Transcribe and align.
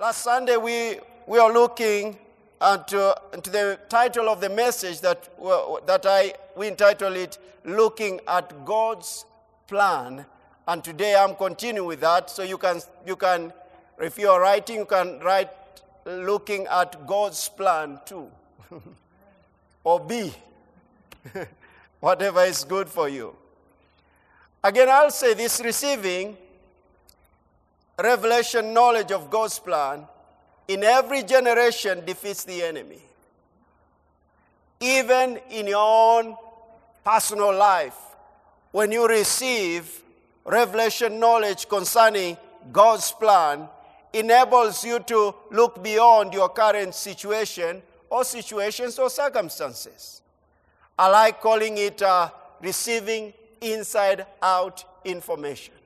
Last 0.00 0.22
Sunday, 0.22 0.56
we, 0.56 1.00
we 1.26 1.40
are 1.40 1.52
looking 1.52 2.16
uh, 2.60 2.78
into 3.32 3.50
the 3.50 3.80
title 3.88 4.28
of 4.28 4.40
the 4.40 4.48
message 4.48 5.00
that, 5.00 5.28
that 5.88 6.06
I, 6.06 6.34
we 6.54 6.68
entitled 6.68 7.16
it, 7.16 7.36
Looking 7.64 8.20
at 8.28 8.64
God's 8.64 9.24
Plan. 9.66 10.24
And 10.68 10.84
today 10.84 11.16
I'm 11.16 11.34
continuing 11.34 11.88
with 11.88 11.98
that. 12.02 12.30
So 12.30 12.44
you 12.44 12.58
can, 12.58 12.80
you 13.04 13.16
can 13.16 13.52
if 13.98 14.16
you 14.20 14.28
are 14.28 14.40
writing, 14.40 14.76
you 14.76 14.84
can 14.84 15.18
write 15.18 15.50
looking 16.06 16.68
at 16.68 17.04
God's 17.04 17.48
plan 17.48 17.98
too. 18.06 18.28
or 19.82 19.98
B. 19.98 20.32
Whatever 21.98 22.44
is 22.44 22.62
good 22.62 22.88
for 22.88 23.08
you. 23.08 23.34
Again, 24.62 24.90
I'll 24.90 25.10
say 25.10 25.34
this 25.34 25.60
receiving 25.60 26.36
revelation 27.98 28.72
knowledge 28.72 29.10
of 29.10 29.28
God's 29.28 29.58
plan 29.58 30.06
in 30.68 30.84
every 30.84 31.22
generation 31.22 32.04
defeats 32.04 32.44
the 32.44 32.62
enemy. 32.62 33.00
Even 34.80 35.40
in 35.50 35.66
your 35.66 35.78
own 35.78 36.36
personal 37.04 37.54
life, 37.54 37.96
when 38.70 38.92
you 38.92 39.08
receive 39.08 40.02
revelation 40.44 41.18
knowledge 41.18 41.68
concerning 41.68 42.36
God's 42.70 43.10
plan, 43.10 43.68
enables 44.12 44.84
you 44.84 45.00
to 45.00 45.34
look 45.50 45.82
beyond 45.82 46.32
your 46.32 46.48
current 46.48 46.94
situation 46.94 47.82
or 48.08 48.24
situations 48.24 48.98
or 48.98 49.10
circumstances. 49.10 50.22
I 50.98 51.08
like 51.08 51.40
calling 51.40 51.76
it 51.78 52.00
uh, 52.00 52.30
receiving 52.60 53.32
inside 53.60 54.26
out 54.40 54.84
information 55.04 55.77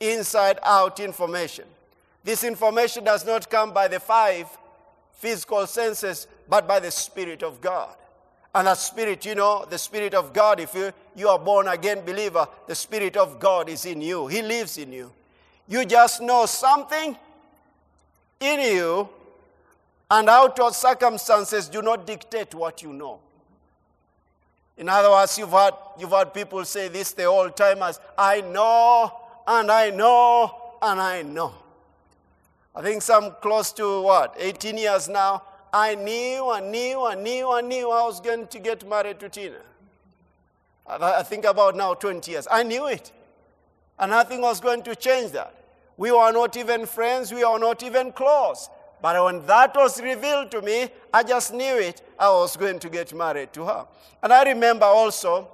inside 0.00 0.58
out 0.62 1.00
information. 1.00 1.64
This 2.22 2.44
information 2.44 3.04
does 3.04 3.26
not 3.26 3.50
come 3.50 3.72
by 3.72 3.88
the 3.88 4.00
five 4.00 4.46
physical 5.12 5.66
senses, 5.66 6.26
but 6.48 6.66
by 6.66 6.80
the 6.80 6.90
Spirit 6.90 7.42
of 7.42 7.60
God. 7.60 7.94
And 8.54 8.66
that 8.66 8.78
Spirit, 8.78 9.26
you 9.26 9.34
know, 9.34 9.66
the 9.68 9.78
Spirit 9.78 10.14
of 10.14 10.32
God, 10.32 10.60
if 10.60 10.74
you, 10.74 10.92
you 11.16 11.28
are 11.28 11.38
born 11.38 11.68
again 11.68 12.04
believer, 12.04 12.46
the 12.66 12.74
Spirit 12.74 13.16
of 13.16 13.40
God 13.40 13.68
is 13.68 13.84
in 13.84 14.00
you. 14.00 14.26
He 14.26 14.42
lives 14.42 14.78
in 14.78 14.92
you. 14.92 15.12
You 15.66 15.84
just 15.84 16.20
know 16.20 16.46
something 16.46 17.16
in 18.40 18.60
you, 18.60 19.08
and 20.10 20.28
outward 20.28 20.74
circumstances 20.74 21.68
do 21.68 21.82
not 21.82 22.06
dictate 22.06 22.54
what 22.54 22.82
you 22.82 22.92
know. 22.92 23.18
In 24.76 24.88
other 24.88 25.10
words, 25.10 25.38
you've 25.38 25.50
heard, 25.50 25.74
you've 25.98 26.10
heard 26.10 26.34
people 26.34 26.64
say 26.64 26.88
this 26.88 27.12
the 27.12 27.24
old 27.24 27.56
timers 27.56 27.98
I 28.18 28.40
know 28.40 29.12
and 29.46 29.70
I 29.70 29.90
know 29.90 30.74
and 30.82 31.00
I 31.00 31.22
know. 31.22 31.54
I 32.74 32.82
think 32.82 33.02
some 33.02 33.32
close 33.40 33.72
to 33.72 34.02
what, 34.02 34.34
18 34.38 34.76
years 34.76 35.08
now, 35.08 35.42
I 35.72 35.94
knew 35.94 36.50
and 36.50 36.70
knew 36.70 37.06
and 37.06 37.22
knew 37.22 37.52
and 37.52 37.68
knew 37.68 37.90
I 37.90 38.04
was 38.04 38.20
going 38.20 38.46
to 38.48 38.58
get 38.58 38.88
married 38.88 39.20
to 39.20 39.28
Tina. 39.28 39.60
I 40.86 41.22
think 41.22 41.44
about 41.44 41.76
now 41.76 41.94
20 41.94 42.30
years. 42.30 42.46
I 42.50 42.62
knew 42.62 42.86
it. 42.86 43.10
And 43.98 44.10
nothing 44.10 44.40
was 44.40 44.60
going 44.60 44.82
to 44.82 44.94
change 44.94 45.32
that. 45.32 45.54
We 45.96 46.10
were 46.10 46.32
not 46.32 46.56
even 46.56 46.86
friends, 46.86 47.32
we 47.32 47.44
were 47.44 47.58
not 47.58 47.82
even 47.82 48.12
close. 48.12 48.68
But 49.00 49.22
when 49.22 49.44
that 49.46 49.74
was 49.76 50.00
revealed 50.00 50.50
to 50.52 50.62
me, 50.62 50.88
I 51.12 51.22
just 51.22 51.52
knew 51.52 51.78
it. 51.78 52.02
I 52.18 52.28
was 52.30 52.56
going 52.56 52.78
to 52.80 52.88
get 52.88 53.12
married 53.12 53.52
to 53.52 53.64
her. 53.64 53.86
And 54.22 54.32
I 54.32 54.42
remember 54.44 54.86
also, 54.86 55.48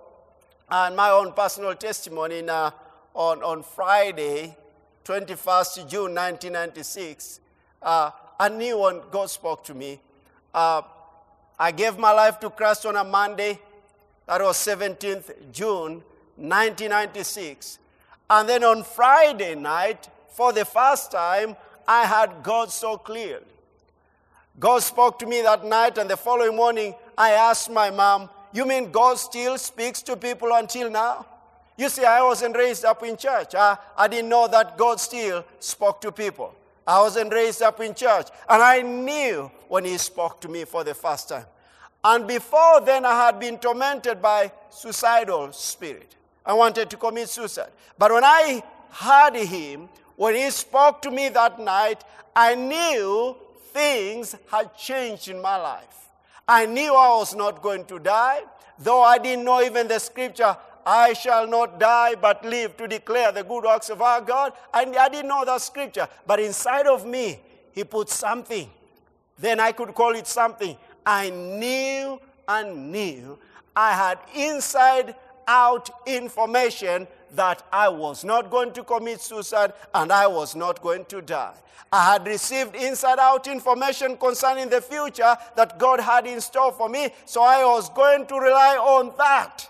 and 0.71 0.95
my 0.97 1.11
own 1.11 1.33
personal 1.33 1.75
testimony 1.75 2.49
uh, 2.49 2.71
on, 3.15 3.43
on 3.43 3.63
Friday, 3.63 4.57
21st 5.05 5.89
June 5.89 6.15
1996, 6.15 7.41
uh, 7.83 8.11
I 8.39 8.49
knew 8.49 8.79
when 8.79 9.01
God 9.11 9.31
spoke 9.31 9.65
to 9.65 9.75
me. 9.75 10.01
Uh, 10.55 10.83
I 11.59 11.73
gave 11.73 11.99
my 11.99 12.13
life 12.13 12.41
to 12.41 12.51
Christ 12.51 12.87
on 12.87 12.97
a 12.97 13.05
Monday, 13.05 13.59
that 14.27 14.41
was 14.41 14.57
17th 14.59 15.53
June 15.53 16.03
1996. 16.37 17.79
And 18.31 18.49
then 18.49 18.65
on 18.65 18.85
Friday 18.85 19.55
night, 19.57 20.09
for 20.29 20.53
the 20.53 20.65
first 20.65 21.11
time, 21.11 21.57
I 21.87 22.05
had 22.05 22.43
God 22.43 22.71
so 22.71 22.97
clearly. 22.97 23.45
God 24.59 24.83
spoke 24.83 25.19
to 25.19 25.27
me 25.27 25.43
that 25.43 25.65
night, 25.65 25.99
and 25.99 26.09
the 26.09 26.17
following 26.17 26.55
morning, 26.55 26.95
I 27.17 27.33
asked 27.33 27.71
my 27.71 27.91
mom, 27.91 28.29
You 28.53 28.67
mean 28.67 28.91
God 28.91 29.19
still 29.19 29.59
speaks 29.59 30.03
to 30.03 30.17
people 30.17 30.53
until 30.53 30.91
now? 30.91 31.27
You 31.81 31.89
see, 31.89 32.05
I 32.05 32.23
wasn't 32.23 32.59
raised 32.59 32.85
up 32.85 33.03
in 33.05 33.17
church. 33.17 33.55
I, 33.55 33.79
I 33.97 34.07
didn't 34.07 34.29
know 34.29 34.47
that 34.49 34.77
God 34.77 35.01
still 35.01 35.47
spoke 35.61 36.03
to 36.03 36.13
people. 36.13 36.55
I 36.87 37.01
wasn't 37.01 37.33
raised 37.33 37.63
up 37.63 37.81
in 37.81 37.95
church. 37.95 38.27
And 38.51 38.63
I 38.63 38.83
knew 38.83 39.51
when 39.67 39.87
He 39.87 39.97
spoke 39.97 40.43
to 40.43 40.49
me 40.49 40.67
for 40.67 40.85
the 40.85 40.93
first 40.93 41.31
time. 41.31 41.47
And 42.05 42.29
before 42.29 42.83
then, 42.83 43.07
I 43.07 43.25
had 43.25 43.41
been 43.41 43.57
tormented 43.57 44.21
by 44.21 44.53
suicidal 44.69 45.53
spirit. 45.53 46.17
I 46.45 46.53
wanted 46.53 46.91
to 46.91 46.99
commit 46.99 47.31
suicide. 47.31 47.71
But 47.97 48.13
when 48.13 48.25
I 48.25 48.63
heard 48.91 49.37
Him, 49.37 49.89
when 50.17 50.35
He 50.35 50.51
spoke 50.51 51.01
to 51.01 51.11
me 51.11 51.31
that 51.31 51.59
night, 51.59 52.05
I 52.37 52.57
knew 52.57 53.35
things 53.73 54.37
had 54.51 54.77
changed 54.77 55.29
in 55.29 55.41
my 55.41 55.57
life. 55.57 56.11
I 56.47 56.67
knew 56.67 56.95
I 56.95 57.09
was 57.17 57.35
not 57.35 57.63
going 57.63 57.87
to 57.87 57.99
die, 57.99 58.43
though 58.79 59.01
I 59.03 59.17
didn't 59.17 59.47
know 59.47 59.63
even 59.63 59.89
the 59.89 59.99
scripture 59.99 60.55
I 60.85 61.13
shall 61.13 61.47
not 61.47 61.79
die 61.79 62.15
but 62.15 62.45
live 62.45 62.77
to 62.79 62.89
declare 62.89 63.33
the 63.33 63.45
good 63.45 63.65
works 63.65 63.91
of 63.91 64.03
our 64.03 64.21
God. 64.21 64.53
And 64.73 64.97
I 64.97 65.09
didn't 65.09 65.29
know 65.29 65.45
that 65.45 65.61
scripture, 65.61 66.09
but 66.27 66.41
inside 66.41 66.87
of 66.87 67.07
me, 67.07 67.41
He 67.73 67.85
put 67.85 68.09
something. 68.09 68.69
Then 69.39 69.61
I 69.61 69.73
could 69.73 69.95
call 69.95 70.15
it 70.15 70.27
something. 70.27 70.77
I 71.05 71.31
knew 71.31 72.21
and 72.47 72.93
knew. 72.93 73.39
I 73.75 73.93
had 73.93 74.19
inside 74.35 75.15
out 75.47 75.91
information 76.07 77.07
that 77.35 77.63
I 77.73 77.89
was 77.89 78.25
not 78.25 78.51
going 78.51 78.73
to 78.73 78.85
commit 78.85 79.21
suicide 79.21 79.73
and 79.95 80.13
I 80.13 80.27
was 80.27 80.55
not 80.55 80.83
going 80.83 81.05
to 81.07 81.23
die. 81.23 81.55
I 81.93 82.13
had 82.13 82.27
received 82.27 82.77
inside 82.77 83.19
out 83.19 83.49
information 83.49 84.17
concerning 84.17 84.69
the 84.69 84.81
future 84.81 85.37
that 85.57 85.79
God 85.79 85.99
had 86.01 86.27
in 86.27 86.41
store 86.41 86.73
for 86.73 86.89
me, 86.89 87.11
so 87.25 87.43
I 87.43 87.65
was 87.65 87.89
going 87.91 88.27
to 88.27 88.39
rely 88.39 88.77
on 88.77 89.13
that. 89.19 89.69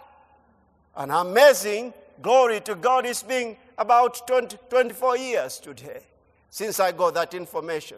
And 1.00 1.10
amazing 1.10 1.94
glory 2.20 2.60
to 2.60 2.74
God 2.74 3.06
is 3.06 3.22
being 3.22 3.56
about 3.78 4.26
20, 4.26 4.58
24 4.68 5.16
years 5.16 5.58
today 5.58 6.02
since 6.50 6.78
I 6.78 6.92
got 6.92 7.14
that 7.14 7.32
information. 7.32 7.96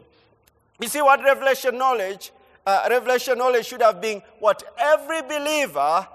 You 0.81 0.87
see 0.87 1.03
what 1.03 1.21
revelation 1.21 1.77
knowledge, 1.77 2.31
uh, 2.65 2.87
revelation 2.89 3.39
knowledge 3.39 3.67
should 3.67 3.83
have 3.83 4.01
been 4.01 4.23
what 4.39 4.63
every 4.79 5.21
believer, 5.23 6.07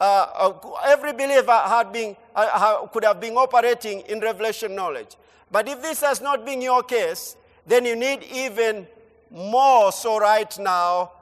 uh, 0.00 0.52
every 0.86 1.12
believer 1.12 1.52
had 1.52 1.92
been, 1.92 2.16
uh, 2.34 2.86
could 2.86 3.04
have 3.04 3.20
been 3.20 3.34
operating 3.34 4.00
in 4.08 4.20
revelation 4.20 4.74
knowledge. 4.74 5.16
But 5.50 5.68
if 5.68 5.82
this 5.82 6.00
has 6.00 6.22
not 6.22 6.46
been 6.46 6.62
your 6.62 6.82
case, 6.82 7.36
then 7.66 7.84
you 7.84 7.96
need 7.96 8.22
even 8.22 8.86
more 9.30 9.92
so 9.92 10.18
right 10.18 10.58
now 10.58 11.12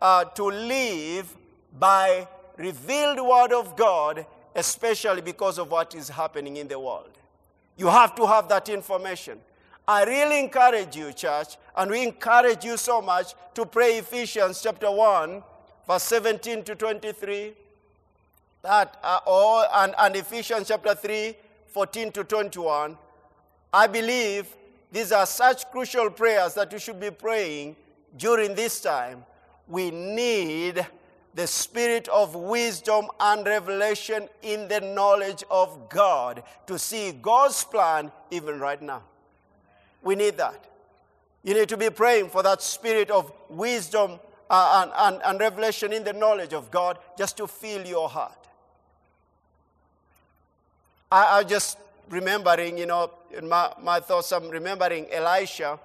uh, 0.00 0.26
to 0.26 0.44
live 0.44 1.36
by 1.76 2.28
revealed 2.56 3.18
word 3.18 3.52
of 3.52 3.74
God 3.74 4.26
especially 4.54 5.22
because 5.22 5.58
of 5.58 5.70
what 5.70 5.94
is 5.94 6.08
happening 6.08 6.56
in 6.56 6.68
the 6.68 6.78
world. 6.78 7.10
You 7.76 7.88
have 7.88 8.14
to 8.16 8.26
have 8.26 8.48
that 8.48 8.68
information. 8.68 9.38
I 9.86 10.04
really 10.04 10.38
encourage 10.38 10.94
you, 10.94 11.12
church, 11.12 11.56
and 11.76 11.90
we 11.90 12.02
encourage 12.02 12.64
you 12.64 12.76
so 12.76 13.00
much 13.00 13.34
to 13.54 13.66
pray 13.66 13.98
Ephesians 13.98 14.62
chapter 14.62 14.90
1, 14.90 15.42
verse 15.86 16.02
17 16.04 16.62
to 16.64 16.74
23. 16.74 17.54
That, 18.62 18.98
uh, 19.02 19.20
or, 19.26 19.64
and, 19.72 19.94
and 19.98 20.16
Ephesians 20.16 20.68
chapter 20.68 20.94
3, 20.94 21.34
14 21.68 22.12
to 22.12 22.24
21. 22.24 22.96
I 23.72 23.86
believe 23.86 24.54
these 24.92 25.12
are 25.12 25.26
such 25.26 25.70
crucial 25.70 26.10
prayers 26.10 26.54
that 26.54 26.72
you 26.72 26.78
should 26.78 27.00
be 27.00 27.10
praying 27.10 27.76
during 28.16 28.54
this 28.54 28.80
time. 28.80 29.24
We 29.66 29.90
need 29.90 30.86
the 31.34 31.46
spirit 31.46 32.08
of 32.08 32.34
wisdom 32.34 33.06
and 33.20 33.46
revelation 33.46 34.28
in 34.42 34.66
the 34.68 34.80
knowledge 34.80 35.44
of 35.50 35.88
God 35.88 36.42
to 36.66 36.78
see 36.78 37.12
God's 37.12 37.62
plan 37.64 38.10
even 38.30 38.58
right 38.58 38.80
now. 38.80 39.02
We 40.02 40.16
need 40.16 40.36
that. 40.38 40.64
You 41.42 41.54
need 41.54 41.68
to 41.68 41.76
be 41.76 41.90
praying 41.90 42.30
for 42.30 42.42
that 42.42 42.62
spirit 42.62 43.10
of 43.10 43.32
wisdom 43.48 44.18
uh, 44.50 44.82
and, 44.82 45.14
and, 45.14 45.22
and 45.24 45.40
revelation 45.40 45.92
in 45.92 46.04
the 46.04 46.12
knowledge 46.12 46.52
of 46.52 46.70
God 46.70 46.98
just 47.16 47.36
to 47.36 47.46
fill 47.46 47.86
your 47.86 48.08
heart. 48.08 48.36
I, 51.12 51.38
I 51.38 51.44
just 51.44 51.78
remembering, 52.08 52.76
you 52.76 52.86
know, 52.86 53.10
in 53.36 53.48
my, 53.48 53.72
my 53.80 54.00
thoughts, 54.00 54.32
I'm 54.32 54.48
remembering 54.48 55.06
Elisha, 55.10 55.78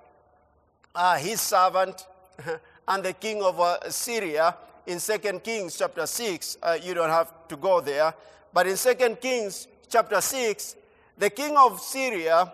uh, 0.94 1.18
his 1.18 1.40
servant, 1.40 2.08
and 2.88 3.04
the 3.04 3.14
king 3.14 3.42
of 3.42 3.60
uh, 3.60 3.90
Syria 3.90 4.56
in 4.86 5.00
2 5.00 5.18
Kings 5.40 5.78
chapter 5.78 6.06
6. 6.06 6.58
Uh, 6.62 6.78
you 6.82 6.94
don't 6.94 7.10
have 7.10 7.48
to 7.48 7.58
go 7.58 7.82
there. 7.82 8.14
But 8.54 8.68
in 8.68 8.78
2 8.78 9.16
Kings 9.22 9.68
chapter 9.90 10.22
6, 10.22 10.76
the 11.18 11.30
king 11.30 11.56
of 11.58 11.80
Syria 11.80 12.52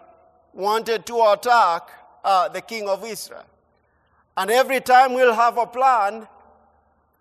wanted 0.54 1.06
to 1.06 1.32
attack 1.32 1.90
uh, 2.24 2.50
the 2.50 2.62
king 2.62 2.88
of 2.88 3.06
Israel. 3.06 3.46
And 4.38 4.50
every 4.50 4.82
time 4.82 5.14
we'll 5.14 5.34
have 5.34 5.58
a 5.58 5.66
plan, 5.66 6.28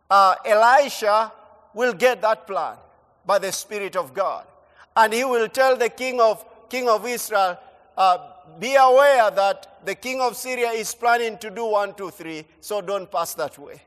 uh, 0.08 0.34
Elisha 0.44 1.32
will 1.74 1.92
get 1.92 2.20
that 2.22 2.46
plan 2.46 2.76
by 3.24 3.38
the 3.38 3.52
Spirit 3.52 3.96
of 3.96 4.14
God. 4.14 4.44
And 4.96 5.12
he 5.12 5.24
will 5.24 5.48
tell 5.48 5.76
the 5.76 5.88
king 5.88 6.20
of, 6.20 6.44
king 6.68 6.88
of 6.88 7.06
Israel, 7.06 7.58
uh, 7.96 8.18
be 8.58 8.74
aware 8.74 9.30
that 9.30 9.84
the 9.84 9.94
king 9.94 10.20
of 10.20 10.36
Syria 10.36 10.70
is 10.70 10.94
planning 10.94 11.38
to 11.38 11.50
do 11.50 11.64
one, 11.66 11.94
two, 11.94 12.10
three, 12.10 12.44
so 12.60 12.80
don't 12.80 13.10
pass 13.10 13.34
that 13.34 13.58
way. 13.58 13.80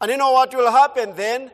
And 0.00 0.10
you 0.10 0.16
know 0.16 0.32
what 0.32 0.54
will 0.54 0.70
happen 0.70 1.14
then? 1.14 1.50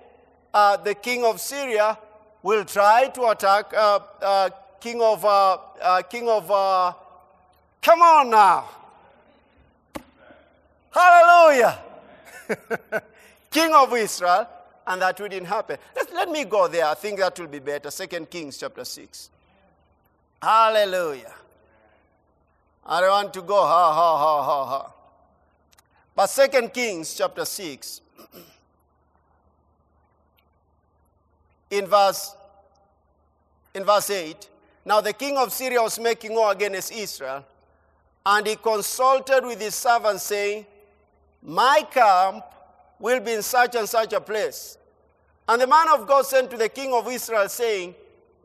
Uh, 0.52 0.76
the 0.76 0.94
king 0.94 1.24
of 1.24 1.40
Syria 1.40 1.98
will 2.42 2.64
try 2.64 3.08
to 3.08 3.28
attack 3.28 3.72
uh, 3.72 4.00
uh 4.20 4.50
king 4.80 5.00
of, 5.00 5.24
uh, 5.24 5.58
uh, 5.80 6.02
king 6.02 6.28
of, 6.28 6.48
come 7.80 8.02
on 8.02 8.30
now. 8.30 8.68
Hallelujah. 10.90 11.78
king 13.50 13.72
of 13.72 13.94
Israel, 13.94 14.48
and 14.86 15.00
that 15.00 15.20
wouldn't 15.20 15.46
happen. 15.46 15.78
Let, 15.94 16.14
let 16.14 16.28
me 16.30 16.44
go 16.44 16.68
there. 16.68 16.86
I 16.86 16.94
think 16.94 17.20
that 17.20 17.38
will 17.38 17.46
be 17.46 17.60
better. 17.60 17.90
Second 17.90 18.28
Kings 18.28 18.58
chapter 18.58 18.84
6. 18.84 19.30
Hallelujah. 20.42 21.32
I 22.84 23.00
don't 23.00 23.10
want 23.10 23.34
to 23.34 23.42
go 23.42 23.62
ha 23.62 23.94
ha 23.94 24.18
ha 24.18 24.42
ha 24.42 24.64
ha. 24.66 24.91
But 26.14 26.26
Second 26.26 26.74
Kings 26.74 27.14
chapter 27.14 27.44
6, 27.44 28.00
in 31.70 31.86
verse, 31.86 32.36
in 33.74 33.84
verse 33.84 34.10
8, 34.10 34.48
now 34.84 35.00
the 35.00 35.14
king 35.14 35.38
of 35.38 35.52
Syria 35.52 35.80
was 35.80 35.98
making 35.98 36.34
war 36.34 36.52
against 36.52 36.92
Israel, 36.92 37.44
and 38.26 38.46
he 38.46 38.56
consulted 38.56 39.44
with 39.44 39.60
his 39.60 39.74
servants, 39.74 40.24
saying, 40.24 40.66
My 41.42 41.86
camp 41.90 42.44
will 42.98 43.20
be 43.20 43.32
in 43.32 43.42
such 43.42 43.74
and 43.74 43.88
such 43.88 44.12
a 44.12 44.20
place. 44.20 44.76
And 45.48 45.60
the 45.60 45.66
man 45.66 45.88
of 45.88 46.06
God 46.06 46.26
sent 46.26 46.50
to 46.50 46.56
the 46.56 46.68
king 46.68 46.92
of 46.92 47.10
Israel, 47.10 47.48
saying, 47.48 47.94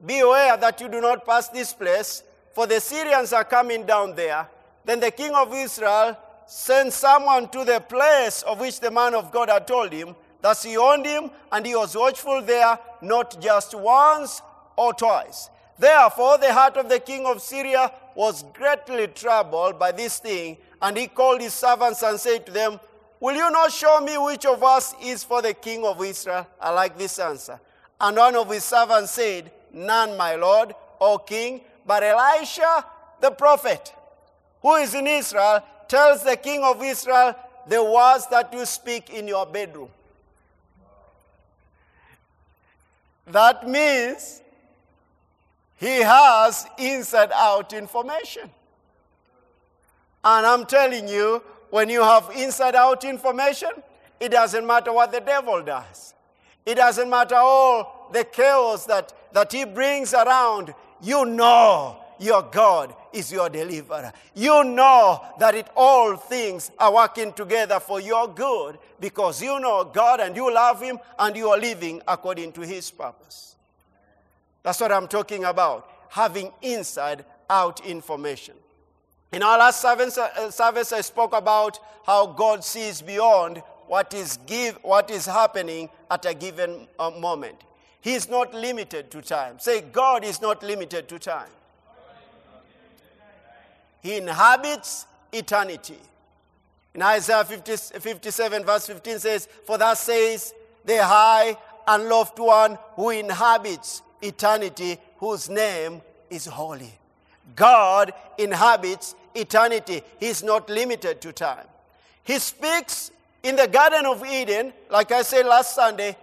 Beware 0.06 0.56
that 0.58 0.80
you 0.80 0.88
do 0.88 1.02
not 1.02 1.26
pass 1.26 1.50
this 1.50 1.74
place, 1.74 2.24
for 2.54 2.66
the 2.66 2.80
Syrians 2.80 3.34
are 3.34 3.44
coming 3.44 3.86
down 3.86 4.16
there. 4.16 4.48
Then 4.86 5.00
the 5.00 5.12
king 5.12 5.34
of 5.34 5.54
Israel 5.54 6.18
sent 6.48 6.94
someone 6.94 7.50
to 7.50 7.64
the 7.64 7.80
place 7.80 8.42
of 8.44 8.60
which 8.60 8.80
the 8.80 8.92
man 8.92 9.14
of 9.14 9.32
God 9.32 9.50
had 9.50 9.68
told 9.68 9.92
him. 9.92 10.16
Thus 10.42 10.64
he 10.64 10.78
owned 10.78 11.06
him, 11.06 11.30
and 11.52 11.66
he 11.66 11.76
was 11.76 11.96
watchful 11.96 12.42
there 12.42 12.80
not 13.02 13.40
just 13.42 13.76
once 13.76 14.42
or 14.76 14.94
twice. 14.94 15.50
Therefore, 15.78 16.38
the 16.38 16.54
heart 16.54 16.78
of 16.78 16.90
the 16.90 17.00
king 17.00 17.26
of 17.26 17.42
Syria 17.42 17.92
was 18.16 18.44
greatly 18.54 19.08
troubled 19.08 19.78
by 19.78 19.92
this 19.92 20.20
thing, 20.20 20.58
and 20.82 20.98
he 20.98 21.08
called 21.08 21.42
his 21.42 21.54
servants 21.54 22.02
and 22.02 22.20
said 22.20 22.46
to 22.46 22.52
them, 22.52 22.80
Will 23.20 23.36
you 23.36 23.50
not 23.52 23.72
show 23.72 24.00
me 24.00 24.18
which 24.18 24.46
of 24.46 24.64
us 24.64 24.94
is 25.02 25.24
for 25.24 25.42
the 25.42 25.54
king 25.54 25.84
of 25.86 26.04
Israel? 26.04 26.48
I 26.62 26.70
like 26.72 26.98
this 26.98 27.20
answer. 27.20 27.60
And 28.00 28.16
one 28.16 28.36
of 28.36 28.50
his 28.50 28.64
servants 28.64 29.12
said, 29.12 29.52
None, 29.74 30.16
my 30.18 30.36
lord, 30.36 30.74
O 31.02 31.18
king, 31.18 31.62
but 31.86 32.04
Elisha 32.04 32.86
the 33.20 33.32
prophet, 33.32 33.94
who 34.62 34.76
is 34.76 34.94
in 34.94 35.08
Israel, 35.08 35.64
tells 35.90 36.24
the 36.24 36.36
king 36.36 36.64
of 36.64 36.82
Israel 36.84 37.36
the 37.68 37.84
words 37.84 38.28
that 38.28 38.54
you 38.54 38.66
speak 38.66 39.10
in 39.10 39.28
your 39.28 39.46
bedroom. 39.46 39.90
That 43.28 43.68
means 43.68 44.42
he 45.76 46.02
has 46.02 46.66
inside 46.78 47.32
out 47.34 47.74
information. 47.74 48.50
And 50.24 50.46
I'm 50.46 50.66
telling 50.66 51.08
you, 51.08 51.44
when 51.70 51.90
you 51.90 52.02
have 52.02 52.32
inside 52.36 52.76
out 52.76 53.04
information, 53.04 53.70
it 54.20 54.30
doesn't 54.30 54.66
matter 54.66 54.94
what 54.94 55.12
the 55.12 55.20
devil 55.20 55.62
does. 55.62 56.14
It 56.66 56.76
doesn't 56.76 57.10
matter 57.10 57.36
all 57.36 58.10
the 58.12 58.24
chaos 58.24 58.86
that, 58.86 59.14
that 59.34 59.52
he 59.52 59.66
brings 59.66 60.14
around. 60.14 60.74
You 61.02 61.26
know 61.26 61.98
your 62.20 62.44
God 62.44 62.96
is 63.14 63.32
your 63.32 63.50
deliverer. 63.50 64.12
You 64.34 64.64
know 64.64 65.24
that 65.40 65.56
it 65.56 65.68
all 65.76 66.16
things 66.16 66.72
are 66.80 66.94
working 66.94 67.34
together 67.34 67.80
for 67.80 68.00
your 68.00 68.28
good 68.28 68.78
because 69.00 69.42
you 69.42 69.60
know 69.60 69.84
God 69.84 70.20
and 70.20 70.36
you 70.36 70.54
love 70.54 70.82
him 70.82 71.00
and 71.20 71.36
you 71.36 71.50
are 71.50 71.58
living 71.58 72.02
according 72.08 72.52
to 72.54 72.62
his 72.62 72.90
purpose. 72.92 73.56
That's 74.64 74.80
what 74.82 74.92
I'm 74.92 75.08
talking 75.08 75.46
about. 75.46 75.90
Having 76.10 76.52
inside 76.62 77.26
out 77.50 77.86
information. 77.86 78.56
In 79.32 79.44
our 79.44 79.58
last 79.58 79.82
service, 79.82 80.18
uh, 80.18 80.52
service, 80.52 80.94
I 80.94 81.02
spoke 81.02 81.34
about 81.34 81.80
how 82.06 82.28
God 82.28 82.64
sees 82.64 83.02
beyond 83.02 83.62
what 83.88 84.14
is, 84.14 84.38
give, 84.46 84.76
what 84.84 85.10
is 85.12 85.26
happening 85.26 85.90
at 86.10 86.26
a 86.26 86.34
given 86.34 86.88
uh, 87.00 87.12
moment. 87.12 87.58
He 88.02 88.14
is 88.14 88.30
not 88.30 88.54
limited 88.54 89.12
to 89.12 89.22
time. 89.22 89.60
Say, 89.60 89.82
God 89.82 90.24
is 90.24 90.42
not 90.42 90.64
limited 90.64 91.10
to 91.10 91.20
time. 91.20 91.50
He 94.02 94.18
inhabits 94.18 95.06
eternity. 95.32 96.00
In 96.94 97.02
Isaiah 97.02 97.44
50, 97.44 98.00
57, 98.00 98.66
verse 98.66 98.88
15 98.88 99.20
says, 99.20 99.48
For 99.66 99.78
thus 99.78 100.02
says 100.02 100.54
the 100.84 101.04
high 101.04 101.56
and 101.88 102.10
loved 102.10 102.40
one 102.40 102.78
who 102.96 103.12
inhabits 103.12 104.02
eternity, 104.22 104.98
whose 105.18 105.50
name 105.50 106.02
is 106.30 106.46
holy. 106.46 106.94
God 107.56 108.14
inhabits 108.38 109.16
eternity. 109.36 110.02
He's 110.20 110.44
not 110.44 110.70
limited 110.70 111.22
to 111.22 111.32
time. 111.32 111.66
He 112.24 112.40
speaks 112.40 113.12
in 113.44 113.56
the 113.56 113.68
Garden 113.68 114.06
of 114.06 114.26
Eden, 114.26 114.74
like 114.90 115.12
I 115.12 115.22
said 115.22 115.46
last 115.46 115.76
Sunday, 115.76 116.18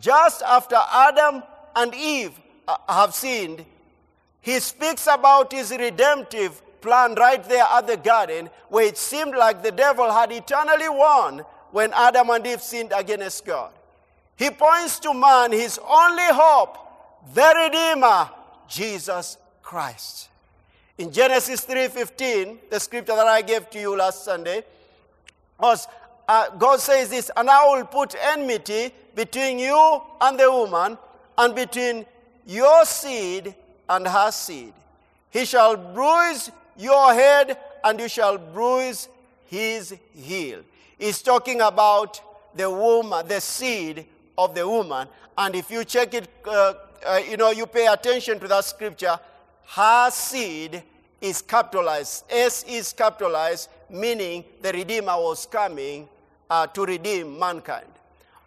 just 0.00 0.42
after 0.42 0.76
Adam 0.92 1.42
and 1.76 1.94
Eve 1.94 2.32
uh, 2.66 2.76
have 2.88 3.14
sinned. 3.14 3.64
He 4.40 4.58
speaks 4.58 5.06
about 5.06 5.52
his 5.52 5.70
redemptive 5.70 6.60
plan 6.84 7.14
right 7.14 7.42
there 7.48 7.64
at 7.64 7.86
the 7.86 7.96
garden, 7.96 8.50
where 8.68 8.84
it 8.84 8.98
seemed 8.98 9.34
like 9.34 9.62
the 9.62 9.72
devil 9.72 10.12
had 10.12 10.30
eternally 10.30 10.88
won 10.88 11.42
when 11.72 11.90
Adam 11.94 12.28
and 12.28 12.46
Eve 12.46 12.60
sinned 12.60 12.92
against 12.94 13.46
God. 13.46 13.72
He 14.36 14.50
points 14.50 14.98
to 15.00 15.14
man, 15.14 15.50
his 15.52 15.78
only 15.78 16.28
hope, 16.42 16.76
the 17.34 17.48
Redeemer, 17.56 18.28
Jesus 18.68 19.38
Christ. 19.62 20.28
In 20.98 21.10
Genesis 21.10 21.64
3:15, 21.64 22.58
the 22.68 22.78
scripture 22.78 23.16
that 23.16 23.26
I 23.26 23.40
gave 23.40 23.70
to 23.70 23.80
you 23.80 23.96
last 23.96 24.22
Sunday, 24.22 24.62
was 25.58 25.88
uh, 26.28 26.50
God 26.50 26.80
says 26.80 27.08
this, 27.08 27.30
and 27.34 27.48
I 27.48 27.64
will 27.74 27.86
put 27.86 28.14
enmity 28.14 28.92
between 29.14 29.58
you 29.58 30.02
and 30.20 30.38
the 30.38 30.50
woman, 30.50 30.98
and 31.38 31.54
between 31.54 32.04
your 32.46 32.84
seed 32.84 33.54
and 33.88 34.06
her 34.06 34.30
seed. 34.30 34.74
He 35.30 35.44
shall 35.44 35.76
bruise 35.76 36.50
your 36.76 37.12
head, 37.12 37.58
and 37.82 38.00
you 38.00 38.08
shall 38.08 38.38
bruise 38.38 39.08
his 39.46 39.94
heel. 40.14 40.60
He's 40.98 41.22
talking 41.22 41.60
about 41.60 42.20
the 42.54 42.70
woman, 42.70 43.26
the 43.26 43.40
seed 43.40 44.06
of 44.38 44.54
the 44.54 44.66
woman. 44.66 45.08
And 45.36 45.54
if 45.54 45.70
you 45.70 45.84
check 45.84 46.14
it, 46.14 46.28
uh, 46.46 46.74
uh, 47.06 47.20
you 47.28 47.36
know, 47.36 47.50
you 47.50 47.66
pay 47.66 47.86
attention 47.86 48.38
to 48.40 48.48
that 48.48 48.64
scripture, 48.64 49.18
her 49.66 50.10
seed 50.10 50.82
is 51.20 51.42
capitalized. 51.42 52.24
S 52.30 52.64
is 52.64 52.92
capitalized, 52.92 53.68
meaning 53.90 54.44
the 54.62 54.72
Redeemer 54.72 55.16
was 55.16 55.46
coming 55.46 56.08
uh, 56.50 56.66
to 56.68 56.84
redeem 56.84 57.38
mankind. 57.38 57.86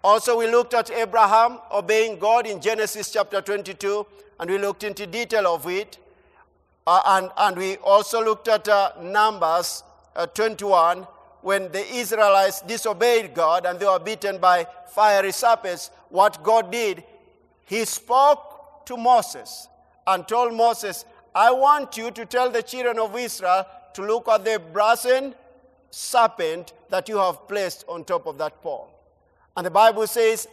Also, 0.04 0.38
we 0.38 0.48
looked 0.50 0.74
at 0.74 0.92
Abraham 0.92 1.60
obeying 1.72 2.20
God 2.20 2.46
in 2.48 2.62
Genesis 2.62 3.12
chapter 3.12 3.42
22, 3.42 4.06
and 4.40 4.50
we 4.50 4.58
looked 4.58 4.84
into 4.84 5.08
detail 5.08 5.48
of 5.48 5.68
it. 5.68 5.98
Uh, 6.88 7.02
and, 7.06 7.30
and 7.36 7.58
we 7.58 7.76
also 7.78 8.24
looked 8.24 8.48
at 8.48 8.66
uh, 8.70 8.94
Numbers 9.02 9.84
uh, 10.16 10.26
21, 10.28 11.06
when 11.42 11.70
the 11.74 11.86
Israelites 11.94 12.62
disobeyed 12.62 13.34
God 13.34 13.66
and 13.66 13.78
they 13.78 13.86
were 13.86 14.00
beaten 14.00 14.38
by 14.38 14.66
fiery 14.88 15.34
serpents. 15.34 15.92
What 16.08 16.42
God 16.44 16.72
did, 16.72 17.04
He 17.66 17.84
spoke 17.84 18.86
to 18.86 18.96
Moses 18.96 19.68
and 20.08 20.26
told 20.30 20.54
Moses, 20.54 21.04
I 21.36 21.52
want 21.52 21.98
you 21.98 22.10
to 22.10 22.26
tell 22.26 22.50
the 22.50 22.64
children 22.64 23.00
of 23.00 23.18
Israel 23.18 23.66
to 23.94 24.02
look 24.02 24.30
at 24.30 24.46
the 24.46 24.62
brazen 24.72 25.36
serpent 25.92 26.72
that 26.90 27.10
you 27.10 27.18
have 27.18 27.50
placed 27.50 27.84
on 27.90 28.06
top 28.06 28.28
of 28.28 28.38
that 28.38 28.62
pole. 28.62 28.90
And 29.58 29.66
the 29.66 29.72
Bible 29.72 30.08
says, 30.08 30.48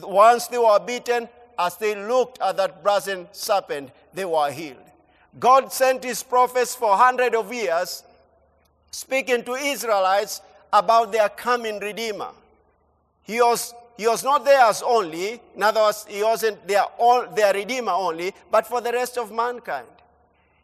once 0.00 0.46
they 0.46 0.58
were 0.58 0.78
beaten, 0.78 1.28
as 1.58 1.76
they 1.76 1.96
looked 1.96 2.40
at 2.40 2.56
that 2.56 2.84
brazen 2.84 3.26
serpent, 3.32 3.90
they 4.14 4.24
were 4.24 4.50
healed. 4.52 4.91
God 5.38 5.72
sent 5.72 6.04
his 6.04 6.22
prophets 6.22 6.74
for 6.74 6.96
hundreds 6.96 7.34
of 7.34 7.52
years 7.52 8.02
speaking 8.90 9.42
to 9.44 9.52
Israelites 9.54 10.40
about 10.72 11.12
their 11.12 11.28
coming 11.28 11.78
Redeemer. 11.80 12.30
He 13.22 13.40
was, 13.40 13.74
he 13.96 14.06
was 14.06 14.22
not 14.24 14.44
theirs 14.44 14.82
only, 14.84 15.40
in 15.54 15.62
other 15.62 15.80
words, 15.80 16.06
he 16.08 16.22
wasn't 16.22 16.66
their, 16.66 16.82
all, 16.98 17.26
their 17.34 17.54
Redeemer 17.54 17.92
only, 17.92 18.34
but 18.50 18.66
for 18.66 18.80
the 18.80 18.92
rest 18.92 19.16
of 19.16 19.32
mankind. 19.32 19.86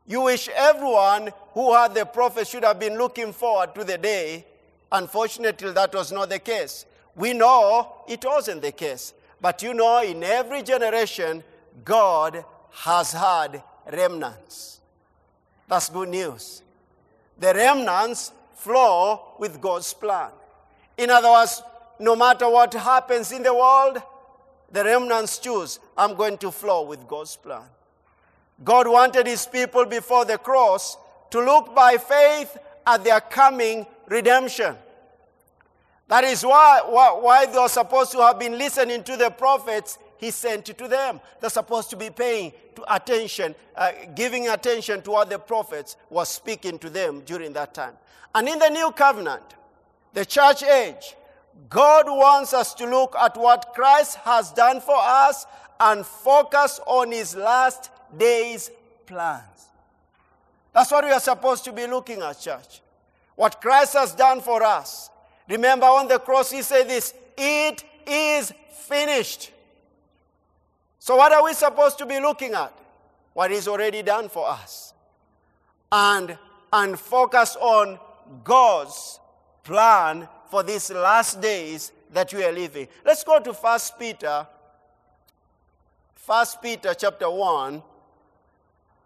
You 0.06 0.22
wish 0.22 0.48
everyone 0.54 1.30
who 1.52 1.74
had 1.74 1.94
the 1.94 2.06
prophet 2.06 2.48
should 2.48 2.64
have 2.64 2.80
been 2.80 2.96
looking 2.96 3.32
forward 3.32 3.74
to 3.74 3.84
the 3.84 3.98
day. 3.98 4.44
Unfortunately, 4.90 5.70
that 5.72 5.94
was 5.94 6.10
not 6.10 6.30
the 6.30 6.38
case. 6.38 6.86
We 7.14 7.34
know 7.34 8.04
it 8.08 8.24
wasn't 8.24 8.62
the 8.62 8.72
case. 8.72 9.12
But 9.40 9.62
you 9.62 9.74
know, 9.74 10.02
in 10.02 10.24
every 10.24 10.62
generation, 10.62 11.44
God 11.84 12.44
has 12.70 13.12
had 13.12 13.62
remnants. 13.92 14.80
That's 15.68 15.88
good 15.88 16.08
news. 16.08 16.62
The 17.38 17.54
remnants 17.54 18.32
flow 18.54 19.34
with 19.38 19.60
God's 19.60 19.92
plan. 19.94 20.30
In 20.96 21.10
other 21.10 21.30
words, 21.30 21.62
no 22.00 22.16
matter 22.16 22.48
what 22.48 22.72
happens 22.74 23.32
in 23.32 23.42
the 23.42 23.54
world, 23.54 24.02
the 24.70 24.84
remnants 24.84 25.38
choose, 25.38 25.78
I'm 25.96 26.14
going 26.14 26.38
to 26.38 26.50
flow 26.50 26.82
with 26.82 27.06
God's 27.06 27.36
plan. 27.36 27.62
God 28.64 28.88
wanted 28.88 29.26
his 29.26 29.46
people 29.46 29.84
before 29.84 30.24
the 30.24 30.38
cross 30.38 30.96
to 31.30 31.40
look 31.40 31.74
by 31.74 31.96
faith 31.96 32.56
at 32.86 33.04
their 33.04 33.20
coming 33.20 33.86
redemption. 34.08 34.74
That 36.08 36.24
is 36.24 36.42
why, 36.42 36.80
why, 36.86 37.12
why 37.12 37.46
they 37.46 37.58
are 37.58 37.68
supposed 37.68 38.12
to 38.12 38.18
have 38.18 38.38
been 38.38 38.56
listening 38.58 39.04
to 39.04 39.16
the 39.16 39.30
prophets 39.30 39.98
he 40.18 40.30
sent 40.30 40.66
to 40.66 40.88
them. 40.88 41.20
They're 41.40 41.50
supposed 41.50 41.90
to 41.90 41.96
be 41.96 42.10
paying 42.10 42.52
to 42.76 42.94
attention, 42.94 43.54
uh, 43.74 43.92
giving 44.14 44.48
attention 44.48 45.02
to 45.02 45.10
what 45.10 45.30
the 45.30 45.38
prophets 45.38 45.96
were 46.10 46.24
speaking 46.24 46.78
to 46.80 46.90
them 46.90 47.20
during 47.20 47.52
that 47.54 47.74
time. 47.74 47.94
And 48.34 48.48
in 48.48 48.58
the 48.58 48.68
new 48.68 48.90
covenant, 48.92 49.42
the 50.12 50.24
church 50.24 50.62
age, 50.62 51.16
God 51.68 52.06
wants 52.06 52.52
us 52.54 52.74
to 52.74 52.86
look 52.86 53.16
at 53.16 53.36
what 53.36 53.72
Christ 53.74 54.16
has 54.18 54.52
done 54.52 54.80
for 54.80 54.96
us 54.96 55.46
and 55.80 56.04
focus 56.04 56.80
on 56.86 57.12
his 57.12 57.34
last 57.34 57.90
days 58.16 58.70
plans. 59.06 59.42
That's 60.72 60.90
what 60.90 61.04
we 61.04 61.10
are 61.10 61.20
supposed 61.20 61.64
to 61.64 61.72
be 61.72 61.86
looking 61.86 62.22
at, 62.22 62.40
church. 62.40 62.80
What 63.34 63.60
Christ 63.60 63.94
has 63.94 64.14
done 64.14 64.40
for 64.40 64.62
us. 64.62 65.10
Remember 65.48 65.86
on 65.86 66.08
the 66.08 66.18
cross, 66.18 66.50
he 66.50 66.62
said 66.62 66.88
this 66.88 67.14
it 67.36 67.84
is 68.06 68.52
finished. 68.72 69.52
So, 70.98 71.16
what 71.16 71.32
are 71.32 71.44
we 71.44 71.54
supposed 71.54 71.98
to 71.98 72.06
be 72.06 72.20
looking 72.20 72.54
at? 72.54 72.72
What 73.32 73.52
is 73.52 73.68
already 73.68 74.02
done 74.02 74.28
for 74.28 74.48
us. 74.48 74.94
And, 75.92 76.36
and 76.72 76.98
focus 76.98 77.56
on 77.60 77.98
God's 78.42 79.20
plan 79.62 80.28
for 80.50 80.62
these 80.62 80.90
last 80.90 81.40
days 81.40 81.92
that 82.12 82.32
we 82.34 82.42
are 82.44 82.52
living. 82.52 82.88
Let's 83.04 83.22
go 83.22 83.40
to 83.40 83.54
First 83.54 83.98
Peter. 83.98 84.46
First 86.14 86.60
Peter 86.60 86.94
chapter 86.94 87.30
1 87.30 87.82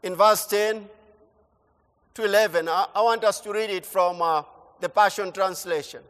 in 0.03 0.17
verse 0.17 0.47
10 0.47 0.89
to 2.15 2.25
11. 2.25 2.69
I, 2.69 2.87
I 2.95 3.03
want 3.03 3.25
us 3.25 3.41
to 3.41 3.53
read 3.53 3.71
it 3.71 3.87
from 3.87 4.23
uh, 4.23 4.43
the 4.81 4.89
Passion 4.89 5.31
Translation. 5.31 6.03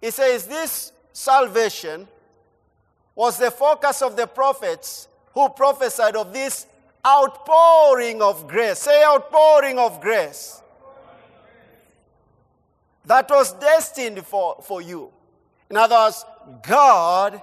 It 0.00 0.12
says, 0.12 0.46
This 0.46 0.92
salvation 1.12 2.06
was 3.14 3.38
the 3.38 3.50
focus 3.50 4.02
of 4.02 4.16
the 4.16 4.26
prophets 4.26 5.08
who 5.34 5.48
prophesied 5.50 6.16
of 6.16 6.32
this 6.32 6.66
outpouring 7.06 8.22
of 8.22 8.48
grace. 8.48 8.78
Say, 8.78 9.04
outpouring 9.04 9.78
of 9.78 10.00
grace. 10.00 10.62
That 13.04 13.28
was 13.28 13.52
destined 13.52 14.24
for, 14.24 14.62
for 14.62 14.80
you. 14.80 15.10
In 15.68 15.76
other 15.76 15.96
words, 15.96 16.24
God 16.66 17.42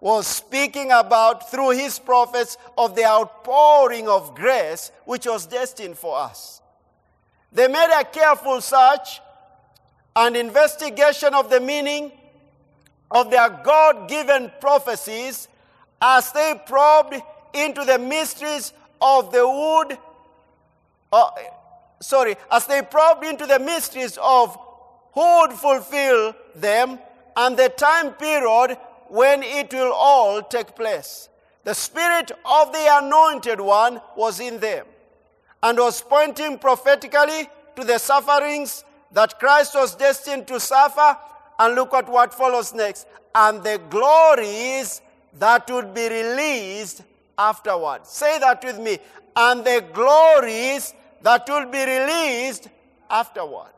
was 0.00 0.26
speaking 0.26 0.90
about 0.92 1.50
through 1.50 1.70
his 1.70 1.98
prophets 1.98 2.58
of 2.76 2.96
the 2.96 3.04
outpouring 3.04 4.08
of 4.08 4.34
grace 4.34 4.90
which 5.04 5.26
was 5.26 5.46
destined 5.46 5.96
for 5.96 6.18
us. 6.18 6.60
They 7.52 7.68
made 7.68 7.90
a 7.98 8.04
careful 8.04 8.60
search 8.60 9.20
and 10.14 10.36
investigation 10.36 11.34
of 11.34 11.50
the 11.50 11.60
meaning 11.60 12.12
of 13.10 13.30
their 13.30 13.48
God 13.48 14.08
given 14.08 14.50
prophecies 14.60 15.48
as 16.00 16.32
they 16.32 16.60
probed 16.66 17.16
into 17.54 17.84
the 17.84 17.98
mysteries 17.98 18.72
of 19.00 19.32
the 19.32 19.46
wood. 19.46 19.98
Uh, 21.12 21.30
sorry, 22.00 22.36
as 22.50 22.66
they 22.66 22.82
probed 22.82 23.24
into 23.24 23.46
the 23.46 23.58
mysteries 23.58 24.18
of 24.20 24.58
who 25.12 25.40
would 25.40 25.52
fulfill 25.52 26.34
them 26.54 26.98
and 27.36 27.56
the 27.56 27.68
time 27.70 28.12
period 28.12 28.76
when 29.08 29.42
it 29.42 29.72
will 29.72 29.92
all 29.92 30.42
take 30.42 30.74
place. 30.74 31.28
The 31.64 31.74
Spirit 31.74 32.30
of 32.44 32.72
the 32.72 32.86
Anointed 33.02 33.60
One 33.60 34.00
was 34.16 34.40
in 34.40 34.60
them 34.60 34.86
and 35.62 35.78
was 35.78 36.00
pointing 36.02 36.58
prophetically 36.58 37.48
to 37.76 37.84
the 37.84 37.98
sufferings 37.98 38.84
that 39.12 39.38
Christ 39.38 39.74
was 39.74 39.94
destined 39.94 40.46
to 40.48 40.60
suffer. 40.60 41.16
And 41.58 41.74
look 41.74 41.94
at 41.94 42.08
what 42.08 42.34
follows 42.34 42.74
next. 42.74 43.06
And 43.34 43.64
the 43.64 43.80
glories 43.90 45.00
that 45.38 45.70
would 45.70 45.94
be 45.94 46.08
released 46.08 47.02
afterward. 47.38 48.06
Say 48.06 48.38
that 48.38 48.64
with 48.64 48.78
me. 48.78 48.98
And 49.34 49.64
the 49.64 49.84
glories 49.92 50.94
that 51.22 51.46
will 51.48 51.66
be 51.66 51.84
released 51.84 52.68
afterward. 53.10 53.72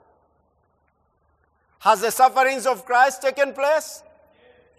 Has 1.81 2.00
the 2.00 2.11
sufferings 2.11 2.67
of 2.67 2.85
Christ 2.85 3.23
taken 3.23 3.53
place? 3.53 4.03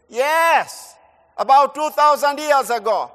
Yes, 0.10 0.96
about 1.38 1.76
2,000 1.76 2.38
years 2.40 2.70
ago. 2.70 3.12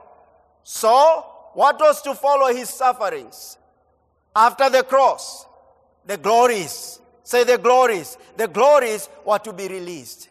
So, 0.62 1.26
what 1.52 1.78
was 1.78 2.00
to 2.02 2.14
follow 2.14 2.52
his 2.52 2.68
sufferings? 2.68 3.58
After 4.34 4.70
the 4.70 4.82
cross, 4.82 5.46
the 6.06 6.16
glories. 6.16 7.00
Say 7.22 7.44
the 7.44 7.58
glories. 7.58 8.18
The 8.36 8.48
glories 8.48 9.08
were 9.24 9.38
to 9.38 9.52
be 9.52 9.68
released. 9.68 10.28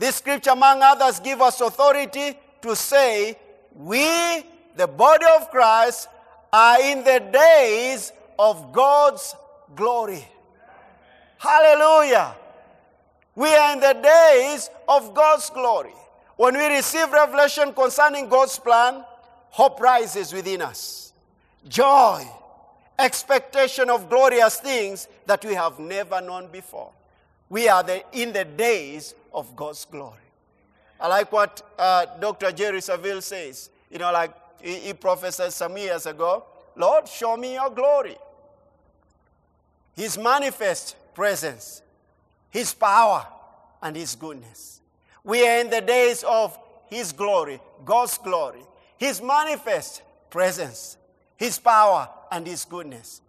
This 0.00 0.16
scripture, 0.16 0.52
among 0.52 0.80
others, 0.80 1.20
give 1.20 1.42
us 1.42 1.60
authority 1.60 2.34
to 2.62 2.74
say, 2.74 3.36
we, 3.74 4.42
the 4.74 4.86
body 4.86 5.26
of 5.36 5.50
Christ, 5.50 6.08
are 6.50 6.80
in 6.80 7.04
the 7.04 7.18
days 7.30 8.10
of 8.38 8.72
God's 8.72 9.36
glory. 9.76 10.26
Hallelujah. 11.36 12.34
We 13.34 13.54
are 13.54 13.74
in 13.74 13.80
the 13.80 13.92
days 13.92 14.70
of 14.88 15.12
God's 15.12 15.50
glory. 15.50 15.92
When 16.36 16.56
we 16.56 16.64
receive 16.68 17.12
revelation 17.12 17.74
concerning 17.74 18.30
God's 18.30 18.58
plan, 18.58 19.04
hope 19.50 19.80
rises 19.80 20.32
within 20.32 20.62
us. 20.62 21.12
Joy, 21.68 22.26
expectation 22.98 23.90
of 23.90 24.08
glorious 24.08 24.60
things 24.60 25.08
that 25.26 25.44
we 25.44 25.52
have 25.52 25.78
never 25.78 26.22
known 26.22 26.48
before. 26.50 26.90
We 27.50 27.68
are 27.68 27.82
the, 27.82 28.02
in 28.12 28.32
the 28.32 28.46
days 28.46 29.14
of 29.34 29.54
God's 29.54 29.84
glory. 29.84 30.16
I 30.98 31.08
like 31.08 31.30
what 31.30 31.62
uh, 31.78 32.06
Dr. 32.18 32.52
Jerry 32.52 32.80
Savelle 32.80 33.22
says. 33.22 33.68
You 33.90 33.98
know, 33.98 34.10
like 34.12 34.32
he, 34.62 34.76
he 34.76 34.94
prophesied 34.94 35.52
some 35.52 35.76
years 35.76 36.06
ago 36.06 36.44
Lord, 36.76 37.06
show 37.06 37.36
me 37.36 37.54
your 37.54 37.68
glory. 37.68 38.16
His 39.94 40.16
manifest 40.16 40.96
presence 41.14 41.82
his 42.50 42.74
power, 42.74 43.26
and 43.82 43.96
His 43.96 44.14
goodness. 44.14 44.80
We 45.24 45.46
are 45.46 45.58
in 45.60 45.70
the 45.70 45.80
days 45.80 46.24
of 46.24 46.58
His 46.88 47.12
glory, 47.12 47.60
God's 47.84 48.18
glory, 48.18 48.62
His 48.98 49.22
manifest 49.22 50.02
presence, 50.28 50.96
His 51.36 51.58
power, 51.58 52.08
and 52.30 52.46
His 52.46 52.64
goodness. 52.64 53.22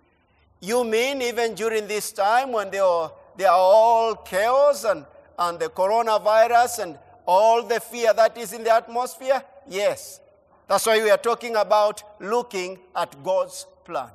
You 0.60 0.84
mean 0.84 1.22
even 1.22 1.56
during 1.56 1.88
this 1.88 2.12
time 2.12 2.52
when 2.52 2.70
they 2.72 2.80
are, 2.80 3.12
they 3.38 3.46
are 3.46 3.58
all 3.58 4.16
chaos 4.16 4.84
and, 4.84 5.06
and 5.38 5.60
the 5.60 5.70
coronavirus 5.70 6.84
and 6.84 7.00
all 7.26 7.64
the 7.64 7.80
fear 7.80 8.14
that 8.14 8.38
is 8.38 8.54
in 8.54 8.64
the 8.64 8.74
atmosphere? 8.74 9.44
Yes. 9.68 10.20
That's 10.68 10.86
why 10.86 11.02
we 11.02 11.10
are 11.10 11.18
talking 11.18 11.56
about 11.56 12.04
looking 12.22 12.80
at 12.96 13.22
God's 13.24 13.66
plan. 13.84 14.10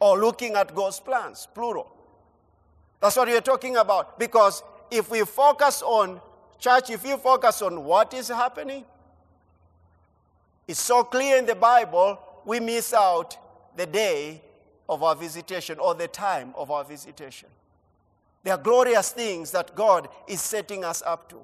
Or 0.00 0.18
looking 0.18 0.54
at 0.54 0.74
God's 0.74 1.00
plans, 1.00 1.48
plural. 1.54 1.90
That's 3.00 3.16
what 3.16 3.28
we're 3.28 3.40
talking 3.40 3.76
about. 3.76 4.18
Because 4.18 4.62
if 4.90 5.10
we 5.10 5.24
focus 5.24 5.82
on, 5.82 6.20
church, 6.58 6.90
if 6.90 7.04
you 7.04 7.16
focus 7.16 7.62
on 7.62 7.84
what 7.84 8.12
is 8.14 8.28
happening, 8.28 8.84
it's 10.66 10.80
so 10.80 11.04
clear 11.04 11.36
in 11.36 11.46
the 11.46 11.54
Bible, 11.54 12.18
we 12.44 12.60
miss 12.60 12.92
out 12.94 13.36
the 13.76 13.86
day 13.86 14.40
of 14.88 15.02
our 15.02 15.14
visitation 15.14 15.78
or 15.78 15.94
the 15.94 16.08
time 16.08 16.52
of 16.56 16.70
our 16.70 16.84
visitation. 16.84 17.48
There 18.44 18.54
are 18.54 18.58
glorious 18.58 19.10
things 19.10 19.50
that 19.50 19.74
God 19.74 20.08
is 20.28 20.40
setting 20.40 20.84
us 20.84 21.02
up 21.04 21.28
to. 21.30 21.36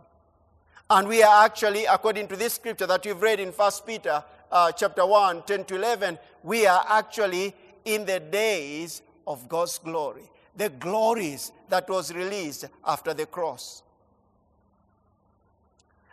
And 0.88 1.08
we 1.08 1.22
are 1.22 1.44
actually, 1.44 1.86
according 1.86 2.28
to 2.28 2.36
this 2.36 2.54
scripture 2.54 2.86
that 2.86 3.04
we've 3.04 3.20
read 3.20 3.40
in 3.40 3.48
1 3.48 3.72
Peter 3.86 4.22
uh, 4.52 4.72
chapter 4.72 5.06
1, 5.06 5.42
10 5.42 5.64
to 5.64 5.76
11, 5.76 6.18
we 6.42 6.66
are 6.66 6.84
actually 6.88 7.54
in 7.84 8.04
the 8.04 8.20
days 8.20 9.02
of 9.26 9.48
God's 9.48 9.78
glory 9.78 10.30
the 10.56 10.68
glories 10.68 11.52
that 11.68 11.88
was 11.88 12.12
released 12.12 12.66
after 12.86 13.14
the 13.14 13.26
cross. 13.26 13.82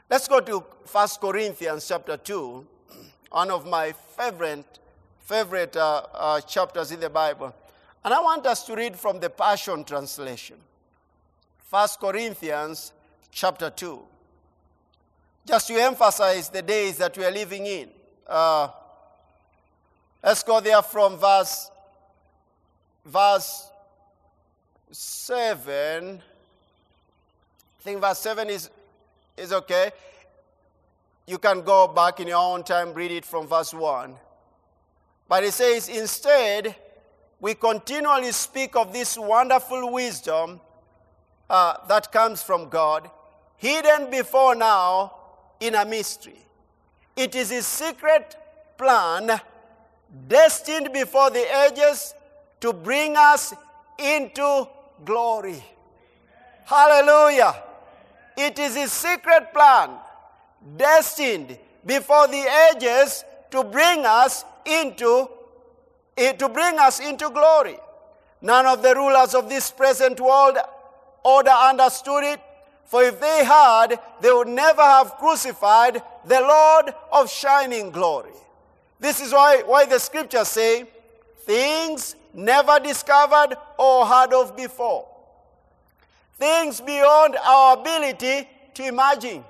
Let's 0.10 0.27
go 0.27 0.39
to 0.39 0.60
1 0.60 1.08
Corinthians 1.20 1.86
chapter 1.86 2.15
2, 2.15 2.65
one 3.32 3.51
of 3.51 3.67
my 3.67 3.91
favorite, 3.91 4.79
favorite 5.20 5.75
uh, 5.75 6.03
uh, 6.13 6.41
chapters 6.41 6.91
in 6.94 7.01
the 7.01 7.10
Bible. 7.10 7.53
And 8.06 8.13
I 8.13 8.22
want 8.22 8.46
us 8.46 8.65
to 8.67 8.75
read 8.75 8.96
from 8.96 9.20
the 9.20 9.29
Passion 9.29 9.84
Translation. 9.84 10.56
1 11.70 11.88
Corinthians 12.00 12.94
chapter 13.30 13.70
2. 13.70 14.02
Just 15.46 15.68
to 15.68 15.74
emphasize 15.76 16.50
the 16.50 16.62
days 16.62 16.98
that 16.98 17.18
we 17.18 17.26
are 17.26 17.32
living 17.32 17.66
in. 17.66 17.90
Uh, 18.26 18.70
let's 20.24 20.44
go 20.44 20.62
there 20.62 20.82
from 20.82 21.18
verse, 21.18 21.70
verse 23.06 23.70
7. 24.92 26.22
I 27.80 27.84
think 27.84 28.00
verse 28.00 28.20
7 28.20 28.50
is, 28.50 28.70
is 29.36 29.52
okay. 29.52 29.92
You 31.26 31.38
can 31.38 31.62
go 31.64 31.88
back 31.90 32.22
in 32.22 32.30
your 32.30 32.38
own 32.38 32.64
time, 32.64 32.94
read 32.94 33.12
it 33.12 33.26
from 33.26 33.46
verse 33.46 33.74
1. 33.74 34.16
But 35.28 35.44
it 35.44 35.52
says, 35.52 35.90
instead, 35.90 36.74
we 37.42 37.56
continually 37.56 38.32
speak 38.32 38.78
of 38.78 38.94
this 38.94 39.18
wonderful 39.18 39.92
wisdom 39.92 40.62
uh, 41.50 41.75
that 41.88 42.12
comes 42.12 42.44
from 42.44 42.70
God, 42.70 43.10
hidden 43.58 44.10
before 44.12 44.56
now 44.56 45.13
in 45.60 45.75
a 45.75 45.86
mystery. 45.86 46.38
It 47.16 47.36
is 47.36 47.50
His 47.50 47.66
secret 47.66 48.36
plan, 48.77 49.39
destined 50.27 50.94
before 50.94 51.30
the 51.30 51.46
ages 51.66 52.13
to 52.62 52.74
bring 52.74 53.16
us 53.18 53.54
into 53.98 54.68
glory. 55.04 55.63
Hallelujah. 56.66 57.63
It 58.38 58.60
is 58.60 58.75
His 58.75 58.92
secret 58.92 59.54
plan, 59.54 59.92
destined 60.75 61.58
before 61.86 62.27
the 62.27 62.46
ages 62.74 63.24
to 63.51 63.63
bring 63.63 64.06
us 64.06 64.44
into 64.66 65.30
eh, 66.18 66.34
to 66.34 66.50
bring 66.50 66.77
us 66.77 67.00
into 67.00 67.30
glory. 67.30 67.77
None 68.42 68.66
of 68.66 68.84
the 68.84 68.94
rulers 68.94 69.34
of 69.34 69.50
this 69.50 69.72
present 69.72 70.20
world 70.20 70.58
order 71.27 71.51
understood 71.51 72.24
it, 72.24 72.39
for 72.86 73.03
if 73.03 73.19
they 73.19 73.43
had, 73.43 74.00
they 74.22 74.31
would 74.31 74.48
never 74.48 74.81
have 74.81 75.15
crucified 75.15 76.01
the 76.25 76.39
Lord 76.39 76.93
of 77.12 77.29
shining 77.29 77.91
glory. 77.91 78.31
This 79.00 79.19
is 79.19 79.34
why, 79.34 79.62
why 79.65 79.86
the 79.86 80.00
scriptures 80.00 80.48
say, 80.48 80.86
things 81.41 82.15
never 82.34 82.79
discovered 82.79 83.57
or 83.77 84.05
heard 84.05 84.31
of 84.34 84.55
before. 84.55 85.05
Things 86.39 86.79
beyond 86.79 87.36
our 87.43 87.77
ability 87.77 88.48
to 88.75 88.88
imagine. 88.88 89.43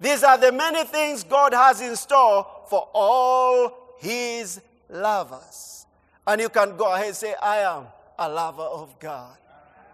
These 0.00 0.22
are 0.22 0.38
the 0.38 0.52
many 0.52 0.84
things 0.84 1.22
God 1.22 1.52
has 1.52 1.82
in 1.82 1.96
store 1.96 2.46
for 2.68 2.88
all 2.94 3.94
his 3.98 4.60
lovers. 4.88 5.84
And 6.26 6.40
you 6.40 6.48
can 6.48 6.76
go 6.76 6.92
ahead 6.94 7.08
and 7.08 7.16
say, 7.16 7.34
I 7.42 7.58
am 7.58 7.86
a 8.18 8.28
lover 8.28 8.62
of 8.62 8.98
God. 8.98 9.36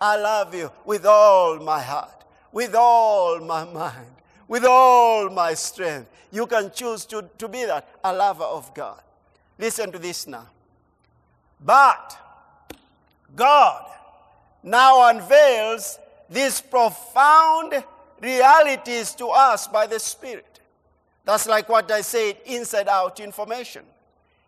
I 0.00 0.16
love 0.16 0.54
you 0.54 0.70
with 0.84 1.06
all 1.06 1.58
my 1.58 1.80
heart, 1.80 2.24
with 2.52 2.74
all 2.74 3.40
my 3.40 3.64
mind, 3.64 4.14
with 4.48 4.64
all 4.64 5.28
my 5.30 5.54
strength. 5.54 6.10
You 6.30 6.46
can 6.46 6.70
choose 6.70 7.04
to, 7.06 7.28
to 7.38 7.48
be 7.48 7.64
that, 7.64 7.88
a 8.04 8.12
lover 8.12 8.44
of 8.44 8.74
God. 8.74 9.00
Listen 9.58 9.90
to 9.92 9.98
this 9.98 10.26
now. 10.26 10.48
But 11.64 12.18
God 13.34 13.90
now 14.62 15.08
unveils 15.08 15.98
these 16.28 16.60
profound 16.60 17.84
realities 18.20 19.14
to 19.14 19.28
us 19.28 19.68
by 19.68 19.86
the 19.86 19.98
Spirit. 19.98 20.60
That's 21.24 21.46
like 21.46 21.68
what 21.68 21.90
I 21.90 22.02
said 22.02 22.38
inside 22.44 22.88
out 22.88 23.20
information. 23.20 23.84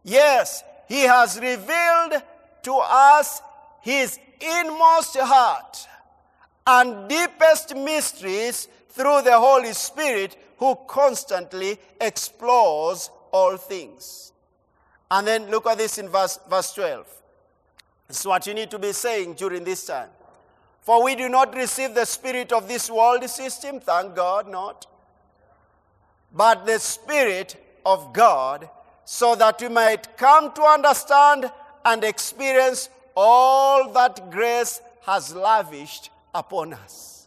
Yes, 0.05 0.63
He 0.89 1.03
has 1.03 1.39
revealed 1.39 2.23
to 2.63 2.75
us 2.75 3.43
His 3.81 4.19
inmost 4.41 5.17
heart 5.19 5.87
and 6.67 7.09
deepest 7.09 7.75
mysteries 7.75 8.69
through 8.91 9.23
the 9.23 9.39
Holy 9.39 9.73
Spirit 9.73 10.37
who 10.59 10.77
constantly 10.87 11.79
explores 12.01 13.11
all 13.33 13.57
things. 13.57 14.33
And 15.11 15.27
then 15.27 15.51
look 15.51 15.67
at 15.67 15.79
this 15.79 15.99
in 15.99 16.09
verse, 16.09 16.39
verse 16.49 16.73
12. 16.75 17.07
This 18.09 18.21
is 18.21 18.27
what 18.27 18.47
you 18.47 18.55
need 18.55 18.71
to 18.71 18.79
be 18.79 18.93
saying 18.93 19.35
during 19.35 19.65
this 19.65 19.87
time. 19.87 20.09
For 20.81 21.03
we 21.03 21.15
do 21.15 21.29
not 21.29 21.55
receive 21.55 21.95
the 21.95 22.07
spirit 22.07 22.53
of 22.53 22.67
this 22.67 22.91
world 22.91 23.29
system, 23.29 23.81
thank 23.81 24.17
God 24.17 24.49
not, 24.49 24.87
but 26.33 26.67
the 26.67 26.79
spirit 26.79 27.57
of 27.85 28.13
God, 28.13 28.69
so 29.05 29.35
that 29.35 29.61
we 29.61 29.69
might 29.69 30.17
come 30.17 30.53
to 30.53 30.63
understand 30.63 31.51
and 31.85 32.05
experience 32.05 32.89
all 33.21 33.91
that 33.95 34.31
grace 34.31 34.81
has 35.01 35.35
lavished 35.35 36.11
upon 36.33 36.73
us. 36.73 37.27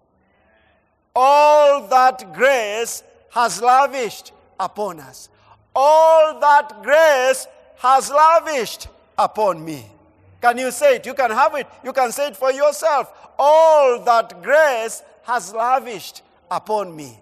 All 1.13 1.85
that 1.87 2.33
grace 2.33 3.03
has 3.31 3.61
lavished 3.61 4.31
upon 4.57 5.01
us. 5.01 5.27
All 5.75 6.39
that 6.39 6.81
grace 6.81 7.45
has 7.79 8.09
lavished 8.09 8.87
upon 9.17 9.65
me. 9.65 9.85
Can 10.41 10.57
you 10.59 10.71
say 10.71 10.95
it? 10.95 11.05
You 11.05 11.13
can 11.13 11.29
have 11.29 11.55
it. 11.55 11.67
You 11.83 11.91
can 11.91 12.13
say 12.13 12.27
it 12.27 12.37
for 12.37 12.53
yourself. 12.53 13.11
All 13.37 14.01
that 14.05 14.41
grace 14.41 15.03
has 15.23 15.53
lavished 15.53 16.21
upon 16.49 16.95
me. 16.95 17.19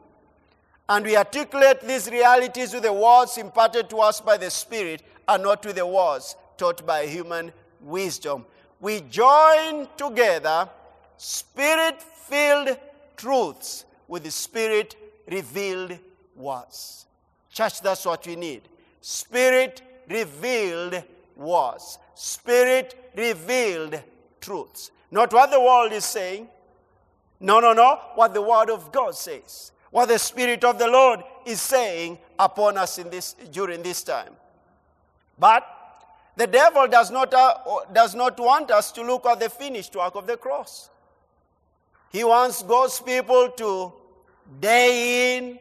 And 0.87 1.05
we 1.05 1.17
articulate 1.17 1.81
these 1.81 2.07
realities 2.11 2.75
with 2.75 2.83
the 2.83 2.93
words 2.93 3.39
imparted 3.39 3.89
to 3.89 3.97
us 3.97 4.21
by 4.21 4.37
the 4.37 4.51
Spirit 4.51 5.01
and 5.27 5.41
not 5.41 5.65
with 5.65 5.77
the 5.77 5.87
words 5.87 6.35
taught 6.55 6.85
by 6.85 7.07
human 7.07 7.51
wisdom 7.81 8.45
we 8.79 9.01
join 9.01 9.87
together 9.97 10.69
spirit 11.17 12.01
filled 12.01 12.77
truths 13.17 13.85
with 14.07 14.23
the 14.23 14.31
spirit 14.31 14.95
revealed 15.27 15.97
words. 16.35 17.05
Church, 17.51 17.81
that's 17.81 18.05
what 18.05 18.25
we 18.25 18.35
need. 18.35 18.61
Spirit 19.01 19.81
revealed 20.07 21.03
words. 21.35 21.99
Spirit 22.15 23.11
revealed 23.15 24.01
truths. 24.41 24.91
Not 25.11 25.33
what 25.33 25.51
the 25.51 25.59
world 25.59 25.91
is 25.91 26.05
saying. 26.05 26.47
No, 27.39 27.59
no, 27.59 27.73
no. 27.73 27.99
What 28.15 28.33
the 28.33 28.41
Word 28.41 28.69
of 28.69 28.91
God 28.91 29.15
says. 29.15 29.71
What 29.91 30.07
the 30.07 30.19
Spirit 30.19 30.63
of 30.63 30.77
the 30.77 30.87
Lord 30.87 31.23
is 31.45 31.61
saying 31.61 32.19
upon 32.37 32.77
us 32.77 32.99
in 32.99 33.09
this, 33.09 33.33
during 33.51 33.81
this 33.81 34.03
time. 34.03 34.33
But 35.37 35.65
the 36.39 36.47
devil 36.47 36.87
does 36.87 37.11
not, 37.11 37.33
uh, 37.33 37.53
does 37.91 38.15
not 38.15 38.39
want 38.39 38.71
us 38.71 38.93
to 38.93 39.03
look 39.03 39.25
at 39.25 39.41
the 39.41 39.49
finished 39.49 39.93
work 39.93 40.15
of 40.15 40.25
the 40.25 40.37
cross. 40.37 40.89
He 42.13 42.23
wants 42.23 42.63
God's 42.63 43.01
people 43.01 43.49
to 43.57 43.91
day 44.61 45.37
in 45.37 45.59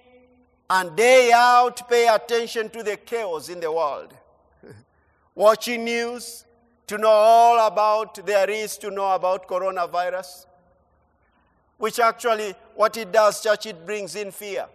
and 0.71 0.95
day 0.95 1.33
out 1.35 1.89
pay 1.91 2.07
attention 2.07 2.71
to 2.71 2.85
the 2.85 2.97
chaos 2.97 3.49
in 3.49 3.59
the 3.59 3.73
world. 3.73 4.15
Watching 5.35 5.83
news 5.83 6.45
to 6.87 6.97
know 6.97 7.09
all 7.09 7.67
about 7.67 8.25
there 8.25 8.49
is 8.49 8.79
to 8.79 8.93
know 8.93 9.11
about 9.17 9.49
coronavirus. 9.49 10.47
Which 11.79 11.99
actually, 11.99 12.55
what 12.77 12.97
it 12.97 13.11
does, 13.11 13.43
church, 13.43 13.67
it 13.67 13.85
brings 13.85 14.15
in 14.15 14.31
fear. 14.31 14.67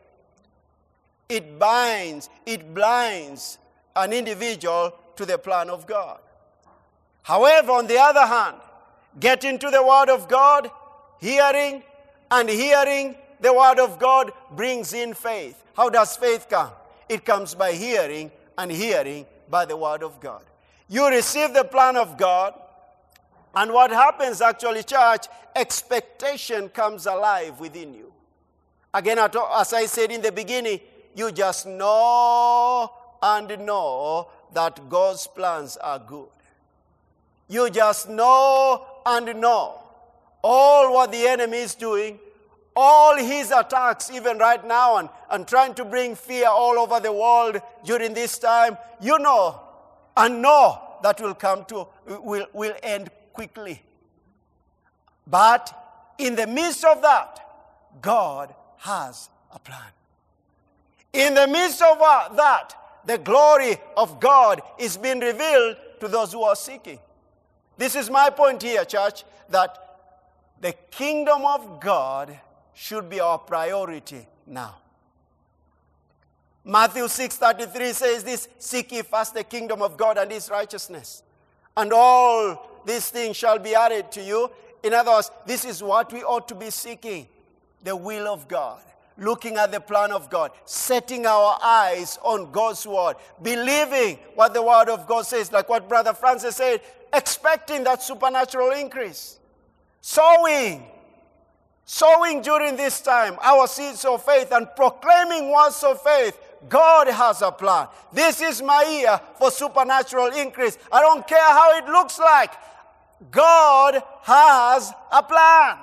It 1.30 1.58
binds, 1.58 2.30
it 2.46 2.74
blinds 2.74 3.58
an 3.96 4.12
individual 4.12 5.00
to 5.16 5.26
the 5.26 5.38
plan 5.38 5.70
of 5.70 5.86
God. 5.86 6.20
However, 7.22 7.72
on 7.72 7.88
the 7.88 7.98
other 7.98 8.26
hand, 8.26 8.58
get 9.20 9.44
into 9.44 9.70
the 9.70 9.84
Word 9.84 10.10
of 10.10 10.28
God, 10.28 10.70
hearing, 11.20 11.84
and 12.32 12.50
hearing 12.50 13.16
the 13.40 13.54
Word 13.54 13.80
of 13.80 14.00
God 14.00 14.32
brings 14.52 14.94
in 14.94 15.14
faith. 15.14 15.64
How 15.76 15.90
does 15.90 16.16
faith 16.16 16.48
come? 16.50 16.72
It 17.10 17.26
comes 17.26 17.56
by 17.56 17.74
hearing, 17.74 18.32
and 18.58 18.72
hearing 18.72 19.26
by 19.50 19.66
the 19.66 19.78
Word 19.78 20.04
of 20.04 20.20
God. 20.20 20.44
You 20.90 21.08
receive 21.10 21.54
the 21.54 21.64
plan 21.64 21.96
of 21.96 22.18
God, 22.18 22.54
and 23.56 23.72
what 23.72 23.92
happens 23.92 24.42
actually, 24.42 24.84
church, 24.84 25.28
expectation 25.56 26.70
comes 26.70 27.06
alive 27.06 27.60
within 27.60 27.94
you. 27.94 28.12
Again, 28.94 29.18
as 29.20 29.74
I 29.74 29.86
said 29.86 30.12
in 30.12 30.22
the 30.22 30.32
beginning, 30.32 30.80
you 31.16 31.32
just 31.32 31.66
know 31.68 32.92
and 33.24 33.66
know 33.66 34.30
that 34.54 34.90
God's 34.90 35.26
plans 35.28 35.78
are 35.78 35.98
good. 35.98 36.28
You 37.48 37.70
just 37.70 38.10
know 38.10 38.86
and 39.06 39.40
know 39.40 39.80
all 40.44 40.94
what 40.94 41.12
the 41.12 41.26
enemy 41.26 41.60
is 41.60 41.74
doing, 41.74 42.20
all 42.76 43.16
his 43.18 43.52
attacks, 43.52 44.12
even 44.12 44.38
right 44.38 44.66
now, 44.68 44.98
and, 44.98 45.10
and 45.32 45.48
trying 45.48 45.74
to 45.76 45.86
bring 45.86 46.16
fear 46.16 46.48
all 46.48 46.78
over 46.78 47.00
the 47.00 47.14
world 47.14 47.62
during 47.86 48.14
this 48.14 48.38
time. 48.38 48.78
You 49.02 49.18
know 49.20 49.60
and 50.18 50.42
know 50.42 50.82
that 51.02 51.22
will 51.22 51.34
come 51.34 51.64
to, 51.66 51.88
will, 52.06 52.48
will 52.54 52.76
end 52.84 53.10
quickly. 53.32 53.82
But 55.26 55.72
in 56.18 56.36
the 56.36 56.48
midst 56.48 56.84
of 56.84 57.02
that, 57.02 57.40
God 58.02 58.54
has 58.80 59.30
a 59.54 59.60
plan. 59.60 59.80
In 61.14 61.36
the 61.36 61.48
midst 61.48 61.82
of 61.82 62.00
that, 62.00 62.74
the 63.06 63.18
glory 63.18 63.78
of 63.98 64.20
God 64.20 64.62
is 64.78 64.98
being 64.98 65.20
revealed 65.20 65.78
to 66.00 66.08
those 66.08 66.32
who 66.32 66.44
are 66.44 66.56
seeking. 66.56 67.00
This 67.78 67.96
is 67.96 68.10
my 68.10 68.30
point 68.30 68.62
here, 68.62 68.86
church, 68.86 69.24
that 69.50 69.78
the 70.62 70.74
kingdom 70.92 71.46
of 71.46 71.80
God 71.80 72.40
should 72.74 73.10
be 73.10 73.20
our 73.20 73.38
priority 73.38 74.28
now. 74.48 74.78
Matthew 76.64 77.04
6:33 77.04 77.94
says 77.94 78.24
this, 78.24 78.48
seek 78.58 78.92
ye 78.92 79.02
first 79.02 79.34
the 79.34 79.44
kingdom 79.44 79.82
of 79.82 79.98
God 79.98 80.18
and 80.18 80.32
his 80.32 80.50
righteousness, 80.50 81.24
and 81.76 81.92
all 81.92 82.82
these 82.86 83.10
things 83.10 83.36
shall 83.36 83.60
be 83.60 83.76
added 83.76 84.12
to 84.14 84.22
you. 84.22 84.50
In 84.82 84.94
other 84.94 85.12
words, 85.12 85.32
this 85.46 85.66
is 85.66 85.84
what 85.84 86.12
we 86.14 86.24
ought 86.24 86.48
to 86.48 86.56
be 86.56 86.70
seeking, 86.70 87.28
the 87.84 87.96
will 87.96 88.28
of 88.28 88.48
God 88.48 88.82
looking 89.18 89.58
at 89.58 89.72
the 89.72 89.80
plan 89.80 90.12
of 90.12 90.30
God, 90.30 90.52
setting 90.66 91.26
our 91.26 91.58
eyes 91.62 92.18
on 92.24 92.52
God's 92.52 92.86
word, 92.86 93.16
believing 93.42 94.18
what 94.36 94.54
the 94.54 94.62
word 94.62 94.90
of 94.90 95.08
God 95.08 95.26
says, 95.26 95.52
like 95.52 95.70
what 95.70 95.88
Brother 95.88 96.14
Francis 96.14 96.56
said, 96.56 96.82
expecting 97.14 97.84
that 97.84 98.02
supernatural 98.02 98.72
increase. 98.72 99.40
Sowing, 100.02 100.86
sowing 101.86 102.42
during 102.42 102.76
this 102.76 103.02
time 103.02 103.38
our 103.42 103.68
seeds 103.68 104.04
of 104.06 104.24
faith 104.24 104.52
and 104.52 104.68
proclaiming 104.76 105.52
words 105.52 105.84
of 105.84 106.02
faith. 106.02 106.38
God 106.70 107.08
has 107.08 107.42
a 107.42 107.52
plan. 107.52 107.88
This 108.12 108.42
is 108.42 108.62
my 108.62 108.84
year 108.84 109.20
for 109.38 109.52
supernatural 109.52 110.28
increase. 110.28 110.78
I 110.92 111.02
don't 111.02 111.28
care 111.28 111.40
how 111.40 111.78
it 111.78 111.86
looks 111.86 112.20
like. 112.20 112.52
God 113.32 114.02
has 114.24 114.92
a 115.12 115.24
plan. 115.24 115.78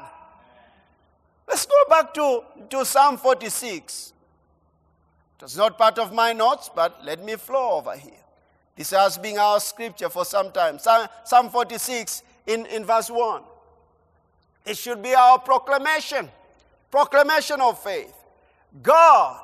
Let's 1.51 1.67
go 1.67 1.85
back 1.89 2.15
to, 2.15 2.45
to 2.71 2.85
Psalm 2.85 3.19
46. 3.19 4.13
It 5.37 5.43
was 5.43 5.57
not 5.57 5.77
part 5.77 5.99
of 5.99 6.13
my 6.13 6.33
notes, 6.33 6.71
but 6.73 7.05
let 7.05 7.25
me 7.25 7.35
flow 7.35 7.79
over 7.79 7.97
here. 7.97 8.13
This 8.77 8.91
has 8.91 9.19
been 9.19 9.37
our 9.37 9.59
scripture 9.59 10.09
for 10.09 10.25
some 10.25 10.53
time. 10.53 10.79
Psalm, 10.79 11.09
Psalm 11.25 11.51
46 11.51 12.23
in, 12.47 12.67
in 12.67 12.85
verse 12.85 13.11
1. 13.11 13.43
It 14.65 14.77
should 14.77 15.03
be 15.03 15.13
our 15.13 15.41
proclamation, 15.41 16.29
proclamation 16.89 17.61
of 17.61 17.83
faith. 17.83 18.15
God, 18.81 19.43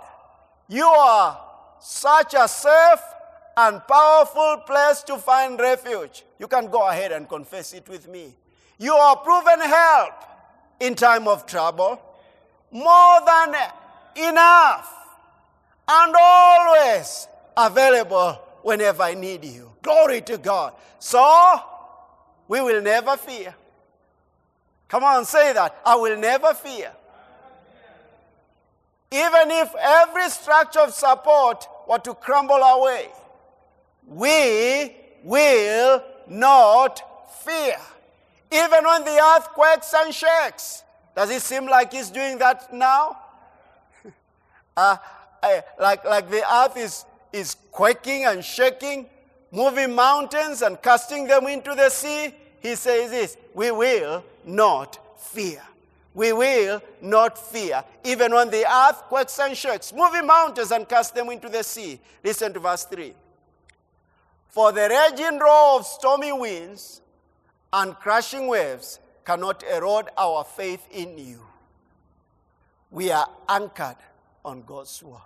you 0.68 0.86
are 0.86 1.40
such 1.80 2.34
a 2.38 2.46
safe 2.46 3.02
and 3.56 3.80
powerful 3.88 4.58
place 4.64 5.02
to 5.02 5.16
find 5.16 5.58
refuge. 5.58 6.24
You 6.38 6.46
can 6.46 6.68
go 6.68 6.88
ahead 6.88 7.10
and 7.10 7.28
confess 7.28 7.72
it 7.72 7.88
with 7.88 8.06
me. 8.06 8.36
You 8.78 8.92
are 8.94 9.16
proven 9.16 9.60
help 9.60 10.35
in 10.80 10.94
time 10.94 11.28
of 11.28 11.46
trouble, 11.46 12.00
more 12.70 13.20
than 13.26 13.54
enough, 14.16 14.92
and 15.88 16.14
always 16.18 17.28
available 17.56 18.40
whenever 18.62 19.02
I 19.02 19.14
need 19.14 19.44
you. 19.44 19.72
Glory 19.82 20.20
to 20.22 20.38
God. 20.38 20.74
So, 20.98 21.60
we 22.48 22.60
will 22.60 22.82
never 22.82 23.16
fear. 23.16 23.54
Come 24.88 25.04
on, 25.04 25.24
say 25.24 25.52
that. 25.52 25.80
I 25.84 25.96
will 25.96 26.16
never 26.16 26.54
fear. 26.54 26.92
Even 29.10 29.50
if 29.50 29.72
every 29.80 30.28
structure 30.30 30.80
of 30.80 30.92
support 30.92 31.66
were 31.88 31.98
to 31.98 32.14
crumble 32.14 32.56
away, 32.56 33.08
we 34.06 34.96
will 35.22 36.02
not 36.28 37.02
fear. 37.44 37.78
Even 38.50 38.84
when 38.84 39.04
the 39.04 39.34
earth 39.36 39.48
quakes 39.48 39.92
and 39.94 40.14
shakes. 40.14 40.82
Does 41.14 41.30
it 41.30 41.42
seem 41.42 41.66
like 41.66 41.92
he's 41.92 42.10
doing 42.10 42.38
that 42.38 42.72
now? 42.72 43.18
uh, 44.76 44.96
I, 45.42 45.62
like, 45.80 46.04
like 46.04 46.30
the 46.30 46.42
earth 46.54 46.76
is, 46.76 47.04
is 47.32 47.56
quaking 47.72 48.24
and 48.24 48.44
shaking, 48.44 49.06
moving 49.50 49.94
mountains 49.94 50.62
and 50.62 50.80
casting 50.80 51.26
them 51.26 51.46
into 51.46 51.74
the 51.74 51.88
sea. 51.88 52.34
He 52.60 52.74
says 52.74 53.10
this 53.10 53.36
We 53.54 53.70
will 53.70 54.24
not 54.44 54.98
fear. 55.18 55.62
We 56.14 56.32
will 56.32 56.82
not 57.02 57.36
fear, 57.36 57.84
even 58.02 58.32
when 58.32 58.48
the 58.48 58.64
earth 58.64 59.02
quakes 59.02 59.38
and 59.38 59.54
shakes, 59.54 59.92
moving 59.92 60.26
mountains 60.26 60.70
and 60.70 60.88
cast 60.88 61.14
them 61.14 61.28
into 61.28 61.50
the 61.50 61.62
sea. 61.62 62.00
Listen 62.24 62.54
to 62.54 62.58
verse 62.58 62.84
3. 62.84 63.12
For 64.48 64.72
the 64.72 64.88
raging 64.88 65.38
roar 65.38 65.78
of 65.78 65.84
stormy 65.84 66.32
winds 66.32 67.02
and 67.76 67.94
crashing 67.96 68.46
waves 68.46 68.98
cannot 69.24 69.62
erode 69.62 70.08
our 70.16 70.44
faith 70.44 70.86
in 70.90 71.18
you. 71.18 71.42
We 72.90 73.10
are 73.10 73.28
anchored 73.46 73.98
on 74.42 74.62
God's 74.62 75.02
word. 75.02 75.20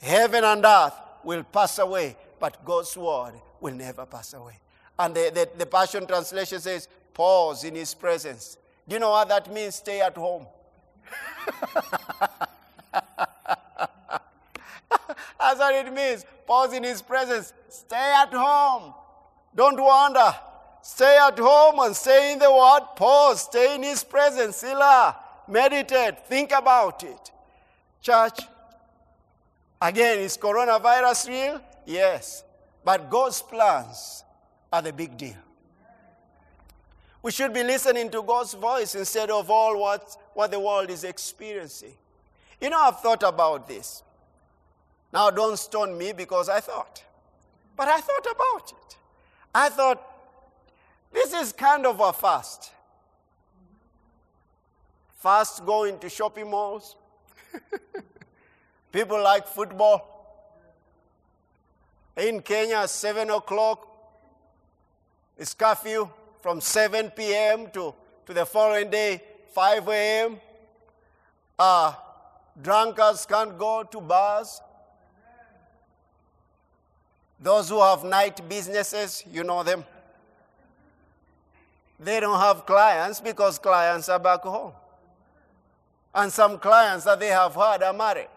Heaven 0.00 0.44
and 0.44 0.64
earth 0.64 0.94
will 1.24 1.42
pass 1.42 1.80
away, 1.80 2.16
but 2.38 2.64
God's 2.64 2.96
word 2.96 3.32
will 3.60 3.74
never 3.74 4.06
pass 4.06 4.32
away. 4.34 4.60
And 4.96 5.12
the, 5.14 5.32
the, 5.34 5.48
the 5.58 5.66
Passion 5.66 6.06
Translation 6.06 6.60
says, 6.60 6.86
pause 7.12 7.64
in 7.64 7.74
his 7.74 7.94
presence. 7.94 8.58
Do 8.86 8.94
you 8.94 9.00
know 9.00 9.10
what 9.10 9.28
that 9.28 9.52
means? 9.52 9.74
Stay 9.74 10.00
at 10.00 10.16
home. 10.16 10.46
That's 15.40 15.58
what 15.58 15.74
it 15.74 15.92
means. 15.92 16.24
Pause 16.46 16.74
in 16.74 16.84
his 16.84 17.02
presence. 17.02 17.52
Stay 17.68 18.14
at 18.16 18.32
home. 18.32 18.94
Don't 19.56 19.80
wander. 19.80 20.32
Stay 20.86 21.18
at 21.18 21.36
home 21.36 21.80
and 21.80 21.96
stay 21.96 22.32
in 22.32 22.38
the 22.38 22.48
word. 22.50 22.80
Pause. 22.94 23.40
Stay 23.40 23.74
in 23.74 23.82
his 23.82 24.04
presence. 24.04 24.58
Selah. 24.58 25.16
Meditate. 25.48 26.24
Think 26.28 26.52
about 26.52 27.02
it. 27.02 27.32
Church, 28.00 28.38
again, 29.82 30.20
is 30.20 30.36
coronavirus 30.36 31.28
real? 31.28 31.60
Yes. 31.86 32.44
But 32.84 33.10
God's 33.10 33.42
plans 33.42 34.22
are 34.72 34.80
the 34.80 34.92
big 34.92 35.16
deal. 35.16 35.34
We 37.20 37.32
should 37.32 37.52
be 37.52 37.64
listening 37.64 38.08
to 38.10 38.22
God's 38.22 38.54
voice 38.54 38.94
instead 38.94 39.28
of 39.28 39.50
all 39.50 39.80
what, 39.80 40.16
what 40.34 40.52
the 40.52 40.60
world 40.60 40.88
is 40.88 41.02
experiencing. 41.02 41.94
You 42.60 42.70
know, 42.70 42.80
I've 42.80 43.00
thought 43.00 43.24
about 43.24 43.66
this. 43.66 44.04
Now, 45.12 45.30
don't 45.30 45.58
stone 45.58 45.98
me 45.98 46.12
because 46.12 46.48
I 46.48 46.60
thought. 46.60 47.02
But 47.76 47.88
I 47.88 48.00
thought 48.00 48.26
about 48.30 48.70
it. 48.70 48.96
I 49.52 49.68
thought, 49.68 50.12
this 51.12 51.32
is 51.32 51.52
kind 51.52 51.86
of 51.86 52.00
a 52.00 52.12
fast. 52.12 52.72
Fast 55.16 55.64
going 55.64 55.98
to 55.98 56.08
shopping 56.08 56.50
malls. 56.50 56.96
People 58.92 59.22
like 59.22 59.46
football. 59.46 60.12
In 62.16 62.40
Kenya, 62.40 62.86
7 62.88 63.28
o'clock 63.30 63.86
is 65.36 65.52
curfew 65.52 66.08
from 66.40 66.60
7 66.60 67.10
p.m. 67.10 67.68
to, 67.72 67.94
to 68.24 68.32
the 68.32 68.46
following 68.46 68.88
day, 68.88 69.20
5 69.52 69.88
a.m. 69.88 70.40
Uh, 71.58 71.92
drunkards 72.62 73.26
can't 73.26 73.58
go 73.58 73.82
to 73.82 74.00
bars. 74.00 74.60
Those 77.40 77.68
who 77.68 77.80
have 77.80 78.02
night 78.04 78.48
businesses, 78.48 79.24
you 79.30 79.44
know 79.44 79.62
them. 79.62 79.84
They 81.98 82.20
don't 82.20 82.38
have 82.38 82.66
clients 82.66 83.20
because 83.20 83.58
clients 83.58 84.08
are 84.08 84.18
back 84.18 84.42
home. 84.42 84.72
And 86.14 86.32
some 86.32 86.58
clients 86.58 87.04
that 87.04 87.20
they 87.20 87.28
have 87.28 87.54
had 87.54 87.82
are 87.82 87.92
married. 87.92 88.28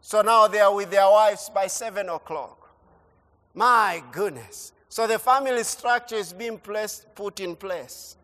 So 0.00 0.22
now 0.22 0.46
they 0.48 0.60
are 0.60 0.74
with 0.74 0.90
their 0.90 1.08
wives 1.08 1.50
by 1.52 1.66
7 1.66 2.08
o'clock. 2.08 2.70
My 3.54 4.02
goodness. 4.12 4.72
So 4.88 5.06
the 5.06 5.18
family 5.18 5.64
structure 5.64 6.16
is 6.16 6.32
being 6.32 6.58
placed, 6.58 7.14
put 7.14 7.40
in 7.40 7.56
place. 7.56 8.16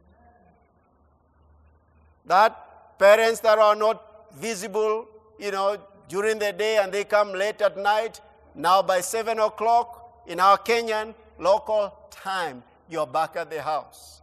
That 2.27 2.99
parents 2.99 3.41
that 3.41 3.59
are 3.59 3.75
not 3.75 4.33
visible, 4.37 5.09
you 5.39 5.51
know, 5.51 5.79
during 6.09 6.39
the 6.39 6.53
day 6.53 6.79
and 6.79 6.93
they 6.93 7.05
come 7.05 7.33
late 7.33 7.61
at 7.63 7.77
night, 7.77 8.21
now 8.55 8.83
by 8.83 9.01
7 9.01 9.39
o'clock 9.39 10.23
in 10.27 10.39
our 10.39 10.59
Kenyan 10.59 11.15
local 11.39 11.95
time, 12.11 12.63
you're 12.89 13.07
back 13.07 13.37
at 13.37 13.51
the 13.51 13.63
house. 13.63 14.20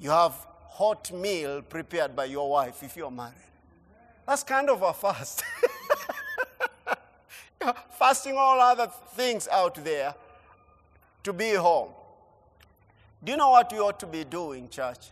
You 0.00 0.10
have 0.10 0.32
hot 0.68 1.12
meal 1.12 1.60
prepared 1.60 2.16
by 2.16 2.24
your 2.24 2.48
wife 2.50 2.82
if 2.82 2.96
you're 2.96 3.10
married. 3.10 3.34
That's 4.26 4.42
kind 4.42 4.70
of 4.70 4.80
a 4.80 4.94
fast. 4.94 5.42
Fasting 7.98 8.36
all 8.38 8.58
other 8.58 8.90
things 9.14 9.46
out 9.48 9.74
there 9.84 10.14
to 11.22 11.32
be 11.34 11.52
home. 11.52 11.90
Do 13.22 13.32
you 13.32 13.36
know 13.36 13.50
what 13.50 13.70
you 13.72 13.84
ought 13.84 14.00
to 14.00 14.06
be 14.06 14.24
doing, 14.24 14.70
church? 14.70 15.10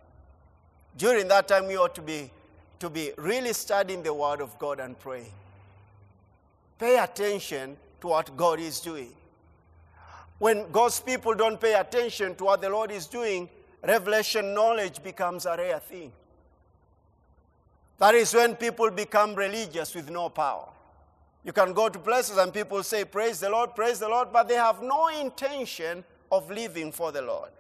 During 0.97 1.29
that 1.29 1.49
time, 1.49 1.71
you 1.71 1.83
ought 1.83 1.95
to 1.97 2.03
be, 2.03 2.31
to 2.79 2.89
be 2.89 3.13
really 3.19 3.53
studying 3.53 4.03
the 4.03 4.15
Word 4.15 4.41
of 4.41 4.59
God 4.59 4.81
and 4.81 4.99
praying. 4.99 5.33
Pay 6.79 6.99
attention 6.99 7.77
to 8.01 8.07
what 8.07 8.35
God 8.37 8.59
is 8.59 8.81
doing. 8.81 9.13
When 10.39 10.71
God's 10.71 11.01
people 11.01 11.35
don't 11.35 11.61
pay 11.61 11.75
attention 11.75 12.35
to 12.37 12.45
what 12.45 12.63
the 12.63 12.71
Lord 12.71 12.91
is 12.91 13.07
doing, 13.07 13.51
revelation 13.83 14.55
knowledge 14.55 15.03
becomes 15.03 15.47
a 15.47 15.57
rare 15.57 15.79
thing. 15.79 16.13
That 17.99 18.15
is 18.15 18.33
when 18.33 18.55
people 18.55 18.91
become 18.91 19.35
religious 19.35 19.95
with 19.95 20.11
no 20.11 20.29
power. 20.29 20.69
You 21.45 21.53
can 21.53 21.73
go 21.73 21.89
to 21.89 21.99
places 21.99 22.37
and 22.37 22.53
people 22.53 22.83
say, 22.83 23.05
Praise 23.05 23.41
the 23.41 23.51
Lord, 23.51 23.75
praise 23.75 23.99
the 23.99 24.09
Lord, 24.09 24.33
but 24.33 24.49
they 24.49 24.55
have 24.55 24.83
no 24.83 25.09
intention 25.09 26.05
of 26.31 26.51
living 26.51 26.93
for 26.93 27.11
the 27.11 27.23
Lord. 27.23 27.51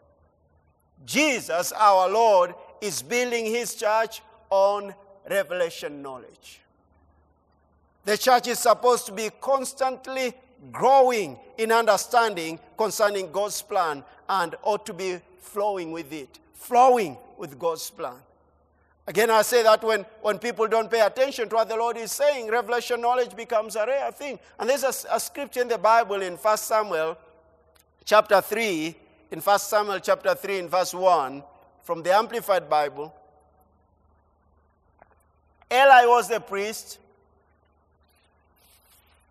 Jesus, 1.04 1.72
our 1.72 2.08
Lord, 2.08 2.54
is 2.80 3.02
building 3.02 3.46
his 3.46 3.74
church 3.74 4.22
on 4.50 4.94
revelation 5.28 6.02
knowledge. 6.02 6.60
The 8.04 8.16
church 8.16 8.48
is 8.48 8.58
supposed 8.58 9.06
to 9.06 9.12
be 9.12 9.30
constantly 9.40 10.34
growing 10.72 11.38
in 11.56 11.70
understanding 11.72 12.58
concerning 12.76 13.30
God's 13.30 13.62
plan 13.62 14.02
and 14.28 14.54
ought 14.62 14.84
to 14.86 14.94
be 14.94 15.20
flowing 15.40 15.92
with 15.92 16.12
it, 16.12 16.38
flowing 16.54 17.16
with 17.36 17.58
God's 17.58 17.88
plan. 17.90 18.16
Again, 19.06 19.30
I 19.30 19.40
say 19.40 19.62
that 19.62 19.82
when, 19.82 20.04
when 20.20 20.38
people 20.38 20.68
don't 20.68 20.90
pay 20.90 21.00
attention 21.00 21.48
to 21.48 21.54
what 21.54 21.68
the 21.68 21.76
Lord 21.76 21.96
is 21.96 22.12
saying, 22.12 22.50
revelation 22.50 23.00
knowledge 23.00 23.34
becomes 23.34 23.74
a 23.74 23.86
rare 23.86 24.12
thing. 24.12 24.38
And 24.58 24.68
there's 24.68 24.84
a, 24.84 24.92
a 25.10 25.18
scripture 25.18 25.62
in 25.62 25.68
the 25.68 25.78
Bible 25.78 26.20
in 26.20 26.34
1 26.34 26.56
Samuel 26.58 27.16
chapter 28.04 28.42
3, 28.42 28.94
in 29.30 29.40
1 29.40 29.58
Samuel 29.60 30.00
chapter 30.00 30.34
3, 30.34 30.58
in 30.58 30.68
verse 30.68 30.92
1, 30.92 31.42
from 31.84 32.02
the 32.02 32.14
Amplified 32.14 32.68
Bible. 32.68 33.14
Eli 35.72 36.04
was 36.04 36.28
the 36.28 36.40
priest. 36.40 36.98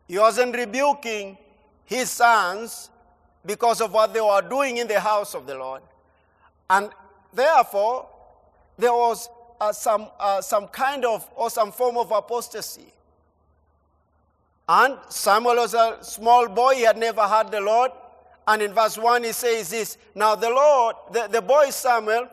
He 0.08 0.18
wasn't 0.18 0.56
rebuking 0.56 1.38
his 1.86 2.10
sons 2.10 2.90
because 3.46 3.80
of 3.80 3.94
what 3.94 4.14
they 4.14 4.22
were 4.22 4.42
doing 4.42 4.78
in 4.78 4.88
the 4.88 5.00
house 5.00 5.36
of 5.36 5.46
the 5.46 5.56
Lord. 5.56 5.84
And 6.70 6.90
therefore, 7.34 8.08
there 8.78 8.94
was 8.94 9.30
uh, 9.60 9.72
some, 9.74 10.08
uh, 10.20 10.42
some 10.42 10.68
kind 10.68 11.06
of, 11.06 11.28
or 11.36 11.50
some 11.50 11.72
form 11.72 11.98
of 11.98 12.12
apostasy. 12.12 12.94
And 14.70 14.98
Samuel 15.10 15.56
was 15.56 15.74
a 15.74 15.98
small 16.02 16.48
boy, 16.50 16.76
he 16.76 16.82
had 16.82 16.98
never 16.98 17.22
heard 17.22 17.52
the 17.52 17.62
Lord. 17.62 17.92
And 18.48 18.62
in 18.62 18.74
verse 18.74 18.98
1, 18.98 19.24
he 19.24 19.32
says 19.32 19.70
this 19.70 19.98
Now 20.16 20.36
the 20.36 20.50
Lord, 20.50 20.96
the, 21.12 21.28
the 21.28 21.42
boy 21.42 21.70
Samuel, 21.70 22.30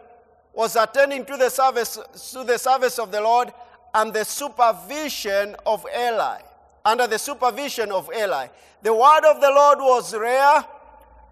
was 0.53 0.77
attending 0.77 1.25
to 1.25 1.37
the 1.37 1.51
service 1.51 1.99
to 2.33 2.45
the 2.45 2.59
service 2.59 2.99
of 2.99 3.11
the 3.11 3.21
Lord 3.21 3.53
and 3.95 4.13
the 4.13 4.25
supervision 4.25 5.57
of 5.67 5.85
Eli. 5.97 6.41
Under 6.85 7.07
the 7.07 7.19
supervision 7.19 7.91
of 7.91 8.11
Eli. 8.15 8.49
The 8.83 8.93
word 8.93 9.25
of 9.25 9.41
the 9.41 9.51
Lord 9.51 9.79
was 9.79 10.15
rare 10.15 10.65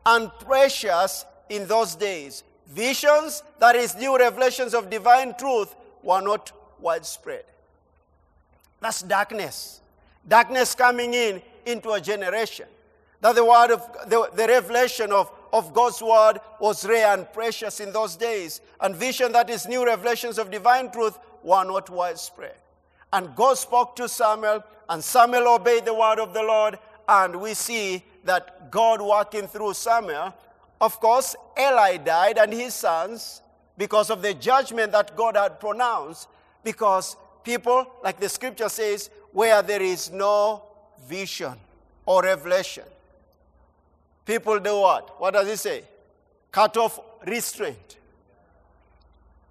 and 0.07 0.31
precious 0.41 1.25
in 1.49 1.67
those 1.67 1.95
days. 1.95 2.43
Visions, 2.73 3.43
that 3.59 3.77
is, 3.77 3.95
new 3.97 4.17
revelations 4.19 4.73
of 4.73 4.89
divine 4.89 5.35
truth, 5.35 5.75
were 6.03 6.23
not 6.23 6.53
widespread. 6.81 7.45
That's 8.81 9.03
darkness. 9.03 9.81
Darkness 10.27 10.75
coming 10.75 11.13
in 11.13 11.43
into 11.67 11.91
a 11.91 12.01
generation. 12.01 12.67
That 13.21 13.35
the 13.35 13.45
word 13.45 13.73
of 13.73 13.87
the, 14.09 14.31
the 14.35 14.47
revelation 14.47 15.13
of, 15.13 15.31
of 15.53 15.75
God's 15.75 16.01
word 16.01 16.39
was 16.61 16.87
rare 16.87 17.13
and 17.13 17.31
precious 17.33 17.79
in 17.79 17.93
those 17.93 18.17
days. 18.17 18.63
And 18.81 18.97
vision, 18.97 19.33
that 19.33 19.51
is, 19.51 19.69
new 19.69 19.85
revelations 19.85 20.39
of 20.39 20.51
divine 20.51 20.91
truth, 20.91 21.19
were 21.43 21.65
not 21.65 21.91
widespread. 21.91 22.57
And 23.13 23.37
God 23.37 23.59
spoke 23.59 23.95
to 23.97 24.09
Samuel, 24.09 24.65
and 24.89 25.05
Samuel 25.05 25.49
obeyed 25.49 25.85
the 25.85 25.95
word 25.95 26.19
of 26.19 26.33
the 26.33 26.43
Lord, 26.43 26.79
and 27.07 27.37
we 27.37 27.53
see 27.53 28.03
that 28.25 28.71
God 28.71 29.03
working 29.03 29.47
through 29.47 29.75
Samuel. 29.75 30.35
Of 30.83 30.99
course, 30.99 31.37
Eli 31.57 31.99
died 31.99 32.39
and 32.39 32.53
his 32.53 32.75
sons 32.75 33.41
because 33.79 34.11
of 34.11 34.21
the 34.21 34.35
judgment 34.35 34.91
that 34.91 35.17
God 35.17 35.37
had 35.37 35.61
pronounced. 35.61 36.29
Because 36.65 37.17
people, 37.45 37.87
like 38.03 38.19
the 38.19 38.29
scripture 38.29 38.69
says, 38.69 39.09
where 39.31 39.63
there 39.63 39.81
is 39.81 40.11
no 40.11 40.65
vision 41.07 41.55
or 42.05 42.25
revelation, 42.25 42.83
people 44.27 44.59
do 44.59 44.81
what? 44.81 45.21
What 45.21 45.35
does 45.35 45.47
it 45.47 45.59
say? 45.59 45.85
Cut 46.51 46.77
off 46.77 46.99
restraint. 47.29 47.97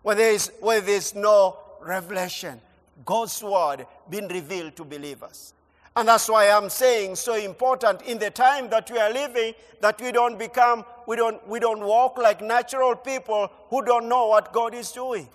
Where 0.01 0.15
there 0.15 0.33
is, 0.33 0.51
where 0.59 0.81
there 0.81 0.95
is 0.95 1.15
no 1.15 1.57
revelation, 1.79 2.59
God's 3.05 3.41
word 3.41 3.85
being 4.09 4.27
revealed 4.27 4.75
to 4.75 4.83
believers. 4.83 5.53
And 5.95 6.07
that's 6.07 6.29
why 6.29 6.49
I'm 6.49 6.69
saying 6.69 7.17
so 7.17 7.35
important 7.35 8.01
in 8.03 8.17
the 8.17 8.29
time 8.29 8.69
that 8.69 8.89
we 8.89 8.97
are 8.97 9.11
living 9.11 9.53
that 9.81 9.99
we 9.99 10.11
don't 10.11 10.39
become, 10.39 10.85
we 11.05 11.17
don't, 11.17 11.45
we 11.47 11.59
don't 11.59 11.81
walk 11.81 12.17
like 12.17 12.41
natural 12.41 12.95
people 12.95 13.51
who 13.69 13.83
don't 13.83 14.07
know 14.07 14.27
what 14.27 14.53
God 14.53 14.73
is 14.73 14.91
doing. 14.91 15.27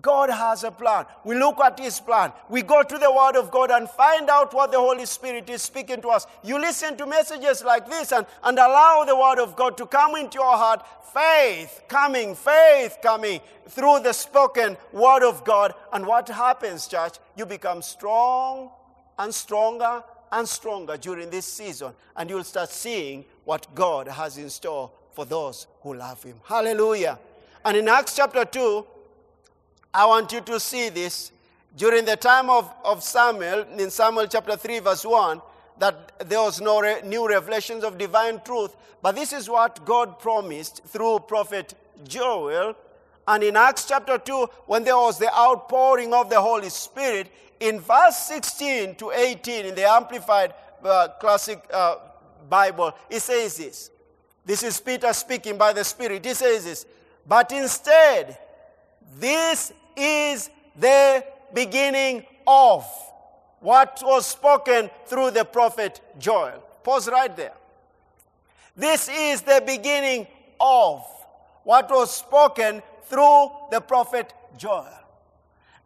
God 0.00 0.30
has 0.30 0.64
a 0.64 0.70
plan. 0.70 1.06
We 1.24 1.36
look 1.36 1.60
at 1.60 1.78
His 1.78 2.00
plan. 2.00 2.32
We 2.48 2.62
go 2.62 2.82
to 2.82 2.98
the 2.98 3.10
Word 3.10 3.36
of 3.36 3.50
God 3.50 3.70
and 3.70 3.88
find 3.88 4.28
out 4.28 4.52
what 4.52 4.72
the 4.72 4.78
Holy 4.78 5.06
Spirit 5.06 5.48
is 5.50 5.62
speaking 5.62 6.00
to 6.02 6.08
us. 6.08 6.26
You 6.42 6.60
listen 6.60 6.96
to 6.96 7.06
messages 7.06 7.62
like 7.64 7.88
this 7.88 8.12
and, 8.12 8.26
and 8.42 8.58
allow 8.58 9.04
the 9.04 9.16
Word 9.16 9.38
of 9.38 9.54
God 9.56 9.76
to 9.78 9.86
come 9.86 10.16
into 10.16 10.38
your 10.38 10.56
heart. 10.56 10.84
Faith 11.12 11.82
coming, 11.86 12.34
faith 12.34 12.98
coming 13.02 13.40
through 13.68 14.00
the 14.00 14.12
spoken 14.12 14.76
Word 14.92 15.22
of 15.22 15.44
God. 15.44 15.74
And 15.92 16.06
what 16.06 16.28
happens, 16.28 16.88
church? 16.88 17.18
You 17.36 17.46
become 17.46 17.80
strong 17.80 18.70
and 19.18 19.34
stronger 19.34 20.02
and 20.32 20.48
stronger 20.48 20.96
during 20.96 21.30
this 21.30 21.46
season, 21.46 21.92
and 22.16 22.28
you'll 22.28 22.44
start 22.44 22.70
seeing 22.70 23.24
what 23.44 23.72
God 23.74 24.08
has 24.08 24.38
in 24.38 24.50
store 24.50 24.90
for 25.12 25.24
those 25.24 25.66
who 25.82 25.94
love 25.94 26.22
Him. 26.22 26.40
Hallelujah. 26.44 27.18
And 27.64 27.76
in 27.76 27.88
Acts 27.88 28.16
chapter 28.16 28.44
2, 28.44 28.84
I 29.92 30.06
want 30.06 30.32
you 30.32 30.40
to 30.40 30.58
see 30.58 30.88
this. 30.88 31.30
During 31.76 32.04
the 32.04 32.16
time 32.16 32.50
of, 32.50 32.72
of 32.84 33.02
Samuel, 33.02 33.64
in 33.78 33.90
Samuel 33.90 34.26
chapter 34.26 34.56
3, 34.56 34.80
verse 34.80 35.04
1, 35.04 35.40
that 35.78 36.28
there 36.28 36.40
was 36.40 36.60
no 36.60 36.80
re- 36.80 37.00
new 37.04 37.28
revelations 37.28 37.84
of 37.84 37.98
divine 37.98 38.40
truth. 38.44 38.76
But 39.02 39.14
this 39.16 39.32
is 39.32 39.48
what 39.48 39.84
God 39.84 40.18
promised 40.18 40.84
through 40.84 41.20
prophet 41.20 41.74
Joel. 42.06 42.76
And 43.26 43.42
in 43.42 43.56
Acts 43.56 43.86
chapter 43.86 44.18
2, 44.18 44.48
when 44.66 44.84
there 44.84 44.96
was 44.96 45.18
the 45.18 45.34
outpouring 45.34 46.12
of 46.12 46.28
the 46.28 46.40
Holy 46.40 46.68
Spirit, 46.68 47.28
in 47.60 47.80
verse 47.80 48.16
16 48.28 48.96
to 48.96 49.10
18 49.10 49.66
in 49.66 49.74
the 49.74 49.88
Amplified 49.88 50.54
uh, 50.84 51.08
Classic 51.20 51.62
uh, 51.72 51.96
Bible, 52.48 52.92
it 53.08 53.20
says 53.20 53.56
this. 53.56 53.90
This 54.44 54.62
is 54.62 54.78
Peter 54.80 55.12
speaking 55.12 55.56
by 55.56 55.72
the 55.72 55.84
Spirit. 55.84 56.24
He 56.24 56.34
says 56.34 56.64
this. 56.64 56.86
But 57.26 57.50
instead, 57.52 58.38
this 59.18 59.72
is 59.96 60.50
the 60.76 61.24
beginning 61.54 62.26
of 62.46 62.84
what 63.60 64.02
was 64.04 64.26
spoken 64.26 64.90
through 65.06 65.30
the 65.30 65.44
prophet 65.44 66.00
Joel. 66.18 66.62
Pause 66.82 67.08
right 67.08 67.34
there. 67.34 67.54
This 68.76 69.08
is 69.08 69.40
the 69.40 69.62
beginning 69.64 70.26
of 70.60 71.06
what 71.62 71.88
was 71.90 72.14
spoken 72.14 72.82
through 73.08 73.50
the 73.70 73.80
prophet 73.80 74.32
Joel. 74.56 74.88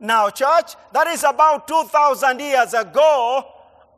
Now, 0.00 0.30
church, 0.30 0.74
that 0.92 1.06
is 1.08 1.24
about 1.24 1.66
2,000 1.66 2.40
years 2.40 2.72
ago, 2.74 3.44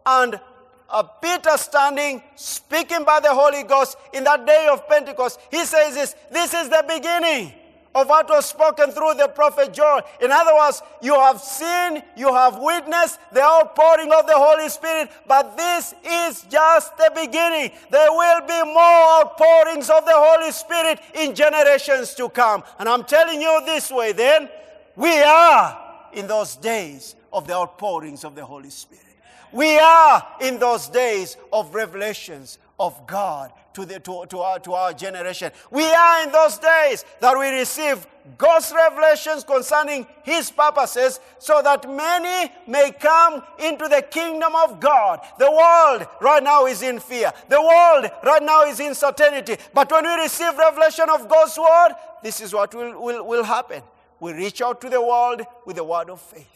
and 0.06 0.40
uh, 0.88 1.02
Peter 1.02 1.56
standing, 1.56 2.22
speaking 2.36 3.04
by 3.04 3.20
the 3.20 3.32
Holy 3.32 3.62
Ghost 3.64 3.96
in 4.12 4.24
that 4.24 4.46
day 4.46 4.68
of 4.72 4.88
Pentecost, 4.88 5.38
he 5.50 5.64
says 5.64 5.94
this, 5.94 6.14
this 6.32 6.54
is 6.54 6.68
the 6.68 6.84
beginning 6.88 7.52
of 7.94 8.08
what 8.08 8.28
was 8.28 8.46
spoken 8.46 8.90
through 8.90 9.14
the 9.14 9.28
prophet 9.28 9.72
Joel. 9.72 10.02
In 10.20 10.30
other 10.30 10.54
words, 10.54 10.82
you 11.02 11.14
have 11.14 11.40
seen, 11.40 12.02
you 12.16 12.32
have 12.32 12.58
witnessed 12.58 13.18
the 13.32 13.42
outpouring 13.42 14.12
of 14.12 14.26
the 14.26 14.36
Holy 14.36 14.68
Spirit, 14.68 15.10
but 15.26 15.56
this 15.56 15.94
is 16.04 16.42
just 16.42 16.96
the 16.96 17.10
beginning. 17.14 17.72
There 17.90 18.10
will 18.10 18.40
be 18.46 18.62
more 18.64 19.20
outpourings 19.20 19.90
of 19.90 20.04
the 20.04 20.14
Holy 20.14 20.52
Spirit 20.52 21.00
in 21.14 21.34
generations 21.34 22.14
to 22.14 22.28
come. 22.28 22.62
And 22.78 22.88
I'm 22.88 23.04
telling 23.04 23.40
you 23.40 23.62
this 23.66 23.90
way 23.90 24.12
then, 24.12 24.48
we 24.96 25.20
are 25.22 26.06
in 26.12 26.26
those 26.26 26.56
days 26.56 27.16
of 27.32 27.46
the 27.46 27.54
outpourings 27.54 28.24
of 28.24 28.34
the 28.34 28.44
Holy 28.44 28.70
Spirit. 28.70 29.04
We 29.52 29.78
are 29.78 30.26
in 30.40 30.58
those 30.60 30.88
days 30.88 31.36
of 31.52 31.74
revelations 31.74 32.58
of 32.78 33.06
God 33.06 33.52
to, 33.74 33.84
the, 33.84 34.00
to, 34.00 34.26
to, 34.28 34.38
our, 34.40 34.58
to 34.60 34.72
our 34.72 34.92
generation. 34.92 35.52
We 35.70 35.84
are 35.84 36.24
in 36.24 36.32
those 36.32 36.58
days 36.58 37.04
that 37.20 37.38
we 37.38 37.48
receive 37.50 38.06
God's 38.36 38.72
revelations 38.74 39.44
concerning 39.44 40.06
His 40.22 40.50
purposes 40.50 41.20
so 41.38 41.60
that 41.62 41.88
many 41.88 42.52
may 42.66 42.92
come 42.92 43.42
into 43.58 43.88
the 43.88 44.02
kingdom 44.02 44.52
of 44.54 44.80
God. 44.80 45.20
The 45.38 45.50
world 45.50 46.06
right 46.20 46.42
now 46.42 46.66
is 46.66 46.82
in 46.82 47.00
fear. 47.00 47.32
The 47.48 47.60
world 47.60 48.10
right 48.24 48.42
now 48.42 48.64
is 48.64 48.80
in 48.80 48.94
certainty. 48.94 49.56
But 49.72 49.90
when 49.90 50.04
we 50.04 50.14
receive 50.22 50.56
revelation 50.56 51.08
of 51.08 51.28
God's 51.28 51.58
word, 51.58 51.94
this 52.22 52.40
is 52.40 52.52
what 52.52 52.74
will, 52.74 53.00
will, 53.02 53.26
will 53.26 53.44
happen. 53.44 53.82
We 54.20 54.32
reach 54.32 54.60
out 54.60 54.80
to 54.82 54.90
the 54.90 55.00
world 55.00 55.42
with 55.64 55.76
the 55.76 55.84
word 55.84 56.10
of 56.10 56.20
faith. 56.20 56.46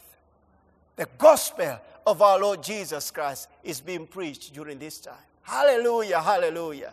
The 0.97 1.09
gospel 1.19 1.81
of 2.07 2.23
our 2.23 2.39
Lord 2.39 2.63
Jesus 2.63 3.11
Christ 3.11 3.49
is 3.63 3.81
being 3.81 4.07
preached 4.07 4.53
during 4.53 4.79
this 4.79 5.01
time. 5.01 5.15
Hallelujah, 5.43 6.21
hallelujah, 6.21 6.93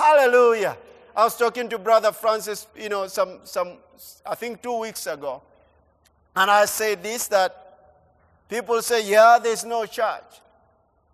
hallelujah. 0.00 0.76
I 1.14 1.24
was 1.24 1.36
talking 1.36 1.68
to 1.68 1.78
Brother 1.78 2.12
Francis, 2.12 2.66
you 2.76 2.88
know, 2.88 3.06
some, 3.06 3.40
some, 3.44 3.72
I 4.24 4.34
think 4.34 4.62
two 4.62 4.78
weeks 4.78 5.06
ago. 5.06 5.42
And 6.34 6.50
I 6.50 6.64
said 6.64 7.02
this 7.02 7.28
that 7.28 7.52
people 8.48 8.80
say, 8.82 9.08
yeah, 9.08 9.38
there's 9.42 9.64
no 9.64 9.84
church. 9.86 10.40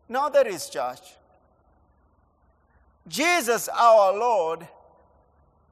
Now 0.08 0.28
there 0.28 0.46
is 0.46 0.68
church. 0.68 1.14
Jesus, 3.08 3.68
our 3.68 4.16
Lord, 4.16 4.66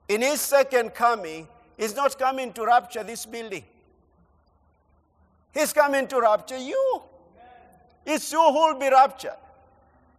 in 0.08 0.22
his 0.22 0.40
second 0.40 0.94
coming, 0.94 1.46
is 1.76 1.94
not 1.94 2.18
coming 2.18 2.52
to 2.52 2.64
rapture 2.64 3.02
this 3.02 3.26
building. 3.26 3.64
He's 5.52 5.72
coming 5.72 6.06
to 6.08 6.20
rapture 6.20 6.58
you. 6.58 7.02
It's 8.06 8.30
you 8.32 8.40
who 8.40 8.52
will 8.52 8.78
be 8.78 8.88
raptured. 8.88 9.38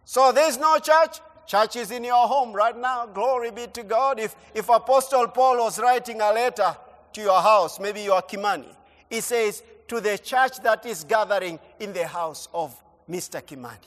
So 0.05 0.31
there's 0.31 0.57
no 0.57 0.77
church. 0.79 1.19
Church 1.47 1.75
is 1.75 1.91
in 1.91 2.03
your 2.03 2.27
home 2.27 2.53
right 2.53 2.77
now. 2.77 3.05
Glory 3.05 3.51
be 3.51 3.67
to 3.67 3.83
God. 3.83 4.19
If, 4.19 4.35
if 4.53 4.67
Apostle 4.69 5.27
Paul 5.27 5.57
was 5.57 5.79
writing 5.79 6.21
a 6.21 6.31
letter 6.31 6.75
to 7.13 7.21
your 7.21 7.41
house, 7.41 7.79
maybe 7.79 8.01
you 8.01 8.13
are 8.13 8.21
Kimani, 8.21 8.75
he 9.09 9.21
says, 9.21 9.63
To 9.87 10.01
the 10.01 10.17
church 10.17 10.59
that 10.63 10.85
is 10.85 11.03
gathering 11.03 11.59
in 11.79 11.93
the 11.93 12.07
house 12.07 12.47
of 12.53 12.81
Mr. 13.09 13.41
Kimani. 13.41 13.77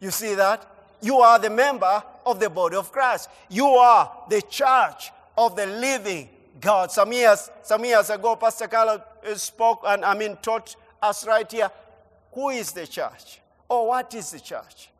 You 0.00 0.10
see 0.10 0.34
that? 0.34 0.66
You 1.00 1.18
are 1.18 1.38
the 1.38 1.50
member 1.50 2.02
of 2.26 2.40
the 2.40 2.50
body 2.50 2.76
of 2.76 2.90
Christ. 2.90 3.28
You 3.48 3.66
are 3.66 4.10
the 4.28 4.42
church 4.42 5.12
of 5.36 5.54
the 5.54 5.66
living 5.66 6.28
God. 6.60 6.90
Some 6.90 7.12
years, 7.12 7.50
some 7.62 7.84
years 7.84 8.10
ago, 8.10 8.36
Pastor 8.36 8.66
Carla 8.66 9.04
uh, 9.24 9.34
spoke 9.34 9.82
and 9.86 10.04
I 10.04 10.14
mean 10.14 10.36
taught 10.42 10.74
us 11.00 11.26
right 11.26 11.50
here. 11.50 11.70
Who 12.32 12.50
is 12.50 12.72
the 12.72 12.86
church? 12.86 13.40
Or 13.68 13.88
what 13.88 14.14
is 14.14 14.30
the 14.30 14.40
church? 14.40 14.90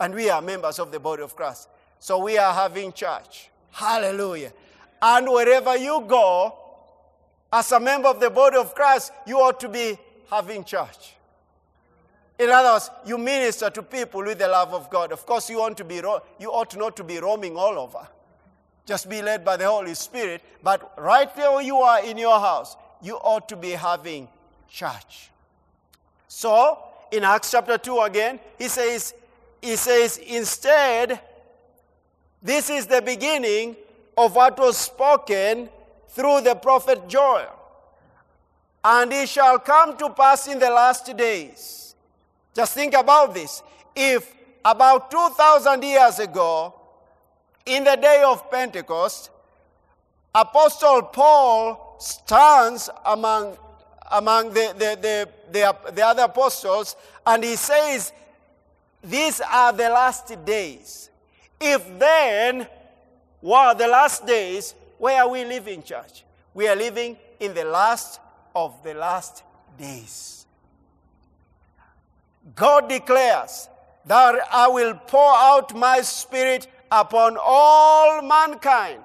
And 0.00 0.14
we 0.14 0.30
are 0.30 0.40
members 0.40 0.78
of 0.78 0.92
the 0.92 1.00
body 1.00 1.22
of 1.22 1.34
Christ. 1.34 1.68
So 1.98 2.18
we 2.18 2.38
are 2.38 2.52
having 2.52 2.92
church. 2.92 3.50
Hallelujah. 3.70 4.52
And 5.02 5.28
wherever 5.28 5.76
you 5.76 6.04
go, 6.06 6.54
as 7.52 7.72
a 7.72 7.80
member 7.80 8.08
of 8.08 8.20
the 8.20 8.30
body 8.30 8.56
of 8.56 8.74
Christ, 8.74 9.12
you 9.26 9.38
ought 9.38 9.58
to 9.60 9.68
be 9.68 9.98
having 10.30 10.64
church. 10.64 11.14
In 12.38 12.50
other 12.50 12.74
words, 12.74 12.90
you 13.04 13.18
minister 13.18 13.68
to 13.70 13.82
people 13.82 14.22
with 14.22 14.38
the 14.38 14.46
love 14.46 14.72
of 14.72 14.88
God. 14.90 15.10
Of 15.10 15.26
course, 15.26 15.50
you 15.50 15.58
want 15.58 15.76
to 15.78 15.84
be 15.84 15.96
you 16.38 16.50
ought 16.50 16.76
not 16.76 16.96
to 16.96 17.04
be 17.04 17.18
roaming 17.18 17.56
all 17.56 17.78
over. 17.78 18.06
Just 18.86 19.08
be 19.10 19.20
led 19.20 19.44
by 19.44 19.56
the 19.56 19.66
Holy 19.66 19.94
Spirit. 19.94 20.42
But 20.62 20.94
right 20.98 21.34
there 21.34 21.50
where 21.50 21.62
you 21.62 21.78
are 21.78 22.04
in 22.04 22.16
your 22.16 22.38
house, 22.38 22.76
you 23.02 23.16
ought 23.16 23.48
to 23.48 23.56
be 23.56 23.70
having 23.70 24.28
church. 24.68 25.30
So, 26.28 26.78
in 27.10 27.24
Acts 27.24 27.50
chapter 27.50 27.76
2 27.76 28.00
again, 28.00 28.38
he 28.56 28.68
says, 28.68 29.14
he 29.60 29.76
says, 29.76 30.18
instead, 30.18 31.20
this 32.42 32.70
is 32.70 32.86
the 32.86 33.02
beginning 33.02 33.76
of 34.16 34.34
what 34.34 34.58
was 34.58 34.76
spoken 34.76 35.68
through 36.08 36.42
the 36.42 36.54
prophet 36.54 37.08
Joel. 37.08 37.54
And 38.84 39.12
it 39.12 39.28
shall 39.28 39.58
come 39.58 39.96
to 39.98 40.10
pass 40.10 40.46
in 40.46 40.58
the 40.58 40.70
last 40.70 41.16
days 41.16 41.78
just 42.58 42.74
think 42.74 42.92
about 42.94 43.34
this. 43.34 43.62
If 43.94 44.34
about 44.64 45.12
2,000 45.12 45.80
years 45.84 46.18
ago, 46.18 46.74
in 47.64 47.84
the 47.84 47.94
day 47.94 48.24
of 48.26 48.50
Pentecost, 48.50 49.30
Apostle 50.34 51.02
Paul 51.02 51.96
stands 52.00 52.90
among, 53.06 53.56
among 54.10 54.48
the, 54.48 54.74
the, 54.76 54.98
the, 55.00 55.28
the, 55.52 55.92
the 55.92 56.02
other 56.04 56.24
apostles 56.24 56.96
and 57.24 57.44
he 57.44 57.54
says, 57.54 58.12
These 59.02 59.40
are 59.40 59.72
the 59.72 59.88
last 59.88 60.44
days. 60.44 61.10
If 61.60 61.98
then 61.98 62.66
were 63.40 63.74
the 63.74 63.88
last 63.88 64.26
days, 64.26 64.74
where 64.98 65.22
are 65.22 65.28
we 65.28 65.44
living, 65.44 65.82
church? 65.82 66.24
We 66.54 66.66
are 66.68 66.76
living 66.76 67.16
in 67.38 67.54
the 67.54 67.64
last 67.64 68.20
of 68.54 68.82
the 68.82 68.94
last 68.94 69.42
days. 69.78 70.46
God 72.54 72.88
declares 72.88 73.68
that 74.06 74.36
I 74.50 74.68
will 74.68 74.94
pour 74.94 75.32
out 75.34 75.76
my 75.76 76.00
spirit 76.00 76.66
upon 76.90 77.36
all 77.40 78.22
mankind, 78.22 79.02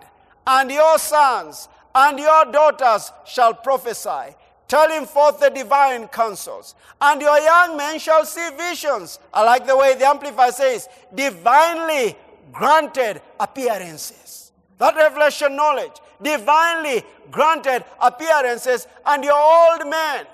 and 0.47 0.71
your 0.71 0.97
sons 0.97 1.67
and 1.93 2.17
your 2.17 2.45
daughters 2.45 3.11
shall 3.25 3.53
prophesy, 3.53 4.35
telling 4.73 5.05
forth 5.05 5.39
the 5.39 5.51
divine 5.51 6.07
counsels, 6.07 6.73
and 6.99 7.21
your 7.21 7.39
young 7.39 7.77
men 7.77 7.99
shall 7.99 8.25
see 8.25 8.49
visions. 8.57 9.19
I 9.31 9.43
like 9.43 9.67
the 9.67 9.77
way 9.77 9.93
the 9.93 10.07
Amplified 10.07 10.55
says, 10.55 10.89
divinely 11.13 12.17
granted 12.51 13.21
appearances. 13.39 14.51
That 14.79 14.95
revelation 14.95 15.55
knowledge, 15.55 15.91
divinely 16.19 17.03
granted 17.29 17.85
appearances, 18.01 18.87
and 19.05 19.23
your 19.23 19.39
old 19.39 19.87
men, 19.87 20.25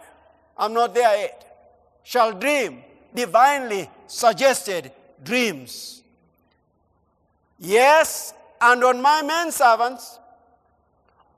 I'm 0.58 0.74
not 0.74 0.94
there 0.94 1.18
yet, 1.18 1.38
shall 2.04 2.32
dream 2.32 2.84
divinely 3.14 3.90
suggested 4.08 4.94
dreams. 5.22 6.02
Yes, 7.58 8.34
and 8.62 8.82
on 8.86 9.02
my 9.02 9.22
men 9.22 9.52
servants, 9.52 10.19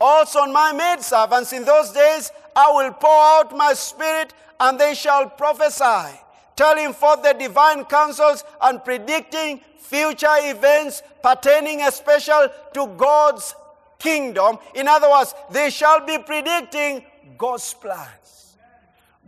also 0.01 0.39
on 0.39 0.51
my 0.51 0.73
maid 0.73 1.01
servants 1.01 1.53
in 1.53 1.63
those 1.63 1.91
days, 1.91 2.31
I 2.55 2.71
will 2.71 2.91
pour 2.91 3.09
out 3.09 3.55
my 3.55 3.73
spirit, 3.73 4.33
and 4.59 4.77
they 4.79 4.95
shall 4.95 5.29
prophesy, 5.29 6.17
telling 6.55 6.93
forth 6.93 7.23
the 7.23 7.33
divine 7.33 7.85
counsels 7.85 8.43
and 8.61 8.83
predicting 8.83 9.61
future 9.77 10.27
events 10.39 11.03
pertaining 11.23 11.81
especially 11.81 12.47
to 12.73 12.87
God's 12.97 13.55
kingdom. 13.99 14.57
In 14.73 14.87
other 14.87 15.09
words, 15.09 15.33
they 15.51 15.69
shall 15.69 16.05
be 16.05 16.17
predicting 16.17 17.03
God's 17.37 17.73
plans, 17.73 18.57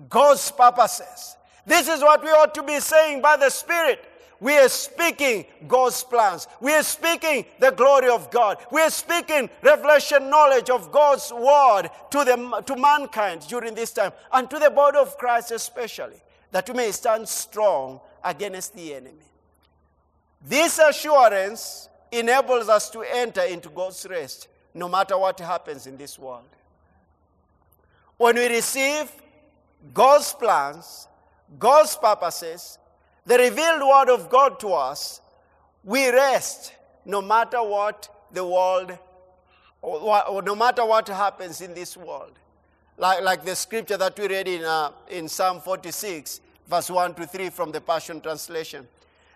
God's 0.10 0.52
purposes. 0.52 1.38
This 1.66 1.88
is 1.88 2.02
what 2.02 2.24
we 2.24 2.30
ought 2.30 2.54
to 2.56 2.64
be 2.64 2.80
saying 2.80 3.22
by 3.22 3.38
the 3.38 3.50
Spirit. 3.50 4.04
We 4.40 4.58
are 4.58 4.70
speaking 4.70 5.46
God's 5.68 6.04
plans. 6.04 6.48
We 6.60 6.74
are 6.74 6.84
speaking 6.84 7.46
the 7.60 7.72
glory 7.72 8.10
of 8.10 8.30
God. 8.32 8.58
We 8.72 8.82
are 8.82 8.90
speaking 8.90 9.50
revelation 9.62 10.30
knowledge 10.30 10.70
of 10.70 10.92
God's 10.92 11.32
word 11.32 11.90
to, 12.12 12.24
the, 12.24 12.64
to 12.66 12.76
mankind 12.76 13.48
during 13.48 13.74
this 13.74 13.94
time 13.94 14.12
and 14.32 14.50
to 14.50 14.60
the 14.60 14.70
body 14.70 14.98
of 14.98 15.18
Christ 15.18 15.52
especially, 15.52 16.22
that 16.52 16.68
we 16.68 16.76
may 16.76 16.92
stand 16.92 17.28
strong 17.28 18.00
against 18.24 18.76
the 18.76 18.94
enemy. 18.94 19.32
This 20.46 20.78
assurance 20.80 21.88
enables 22.12 22.70
us 22.70 22.90
to 22.92 23.02
enter 23.02 23.44
into 23.44 23.70
God's 23.70 24.06
rest 24.10 24.48
no 24.74 24.90
matter 24.90 25.18
what 25.18 25.40
happens 25.40 25.88
in 25.88 25.98
this 25.98 26.20
world. 26.20 26.44
When 28.18 28.36
we 28.36 28.48
receive 28.48 29.12
God's 29.94 30.34
plans, 30.34 31.08
God's 31.60 31.96
purposes, 31.96 32.78
the 33.26 33.38
revealed 33.38 33.82
word 33.82 34.10
of 34.10 34.30
God 34.30 34.60
to 34.62 34.74
us, 34.74 35.22
we 35.84 36.10
rest 36.10 36.74
no 37.06 37.22
matter 37.22 37.62
what 37.62 38.28
the 38.32 38.46
world, 38.46 38.98
or, 39.82 40.42
no 40.42 40.56
matter 40.56 40.86
what 40.86 41.08
happens 41.08 41.62
in 41.62 41.74
this 41.74 41.96
world. 41.98 42.32
Like, 42.98 43.22
like 43.22 43.46
the 43.46 43.56
scripture 43.56 43.98
that 43.98 44.18
we 44.18 44.28
read 44.28 44.48
in, 44.48 44.64
uh, 44.64 44.92
in 45.10 45.28
Psalm 45.28 45.60
46, 45.60 46.42
verse 46.68 46.90
1 46.90 47.16
to 47.16 47.26
3 47.26 47.50
from 47.50 47.72
the 47.72 47.82
Passion 47.82 48.22
Translation. 48.22 48.88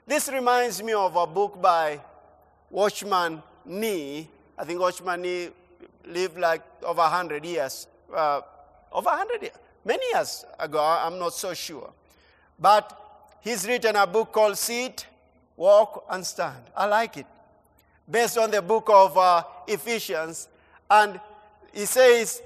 This 0.05 0.29
reminds 0.29 0.81
me 0.81 0.93
of 0.93 1.15
a 1.15 1.27
book 1.27 1.61
by 1.61 1.99
Watchman 2.69 3.41
Nee. 3.65 4.27
I 4.57 4.63
think 4.63 4.79
Watchman 4.79 5.21
Nee 5.21 5.49
lived 6.05 6.37
like 6.37 6.61
over 6.83 7.01
100 7.01 7.43
years. 7.43 7.87
Uh, 8.13 8.41
over 8.91 9.09
100 9.09 9.41
years. 9.41 9.55
Many 9.83 10.03
years 10.13 10.45
ago, 10.59 10.79
I'm 10.81 11.19
not 11.19 11.33
so 11.33 11.53
sure. 11.53 11.91
But 12.59 13.06
he's 13.47 13.65
written 13.65 13.95
a 13.95 14.05
book 14.05 14.31
called 14.33 14.57
Sit, 14.57 15.05
Walk, 15.55 16.05
and 16.09 16.25
Stand. 16.25 16.63
I 16.75 16.85
like 16.85 17.17
it. 17.17 17.25
Based 18.09 18.37
on 18.37 18.51
the 18.51 18.61
book 18.61 18.89
of 18.91 19.17
uh, 19.17 19.43
Ephesians. 19.67 20.49
And 20.89 21.19
he 21.73 21.85
says, 21.85 22.41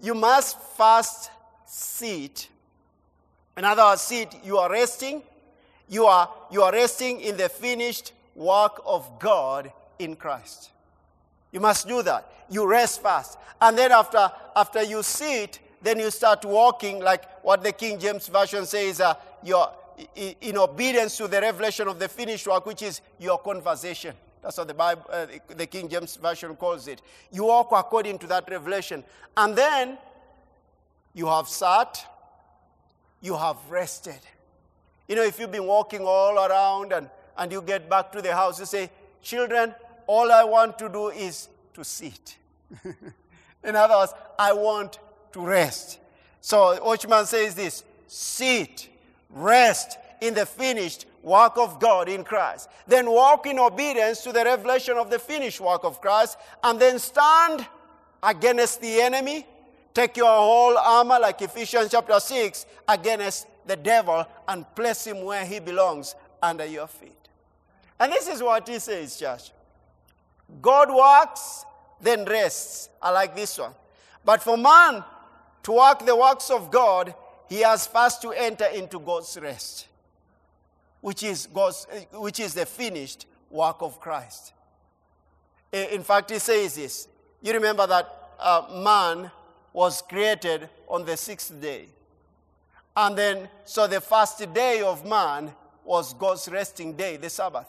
You 0.00 0.14
must 0.14 0.58
first 0.76 1.30
sit. 1.66 2.48
In 3.56 3.64
other 3.64 3.82
words, 3.82 4.02
sit, 4.02 4.34
you 4.44 4.58
are 4.58 4.70
resting. 4.70 5.22
You 5.88 6.06
are, 6.06 6.28
you 6.50 6.62
are 6.62 6.72
resting 6.72 7.20
in 7.20 7.36
the 7.36 7.48
finished 7.48 8.12
work 8.34 8.80
of 8.86 9.18
God 9.18 9.72
in 9.98 10.16
Christ. 10.16 10.70
You 11.52 11.60
must 11.60 11.86
do 11.86 12.02
that. 12.02 12.30
You 12.48 12.66
rest 12.66 13.02
first. 13.02 13.38
And 13.60 13.76
then 13.76 13.92
after, 13.92 14.30
after 14.56 14.82
you 14.82 15.02
sit, 15.02 15.58
then 15.82 15.98
you 15.98 16.10
start 16.10 16.44
walking 16.44 17.00
like 17.00 17.24
what 17.42 17.62
the 17.62 17.72
King 17.72 17.98
James 17.98 18.28
Version 18.28 18.66
says, 18.66 19.00
uh, 19.00 19.14
your, 19.42 19.72
in 20.14 20.56
obedience 20.56 21.16
to 21.18 21.28
the 21.28 21.40
revelation 21.40 21.88
of 21.88 21.98
the 21.98 22.08
finished 22.08 22.46
work, 22.46 22.66
which 22.66 22.82
is 22.82 23.00
your 23.18 23.38
conversation. 23.38 24.14
That's 24.42 24.56
what 24.56 24.68
the 24.68 24.74
Bible, 24.74 25.04
uh, 25.12 25.26
the 25.48 25.66
King 25.66 25.88
James 25.88 26.16
Version 26.16 26.56
calls 26.56 26.88
it. 26.88 27.02
You 27.30 27.44
walk 27.44 27.68
according 27.72 28.18
to 28.20 28.26
that 28.28 28.48
revelation. 28.50 29.04
And 29.36 29.54
then 29.54 29.98
you 31.14 31.26
have 31.26 31.48
sat, 31.48 32.04
you 33.20 33.36
have 33.36 33.56
rested. 33.68 34.20
You 35.08 35.16
know, 35.16 35.24
if 35.24 35.38
you've 35.38 35.52
been 35.52 35.66
walking 35.66 36.02
all 36.02 36.38
around 36.38 36.92
and, 36.92 37.10
and 37.36 37.52
you 37.52 37.60
get 37.60 37.90
back 37.90 38.12
to 38.12 38.22
the 38.22 38.34
house, 38.34 38.60
you 38.60 38.66
say, 38.66 38.90
Children, 39.22 39.74
all 40.06 40.32
I 40.32 40.44
want 40.44 40.78
to 40.78 40.88
do 40.88 41.08
is 41.08 41.48
to 41.74 41.84
sit. 41.84 42.36
In 43.64 43.76
other 43.76 43.94
words, 43.94 44.12
I 44.38 44.52
want 44.52 44.98
to 45.32 45.46
rest. 45.46 45.98
So 46.40 46.82
Watchman 46.82 47.26
says 47.26 47.54
this 47.54 47.84
sit, 48.06 48.88
rest 49.30 49.98
in 50.20 50.34
the 50.34 50.46
finished 50.46 51.06
work 51.22 51.56
of 51.56 51.80
God 51.80 52.08
in 52.08 52.24
Christ. 52.24 52.68
Then 52.86 53.10
walk 53.10 53.46
in 53.46 53.58
obedience 53.58 54.22
to 54.22 54.32
the 54.32 54.44
revelation 54.44 54.96
of 54.96 55.10
the 55.10 55.18
finished 55.18 55.60
work 55.60 55.84
of 55.84 56.00
Christ, 56.00 56.38
and 56.62 56.80
then 56.80 56.98
stand 56.98 57.66
against 58.22 58.80
the 58.80 59.00
enemy. 59.00 59.46
Take 59.92 60.16
your 60.16 60.28
whole 60.28 60.78
armor, 60.78 61.18
like 61.18 61.42
Ephesians 61.42 61.90
chapter 61.90 62.20
6, 62.20 62.66
against 62.88 63.46
the 63.66 63.76
devil 63.76 64.26
and 64.48 64.64
place 64.74 65.06
him 65.06 65.24
where 65.24 65.44
he 65.44 65.58
belongs 65.58 66.14
under 66.42 66.64
your 66.64 66.86
feet. 66.86 67.16
And 67.98 68.12
this 68.12 68.28
is 68.28 68.42
what 68.42 68.66
he 68.68 68.78
says, 68.78 69.18
church. 69.18 69.52
God 70.62 70.90
works, 70.92 71.64
then 72.00 72.24
rests. 72.24 72.88
I 73.02 73.10
like 73.10 73.36
this 73.36 73.58
one. 73.58 73.72
But 74.24 74.42
for 74.42 74.56
man 74.56 75.04
to 75.64 75.72
work 75.72 76.04
the 76.04 76.16
works 76.16 76.50
of 76.50 76.70
God, 76.70 77.14
he 77.50 77.62
has 77.62 77.84
first 77.88 78.22
to 78.22 78.30
enter 78.30 78.66
into 78.66 79.00
God's 79.00 79.36
rest, 79.42 79.88
which 81.00 81.24
is, 81.24 81.48
God's, 81.52 81.84
which 82.12 82.38
is 82.38 82.54
the 82.54 82.64
finished 82.64 83.26
work 83.50 83.78
of 83.80 84.00
Christ. 84.00 84.52
In 85.72 86.04
fact, 86.04 86.30
he 86.30 86.38
says 86.38 86.76
this. 86.76 87.08
You 87.42 87.52
remember 87.52 87.88
that 87.88 88.08
uh, 88.38 88.82
man 88.84 89.32
was 89.72 90.00
created 90.00 90.68
on 90.88 91.04
the 91.04 91.16
sixth 91.16 91.60
day. 91.60 91.86
And 92.96 93.18
then, 93.18 93.48
so 93.64 93.88
the 93.88 94.00
first 94.00 94.54
day 94.54 94.82
of 94.82 95.04
man 95.04 95.52
was 95.84 96.14
God's 96.14 96.48
resting 96.48 96.92
day, 96.92 97.16
the 97.16 97.30
Sabbath. 97.30 97.68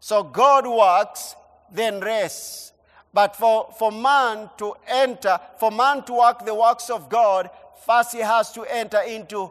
So 0.00 0.22
God 0.22 0.66
works, 0.66 1.36
then 1.70 2.00
rests. 2.00 2.72
But 3.12 3.36
for, 3.36 3.74
for 3.78 3.90
man 3.90 4.48
to 4.58 4.74
enter, 4.86 5.38
for 5.58 5.70
man 5.70 6.04
to 6.04 6.14
work 6.14 6.46
the 6.46 6.54
works 6.54 6.88
of 6.88 7.08
God, 7.08 7.50
first 7.86 8.12
he 8.12 8.20
has 8.20 8.52
to 8.52 8.64
enter 8.64 9.00
into 9.00 9.50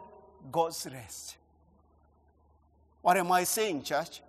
God's 0.50 0.86
rest. 0.92 1.36
What 3.02 3.16
am 3.16 3.32
I 3.32 3.44
saying, 3.44 3.82
church? 3.82 4.20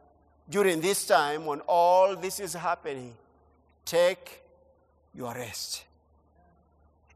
During 0.50 0.82
this 0.82 1.06
time 1.06 1.46
when 1.46 1.62
all 1.62 2.16
this 2.16 2.40
is 2.40 2.54
happening, 2.54 3.14
take 3.86 4.42
your 5.14 5.34
rest 5.34 5.84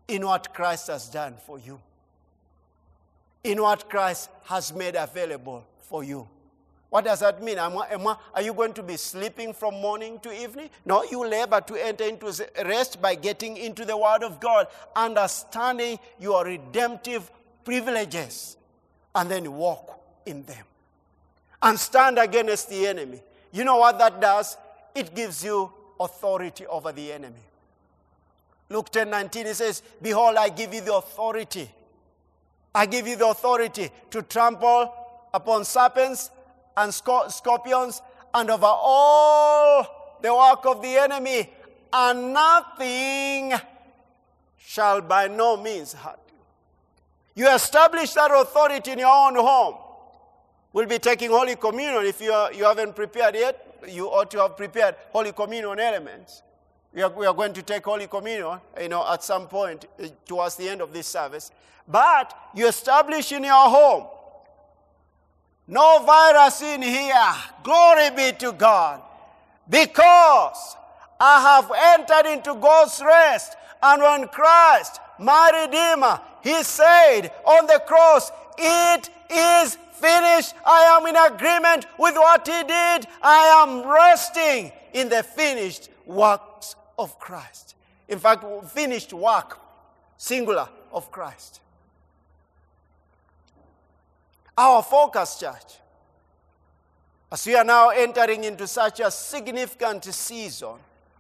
in 0.08 0.26
what 0.26 0.54
Christ 0.54 0.88
has 0.88 1.08
done 1.08 1.36
for 1.46 1.60
you, 1.60 1.80
in 3.44 3.62
what 3.62 3.90
Christ 3.90 4.30
has 4.46 4.74
made 4.74 4.96
available 4.96 5.66
for 5.80 6.04
you. 6.04 6.28
What 6.96 7.04
does 7.04 7.20
that 7.20 7.44
mean? 7.44 7.58
Am 7.58 7.78
am 7.92 8.08
are 8.08 8.42
you 8.42 8.54
going 8.54 8.72
to 8.72 8.82
be 8.82 8.96
sleeping 8.96 9.52
from 9.52 9.74
morning 9.82 10.18
to 10.20 10.32
evening? 10.32 10.70
No, 10.86 11.04
you 11.04 11.28
labor 11.28 11.60
to 11.60 11.76
enter 11.76 12.06
into 12.06 12.32
rest 12.64 13.02
by 13.02 13.16
getting 13.16 13.58
into 13.58 13.84
the 13.84 13.98
Word 13.98 14.24
of 14.24 14.40
God, 14.40 14.68
understanding 14.96 16.00
your 16.22 16.46
redemptive 16.46 17.30
privileges, 17.66 18.56
and 19.14 19.30
then 19.30 19.52
walk 19.52 20.00
in 20.26 20.44
them. 20.44 20.64
And 21.62 21.78
stand 21.78 22.18
against 22.18 22.70
the 22.70 22.88
enemy. 22.88 23.20
You 23.52 23.66
know 23.66 23.76
what 23.76 24.00
that 24.00 24.22
does? 24.22 24.56
It 24.96 25.14
gives 25.14 25.44
you 25.44 25.70
authority 26.00 26.66
over 26.66 26.94
the 26.94 27.12
enemy. 27.12 27.44
Luke 28.70 28.90
10 28.90 29.10
19, 29.10 29.48
it 29.48 29.56
says, 29.56 29.84
Behold, 30.02 30.38
I 30.38 30.48
give 30.48 30.74
you 30.74 30.80
the 30.80 30.94
authority. 30.94 31.70
I 32.74 32.86
give 32.86 33.06
you 33.06 33.18
the 33.18 33.28
authority 33.28 33.90
to 34.12 34.22
trample 34.22 34.94
upon 35.34 35.66
serpents 35.66 36.32
and 36.78 36.94
scorpions 36.94 38.02
and 38.34 38.50
over 38.50 38.66
all 38.66 40.18
the 40.22 40.34
work 40.34 40.66
of 40.66 40.82
the 40.82 40.98
enemy, 40.98 41.50
and 41.94 42.34
nothing 42.34 43.54
shall 44.58 45.02
by 45.02 45.28
no 45.28 45.56
means 45.56 45.94
hurt 45.94 46.20
you. 46.28 47.44
You 47.44 47.54
establish 47.54 48.14
that 48.14 48.32
authority 48.32 48.92
in 48.92 49.00
your 49.00 49.08
own 49.08 49.36
home. 49.36 49.76
We'll 50.74 50.88
be 50.88 51.00
taking 51.00 51.30
Holy 51.30 51.56
Communion. 51.56 52.06
If 52.06 52.20
you, 52.20 52.34
are, 52.34 52.52
you 52.52 52.66
haven't 52.66 52.96
prepared 52.96 53.36
yet, 53.36 53.80
you 53.88 54.08
ought 54.08 54.30
to 54.32 54.40
have 54.40 54.58
prepared 54.58 54.96
Holy 55.12 55.32
Communion 55.32 55.80
elements. 55.80 56.42
We 56.94 57.02
are, 57.02 57.10
we 57.10 57.26
are 57.26 57.34
going 57.34 57.54
to 57.54 57.62
take 57.62 57.86
Holy 57.86 58.08
Communion, 58.08 58.60
you 58.82 58.90
know, 58.90 59.06
at 59.10 59.24
some 59.24 59.48
point 59.48 59.86
uh, 60.02 60.08
towards 60.26 60.56
the 60.56 60.68
end 60.68 60.82
of 60.82 60.92
this 60.92 61.08
service. 61.08 61.52
But 61.88 62.34
you 62.54 62.68
establish 62.68 63.32
in 63.32 63.44
your 63.44 63.70
home 63.70 64.08
no 65.68 66.04
virus 66.06 66.62
in 66.62 66.82
here. 66.82 67.34
Glory 67.64 68.10
be 68.12 68.32
to 68.40 68.52
God. 68.52 69.02
Because 69.70 70.76
I 71.20 71.42
have 71.42 71.72
entered 72.00 72.30
into 72.30 72.54
God's 72.56 73.02
rest. 73.04 73.56
And 73.82 74.02
when 74.02 74.28
Christ, 74.28 75.00
my 75.20 75.66
Redeemer, 75.66 76.20
He 76.44 76.64
said 76.64 77.32
on 77.46 77.66
the 77.68 77.82
cross, 77.86 78.32
It 78.58 79.10
is 79.30 79.78
finished. 79.94 80.54
I 80.66 80.98
am 80.98 81.08
in 81.08 81.16
agreement 81.16 81.86
with 81.98 82.16
what 82.16 82.48
He 82.48 82.62
did. 82.64 83.08
I 83.22 83.64
am 83.64 83.88
resting 83.88 84.72
in 84.94 85.10
the 85.10 85.24
finished 85.24 85.90
works 86.06 86.76
of 86.98 87.18
Christ. 87.20 87.76
In 88.08 88.20
fact, 88.20 88.46
finished 88.70 89.14
work, 89.14 89.60
singular, 90.18 90.70
of 90.92 91.12
Christ. 91.12 91.60
Our 94.58 94.82
focus, 94.84 95.40
church, 95.40 95.80
as 97.32 97.46
we 97.46 97.56
are 97.56 97.66
now 97.66 97.90
entering 97.90 98.46
into 98.46 98.68
such 98.68 99.02
a 99.02 99.12
significant 99.12 100.06
season 100.06 100.76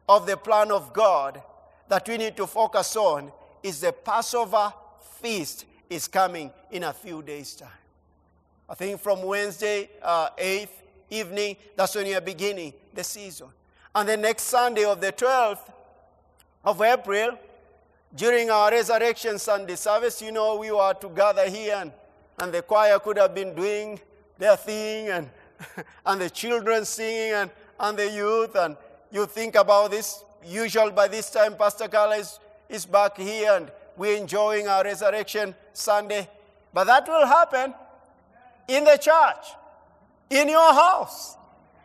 of 0.07 0.25
the 0.25 0.37
plan 0.37 0.71
of 0.71 0.93
God 0.93 1.41
that 1.89 2.07
we 2.07 2.17
need 2.17 2.37
to 2.37 2.47
focus 2.47 2.95
on, 2.95 3.31
is 3.61 3.81
the 3.81 3.91
Passover 3.91 4.73
feast 5.21 5.65
is 5.89 6.07
coming 6.07 6.51
in 6.71 6.83
a 6.83 6.93
few 6.93 7.21
days' 7.21 7.55
time. 7.55 7.69
I 8.69 8.75
think 8.75 9.01
from 9.01 9.21
Wednesday, 9.23 9.89
uh, 10.01 10.29
8th 10.37 10.69
evening, 11.09 11.57
that's 11.75 11.93
when 11.95 12.07
you 12.07 12.17
are 12.17 12.21
beginning 12.21 12.73
the 12.93 13.03
season. 13.03 13.47
And 13.93 14.07
the 14.07 14.17
next 14.17 14.43
Sunday 14.43 14.85
of 14.85 15.01
the 15.01 15.11
12th 15.11 15.71
of 16.63 16.81
April, 16.81 17.37
during 18.15 18.49
our 18.49 18.71
Resurrection 18.71 19.37
Sunday 19.39 19.75
service, 19.75 20.21
you 20.21 20.31
know, 20.31 20.55
we 20.55 20.71
were 20.71 20.93
to 20.93 21.09
gather 21.09 21.49
here 21.49 21.75
and 21.81 21.91
and 22.39 22.53
the 22.53 22.61
choir 22.61 22.99
could 22.99 23.17
have 23.17 23.33
been 23.33 23.55
doing 23.55 23.99
their 24.37 24.55
thing 24.57 25.09
and, 25.09 25.29
and 26.05 26.21
the 26.21 26.29
children 26.29 26.85
singing 26.85 27.33
and, 27.33 27.51
and 27.79 27.97
the 27.97 28.09
youth. 28.09 28.55
And 28.55 28.75
you 29.11 29.25
think 29.25 29.55
about 29.55 29.91
this, 29.91 30.23
usual 30.45 30.91
by 30.91 31.07
this 31.07 31.29
time, 31.29 31.55
Pastor 31.55 31.87
Carla 31.87 32.17
is, 32.17 32.39
is 32.69 32.85
back 32.85 33.17
here 33.17 33.53
and 33.53 33.71
we're 33.97 34.17
enjoying 34.17 34.67
our 34.67 34.83
resurrection 34.83 35.55
Sunday. 35.73 36.29
But 36.73 36.85
that 36.85 37.07
will 37.07 37.25
happen 37.25 37.73
in 38.67 38.83
the 38.83 38.97
church, 38.97 39.45
in 40.29 40.49
your 40.49 40.73
house, 40.73 41.37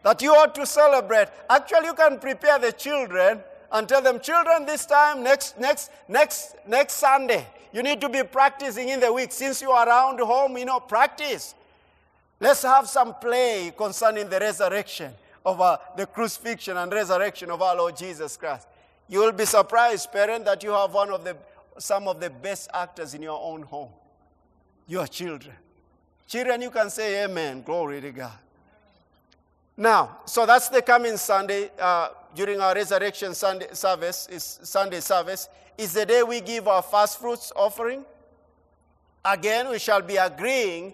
that 0.03 0.21
you 0.23 0.33
ought 0.35 0.55
to 0.57 0.67
celebrate. 0.67 1.29
Actually, 1.49 1.87
you 1.87 1.95
can 1.95 2.19
prepare 2.19 2.59
the 2.59 2.73
children 2.73 3.41
and 3.71 3.89
tell 3.89 4.03
them, 4.03 4.19
children, 4.19 4.67
this 4.67 4.87
time, 4.87 5.23
next, 5.23 5.59
next, 5.61 5.91
next, 6.09 6.57
next 6.67 6.95
Sunday, 6.95 7.47
you 7.73 7.83
need 7.83 8.01
to 8.01 8.09
be 8.09 8.23
practicing 8.23 8.89
in 8.89 9.01
the 9.01 9.13
week. 9.13 9.33
Since 9.33 9.63
you 9.63 9.71
are 9.71 9.87
around 9.87 10.19
home, 10.21 10.57
you 10.59 10.65
know, 10.65 10.81
practice. 10.81 11.55
Let's 12.41 12.63
have 12.63 12.89
some 12.89 13.15
play 13.15 13.73
concerning 13.77 14.29
the 14.29 14.41
resurrection 14.41 15.13
of 15.45 15.61
uh, 15.61 15.79
the 15.97 16.07
crucifixion 16.07 16.77
and 16.77 16.93
resurrection 16.93 17.51
of 17.51 17.61
our 17.63 17.77
Lord 17.77 17.97
Jesus 17.97 18.37
Christ. 18.37 18.67
You 19.09 19.21
will 19.21 19.33
be 19.33 19.45
surprised, 19.45 20.11
parent, 20.13 20.45
that 20.45 20.63
you 20.63 20.71
have 20.71 20.93
one 20.95 21.11
of 21.11 21.25
the 21.25 21.37
some 21.79 22.09
of 22.09 22.21
the 22.21 22.31
best 22.31 22.69
actors 22.75 23.15
in 23.15 23.23
your 23.23 23.41
own 23.41 23.63
home. 23.63 23.91
Your 24.87 25.07
children. 25.07 25.55
Children, 26.27 26.63
you 26.63 26.71
can 26.71 26.91
say 26.91 27.25
amen. 27.25 27.63
Glory 27.63 28.01
to 28.01 28.11
God. 28.13 28.39
Now, 29.77 30.19
so 30.27 30.45
that's 30.45 30.69
the 30.69 30.83
coming 30.83 31.17
Sunday 31.17 31.71
uh, 31.81 32.11
during 32.35 32.61
our 32.61 32.75
resurrection 32.75 33.35
Sunday 33.35 33.69
service. 33.73 34.29
Is 34.31 34.61
Sunday 34.63 35.01
service 35.01 35.49
is 35.81 35.95
the 35.95 36.05
day 36.05 36.23
we 36.23 36.43
give 36.43 36.69
our 36.69 36.83
first 36.83 37.19
fruits 37.19 37.53
offering. 37.57 38.05
Again, 39.25 39.71
we 39.71 39.79
shall 39.79 40.03
be 40.03 40.17
agreeing 40.17 40.93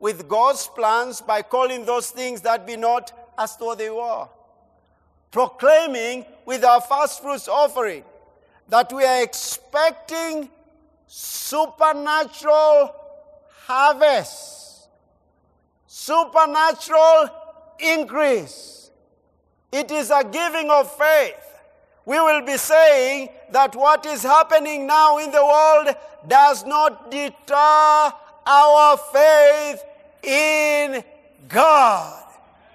with 0.00 0.26
God's 0.26 0.66
plans 0.68 1.20
by 1.20 1.42
calling 1.42 1.84
those 1.84 2.10
things 2.10 2.40
that 2.40 2.66
be 2.66 2.76
not 2.76 3.12
as 3.36 3.56
though 3.58 3.74
they 3.74 3.90
were. 3.90 4.26
Proclaiming 5.30 6.24
with 6.46 6.64
our 6.64 6.80
first 6.80 7.22
fruits 7.22 7.46
offering 7.46 8.04
that 8.68 8.90
we 8.90 9.04
are 9.04 9.22
expecting 9.22 10.48
supernatural 11.06 12.94
harvest, 13.66 14.88
supernatural 15.86 17.28
increase. 17.78 18.90
It 19.70 19.90
is 19.90 20.10
a 20.10 20.24
giving 20.24 20.70
of 20.70 20.90
faith. 20.96 21.51
We 22.04 22.18
will 22.18 22.44
be 22.44 22.56
saying 22.56 23.28
that 23.50 23.76
what 23.76 24.04
is 24.06 24.22
happening 24.22 24.86
now 24.86 25.18
in 25.18 25.30
the 25.30 25.44
world 25.44 25.94
does 26.26 26.64
not 26.64 27.10
deter 27.10 28.12
our 28.46 28.96
faith 29.12 29.84
in 30.22 31.04
God. 31.48 32.24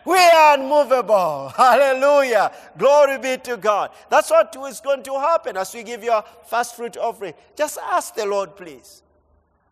We 0.05 0.17
are 0.17 0.57
unmovable. 0.57 1.49
Hallelujah. 1.57 2.53
Glory 2.77 3.17
be 3.17 3.37
to 3.43 3.57
God. 3.57 3.91
That's 4.09 4.31
what 4.31 4.55
is 4.67 4.79
going 4.79 5.03
to 5.03 5.19
happen 5.19 5.57
as 5.57 5.73
we 5.73 5.83
give 5.83 6.03
your 6.03 6.23
first 6.45 6.77
fruit 6.77 6.95
offering. 6.95 7.33
Just 7.57 7.77
ask 7.77 8.15
the 8.15 8.25
Lord, 8.25 8.55
please. 8.55 9.03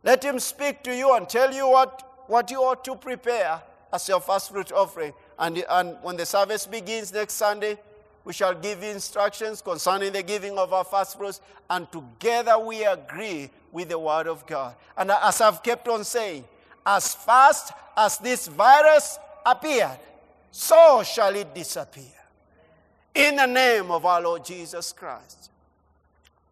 Let 0.03 0.23
Him 0.23 0.39
speak 0.39 0.83
to 0.83 0.95
you 0.95 1.15
and 1.15 1.29
tell 1.29 1.53
you 1.53 1.69
what 1.69 2.05
what 2.27 2.51
you 2.51 2.59
ought 2.61 2.83
to 2.85 2.95
prepare 2.95 3.61
as 3.93 4.07
your 4.07 4.19
first 4.19 4.51
fruit 4.51 4.71
offering. 4.71 5.13
And, 5.37 5.63
and 5.69 5.97
when 6.01 6.17
the 6.17 6.25
service 6.25 6.65
begins 6.65 7.13
next 7.13 7.33
Sunday, 7.33 7.77
we 8.25 8.33
shall 8.33 8.55
give 8.55 8.81
instructions 8.81 9.61
concerning 9.61 10.11
the 10.11 10.23
giving 10.23 10.57
of 10.57 10.73
our 10.73 10.83
first 10.83 11.17
fruits, 11.17 11.39
and 11.69 11.89
together 11.91 12.57
we 12.57 12.83
agree 12.83 13.51
with 13.71 13.89
the 13.89 13.99
word 13.99 14.27
of 14.27 14.45
God. 14.47 14.75
And 14.97 15.11
as 15.11 15.39
I've 15.41 15.61
kept 15.61 15.87
on 15.87 16.03
saying, 16.03 16.43
as 16.85 17.13
fast 17.13 17.71
as 17.95 18.17
this 18.17 18.47
virus 18.47 19.19
appeared, 19.45 19.99
so 20.51 21.03
shall 21.03 21.35
it 21.35 21.53
disappear. 21.53 22.03
In 23.13 23.35
the 23.35 23.45
name 23.45 23.91
of 23.91 24.05
our 24.05 24.21
Lord 24.21 24.43
Jesus 24.43 24.91
Christ. 24.91 25.51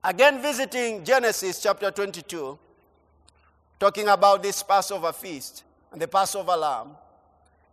Again, 0.04 0.42
visiting 0.42 1.04
Genesis 1.04 1.62
chapter 1.62 1.90
22, 1.90 2.58
talking 3.80 4.08
about 4.08 4.44
this 4.44 4.62
Passover 4.62 5.12
feast 5.12 5.64
and 5.92 6.02
the 6.02 6.08
Passover 6.08 6.56
lamb. 6.56 6.90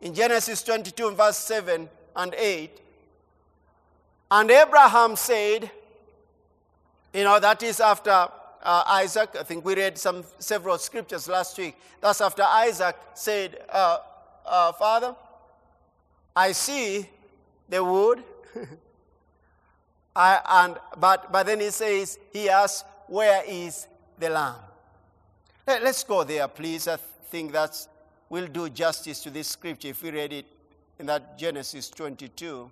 In 0.01 0.15
Genesis 0.15 0.63
22, 0.63 1.11
verse 1.11 1.37
7 1.37 1.89
and 2.17 2.35
8, 2.35 2.81
and 4.31 4.51
Abraham 4.51 5.17
said, 5.17 5.71
you 7.13 7.25
know, 7.25 7.41
that 7.41 7.63
is 7.63 7.81
after 7.81 8.11
uh, 8.11 8.85
Isaac. 8.87 9.31
I 9.39 9.43
think 9.43 9.65
we 9.65 9.75
read 9.75 9.99
some 9.99 10.25
several 10.39 10.79
scriptures 10.79 11.29
last 11.29 11.59
week. 11.59 11.77
That's 12.01 12.21
after 12.21 12.43
Isaac 12.43 12.97
said, 13.15 13.59
uh, 13.69 13.99
uh, 14.47 14.73
Father, 14.73 15.15
I 16.37 16.53
see 16.53 17.09
the 17.69 17.83
wood. 17.83 18.23
I, 20.17 20.41
and, 20.65 20.77
but, 20.99 21.33
but 21.33 21.47
then 21.47 21.61
he 21.61 21.71
says, 21.71 22.19
he 22.33 22.49
asks, 22.49 22.85
where 23.09 23.43
is 23.47 23.87
the 24.19 24.31
lamb? 24.31 24.57
Let, 25.67 25.83
us 25.83 26.05
go 26.05 26.25
there, 26.25 26.47
please. 26.49 26.87
I 26.89 26.97
think 26.97 27.53
that 27.53 27.77
will 28.29 28.47
do 28.47 28.69
justice 28.69 29.21
to 29.25 29.31
this 29.31 29.49
scripture 29.49 29.89
if 29.89 30.03
we 30.03 30.11
read 30.11 30.33
it 30.33 30.47
in 30.99 31.07
that 31.07 31.39
Genesis 31.39 31.91
22 31.91 32.71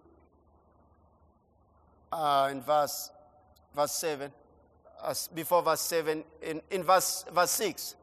uh, 2.12 2.48
in 2.50 2.60
verse, 2.60 3.10
verse 3.74 3.92
7, 3.92 4.30
uh, 5.02 5.14
before 5.34 5.62
verse 5.62 5.80
7, 5.80 6.24
in, 6.42 6.62
in 6.70 6.82
verse, 6.82 7.24
verse 7.32 7.50
6. 7.52 7.94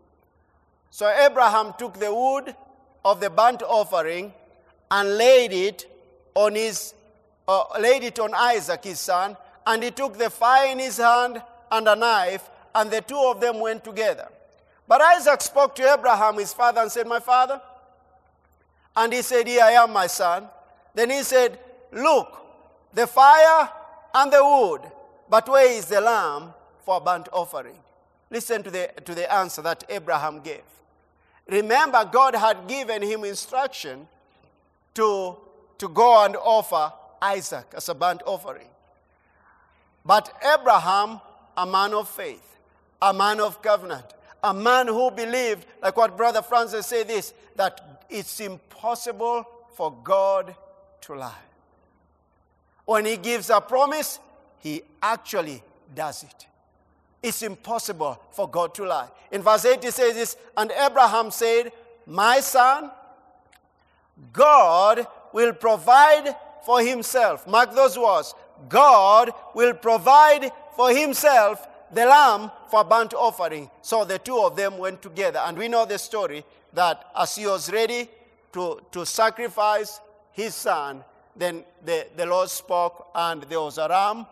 So 0.89 1.09
Abraham 1.09 1.73
took 1.77 1.99
the 1.99 2.13
wood 2.13 2.55
of 3.03 3.19
the 3.19 3.29
burnt 3.29 3.61
offering 3.63 4.33
and 4.91 5.17
laid 5.17 5.51
it 5.51 5.91
on 6.35 6.55
his, 6.55 6.93
uh, 7.47 7.63
laid 7.79 8.03
it 8.03 8.19
on 8.19 8.33
Isaac 8.33 8.83
his 8.83 8.99
son, 8.99 9.35
and 9.67 9.83
he 9.83 9.91
took 9.91 10.17
the 10.17 10.29
fire 10.29 10.71
in 10.71 10.79
his 10.79 10.97
hand 10.97 11.41
and 11.71 11.87
a 11.87 11.95
knife, 11.95 12.49
and 12.73 12.91
the 12.91 13.01
two 13.01 13.19
of 13.19 13.39
them 13.39 13.59
went 13.59 13.83
together. 13.83 14.27
But 14.87 15.01
Isaac 15.01 15.41
spoke 15.41 15.75
to 15.75 15.93
Abraham 15.93 16.37
his 16.37 16.53
father 16.53 16.81
and 16.81 16.91
said, 16.91 17.07
My 17.07 17.19
father. 17.19 17.59
And 18.95 19.11
he 19.11 19.21
said, 19.21 19.47
Here 19.47 19.63
I 19.63 19.71
am, 19.71 19.91
my 19.91 20.07
son. 20.07 20.47
Then 20.93 21.09
he 21.09 21.23
said, 21.23 21.59
Look, 21.91 22.41
the 22.93 23.07
fire 23.07 23.69
and 24.15 24.31
the 24.31 24.43
wood, 24.43 24.81
but 25.29 25.47
where 25.49 25.69
is 25.69 25.87
the 25.87 25.99
lamb 25.99 26.53
for 26.85 27.01
burnt 27.01 27.27
offering? 27.33 27.75
Listen 28.31 28.63
to 28.63 28.71
the, 28.71 28.89
to 29.03 29.13
the 29.13 29.31
answer 29.31 29.61
that 29.61 29.83
Abraham 29.89 30.39
gave. 30.39 30.63
Remember, 31.47 32.09
God 32.11 32.33
had 32.33 32.67
given 32.67 33.01
him 33.01 33.25
instruction 33.25 34.07
to, 34.95 35.35
to 35.77 35.87
go 35.89 36.25
and 36.25 36.35
offer 36.37 36.91
Isaac 37.21 37.65
as 37.75 37.89
a 37.89 37.93
burnt 37.93 38.21
offering. 38.25 38.67
But 40.05 40.31
Abraham, 40.43 41.19
a 41.57 41.65
man 41.65 41.93
of 41.93 42.07
faith, 42.09 42.57
a 43.01 43.13
man 43.13 43.41
of 43.41 43.61
covenant, 43.61 44.05
a 44.43 44.53
man 44.53 44.87
who 44.87 45.11
believed, 45.11 45.65
like 45.81 45.97
what 45.97 46.15
Brother 46.15 46.41
Francis 46.41 46.87
said 46.87 47.07
this, 47.09 47.33
that 47.55 48.05
it's 48.09 48.39
impossible 48.39 49.45
for 49.73 49.93
God 50.03 50.55
to 51.01 51.15
lie. 51.15 51.33
When 52.85 53.05
he 53.05 53.17
gives 53.17 53.49
a 53.49 53.59
promise, 53.59 54.19
he 54.59 54.81
actually 55.01 55.63
does 55.93 56.23
it. 56.23 56.47
It's 57.21 57.41
impossible 57.41 58.21
for 58.31 58.47
God 58.47 58.75
to 58.75 58.85
lie. 58.85 59.09
In 59.31 59.41
verse 59.41 59.65
8, 59.65 59.83
he 59.83 59.91
says 59.91 60.13
this 60.13 60.37
And 60.55 60.71
Abraham 60.71 61.31
said, 61.31 61.71
My 62.05 62.39
son, 62.39 62.91
God 64.31 65.07
will 65.33 65.53
provide 65.53 66.35
for 66.65 66.81
himself. 66.81 67.47
Mark 67.47 67.73
those 67.73 67.97
words. 67.97 68.33
God 68.69 69.31
will 69.53 69.73
provide 69.73 70.51
for 70.75 70.91
himself 70.91 71.67
the 71.91 72.05
lamb 72.05 72.51
for 72.69 72.83
burnt 72.83 73.13
offering. 73.13 73.69
So 73.81 74.05
the 74.05 74.19
two 74.19 74.39
of 74.39 74.55
them 74.55 74.77
went 74.77 75.01
together. 75.01 75.39
And 75.39 75.57
we 75.57 75.67
know 75.67 75.85
the 75.85 75.97
story 75.97 76.45
that 76.73 77.09
as 77.17 77.35
he 77.35 77.47
was 77.47 77.71
ready 77.71 78.09
to, 78.53 78.81
to 78.91 79.05
sacrifice 79.05 79.99
his 80.31 80.53
son, 80.55 81.03
then 81.35 81.63
the, 81.83 82.07
the 82.15 82.25
Lord 82.25 82.49
spoke, 82.49 83.07
and 83.13 83.43
there 83.43 83.61
was 83.61 83.77
a 83.77 83.87
ram 83.89 84.25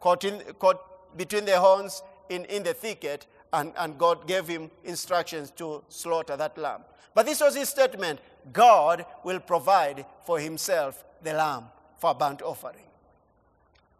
caught, 0.00 0.24
in, 0.24 0.40
caught 0.58 1.16
between 1.16 1.44
the 1.44 1.58
horns 1.58 2.02
in, 2.28 2.44
in 2.46 2.62
the 2.62 2.74
thicket, 2.74 3.26
and, 3.52 3.72
and 3.78 3.98
God 3.98 4.26
gave 4.26 4.46
him 4.46 4.70
instructions 4.84 5.50
to 5.52 5.82
slaughter 5.88 6.36
that 6.36 6.56
lamb. 6.56 6.82
But 7.14 7.26
this 7.26 7.40
was 7.40 7.56
his 7.56 7.68
statement 7.68 8.20
God 8.52 9.04
will 9.24 9.40
provide 9.40 10.06
for 10.24 10.38
himself 10.38 11.04
the 11.22 11.32
lamb 11.32 11.64
for 11.98 12.14
burnt 12.14 12.42
offering. 12.42 12.84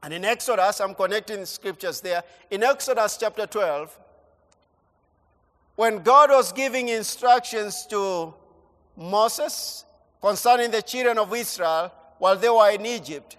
And 0.02 0.14
in 0.14 0.24
Exodus, 0.24 0.80
I'm 0.80 0.94
connecting 0.94 1.44
scriptures 1.44 2.00
there. 2.00 2.22
In 2.50 2.62
Exodus 2.62 3.18
chapter 3.18 3.46
12, 3.46 3.98
when 5.76 6.02
God 6.02 6.30
was 6.30 6.52
giving 6.52 6.88
instructions 6.88 7.86
to 7.86 8.34
Moses 8.96 9.84
concerning 10.20 10.70
the 10.70 10.82
children 10.82 11.18
of 11.18 11.34
Israel, 11.34 11.92
while 12.20 12.36
they 12.36 12.50
were 12.50 12.70
in 12.70 12.84
Egypt, 12.84 13.38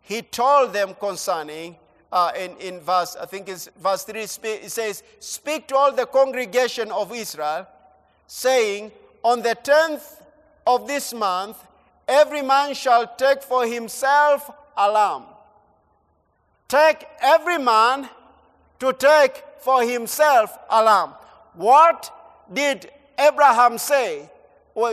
he 0.00 0.22
told 0.22 0.72
them 0.72 0.96
concerning, 0.98 1.76
uh, 2.10 2.32
in, 2.36 2.56
in 2.56 2.80
verse, 2.80 3.16
I 3.20 3.26
think 3.26 3.50
it's 3.50 3.68
verse 3.80 4.04
3, 4.04 4.20
it 4.22 4.70
says, 4.70 5.02
Speak 5.20 5.68
to 5.68 5.76
all 5.76 5.92
the 5.92 6.06
congregation 6.06 6.90
of 6.90 7.14
Israel, 7.14 7.68
saying, 8.26 8.92
On 9.22 9.42
the 9.42 9.54
10th 9.62 10.22
of 10.66 10.88
this 10.88 11.12
month, 11.12 11.58
every 12.08 12.40
man 12.40 12.72
shall 12.72 13.06
take 13.14 13.42
for 13.42 13.66
himself 13.66 14.50
a 14.74 14.90
lamb. 14.90 15.24
Take 16.68 17.04
every 17.20 17.58
man 17.58 18.08
to 18.80 18.94
take 18.94 19.44
for 19.60 19.84
himself 19.84 20.56
a 20.70 20.82
lamb. 20.82 21.10
What 21.52 22.10
did 22.50 22.90
Abraham 23.18 23.76
say? 23.76 24.30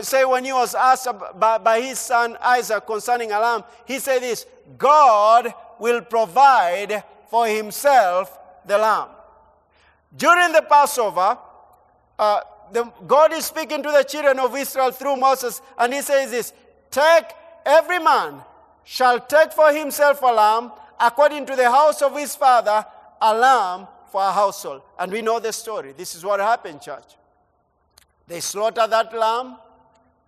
Say 0.02 0.24
when 0.24 0.44
he 0.44 0.52
was 0.52 0.74
asked 0.74 1.08
by, 1.38 1.58
by 1.58 1.80
his 1.80 1.98
son 1.98 2.36
Isaac 2.40 2.86
concerning 2.86 3.32
a 3.32 3.40
lamb, 3.40 3.64
he 3.86 3.98
said 3.98 4.20
this 4.20 4.46
God 4.76 5.52
will 5.78 6.02
provide 6.02 7.02
for 7.28 7.46
himself 7.46 8.38
the 8.66 8.76
lamb. 8.76 9.08
During 10.16 10.52
the 10.52 10.62
Passover, 10.62 11.38
uh, 12.18 12.40
the, 12.72 12.84
God 13.06 13.32
is 13.32 13.46
speaking 13.46 13.82
to 13.82 13.90
the 13.90 14.02
children 14.02 14.38
of 14.38 14.54
Israel 14.56 14.90
through 14.90 15.16
Moses, 15.16 15.62
and 15.78 15.92
he 15.94 16.02
says 16.02 16.30
this 16.30 16.52
Take 16.90 17.24
every 17.64 17.98
man 17.98 18.42
shall 18.84 19.20
take 19.20 19.52
for 19.52 19.72
himself 19.72 20.20
a 20.22 20.26
lamb 20.26 20.72
according 20.98 21.46
to 21.46 21.56
the 21.56 21.70
house 21.70 22.02
of 22.02 22.16
his 22.16 22.34
father, 22.34 22.84
a 23.20 23.34
lamb 23.34 23.86
for 24.10 24.20
a 24.20 24.32
household. 24.32 24.82
And 24.98 25.10
we 25.10 25.22
know 25.22 25.40
the 25.40 25.52
story. 25.52 25.94
This 25.96 26.14
is 26.14 26.24
what 26.24 26.40
happened, 26.40 26.82
church. 26.82 27.16
They 28.26 28.40
slaughtered 28.40 28.90
that 28.90 29.16
lamb 29.16 29.56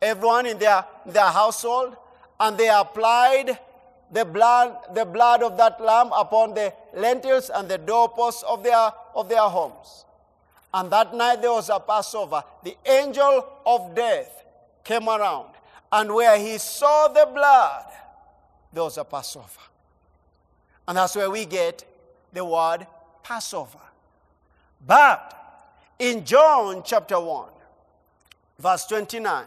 everyone 0.02 0.46
in 0.46 0.58
their, 0.58 0.84
their 1.06 1.30
household, 1.30 1.96
and 2.40 2.58
they 2.58 2.68
applied 2.68 3.58
the 4.10 4.24
blood, 4.24 4.76
the 4.94 5.04
blood 5.04 5.42
of 5.42 5.56
that 5.56 5.80
lamb 5.80 6.10
upon 6.14 6.52
the 6.54 6.74
lintels 6.94 7.50
and 7.54 7.68
the 7.68 7.78
doorposts 7.78 8.42
of 8.42 8.62
their, 8.62 8.90
of 9.14 9.28
their 9.28 9.40
homes. 9.40 10.04
And 10.74 10.90
that 10.90 11.14
night 11.14 11.40
there 11.40 11.52
was 11.52 11.70
a 11.70 11.78
Passover. 11.80 12.42
The 12.62 12.76
angel 12.84 13.46
of 13.64 13.94
death 13.94 14.44
came 14.84 15.08
around, 15.08 15.50
and 15.90 16.12
where 16.12 16.38
he 16.38 16.58
saw 16.58 17.08
the 17.08 17.28
blood, 17.32 17.86
there 18.72 18.82
was 18.82 18.98
a 18.98 19.04
Passover. 19.04 19.60
And 20.88 20.96
that's 20.96 21.14
where 21.14 21.30
we 21.30 21.44
get 21.44 21.84
the 22.32 22.44
word 22.44 22.86
Passover. 23.22 23.78
But 24.84 25.38
in 25.98 26.24
John 26.24 26.82
chapter 26.84 27.20
1, 27.20 27.48
verse 28.58 28.86
29, 28.86 29.44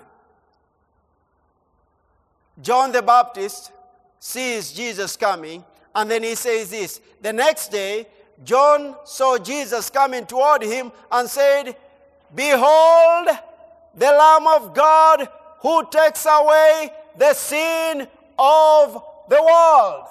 John 2.62 2.91
the 2.91 3.01
Baptist 3.01 3.72
sees 4.20 4.72
Jesus 4.72 5.16
coming, 5.16 5.64
and 5.93 6.10
then 6.10 6.24
he 6.24 6.36
says 6.36 6.70
this 6.70 7.01
The 7.22 7.34
next 7.34 7.70
day, 7.70 8.08
John 8.43 8.95
saw 9.06 9.38
Jesus 9.38 9.89
coming 9.89 10.26
toward 10.26 10.62
him 10.64 10.91
and 11.12 11.30
said, 11.30 11.76
Behold, 12.34 13.28
the 13.95 14.06
Lamb 14.12 14.47
of 14.47 14.74
God 14.74 15.28
who 15.60 15.88
takes 15.89 16.26
away 16.26 16.91
the 17.18 17.34
sin 17.34 18.08
of 18.38 19.03
the 19.30 19.41
world. 19.41 20.08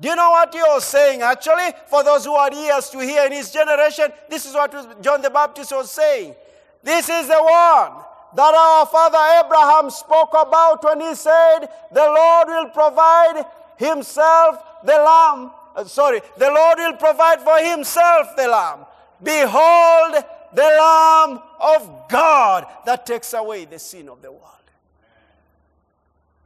Do 0.00 0.08
you 0.08 0.16
know 0.16 0.30
what 0.30 0.52
was 0.54 0.84
saying 0.84 1.22
actually? 1.22 1.72
For 1.86 2.04
those 2.04 2.24
who 2.24 2.34
are 2.34 2.52
ears 2.52 2.88
to 2.90 3.00
hear 3.00 3.26
in 3.26 3.32
his 3.32 3.50
generation, 3.50 4.12
this 4.28 4.46
is 4.46 4.54
what 4.54 5.02
John 5.02 5.22
the 5.22 5.30
Baptist 5.30 5.72
was 5.72 5.90
saying. 5.90 6.34
This 6.82 7.08
is 7.08 7.26
the 7.26 7.42
one 7.42 8.04
that 8.34 8.54
our 8.54 8.86
father 8.86 9.46
Abraham 9.46 9.90
spoke 9.90 10.34
about 10.38 10.84
when 10.84 11.00
he 11.00 11.14
said, 11.14 11.60
The 11.92 12.04
Lord 12.04 12.48
will 12.48 12.68
provide 12.70 13.44
himself 13.76 14.62
the 14.84 14.96
lamb. 14.96 15.50
Uh, 15.74 15.84
sorry, 15.84 16.20
the 16.36 16.50
Lord 16.50 16.78
will 16.78 16.94
provide 16.94 17.40
for 17.40 17.58
himself 17.58 18.28
the 18.36 18.48
lamb. 18.48 18.84
Behold, 19.22 20.24
the 20.52 20.62
Lamb 20.62 21.40
of 21.60 22.08
God 22.08 22.66
that 22.86 23.04
takes 23.04 23.34
away 23.34 23.64
the 23.64 23.78
sin 23.78 24.08
of 24.08 24.22
the 24.22 24.30
world. 24.30 24.44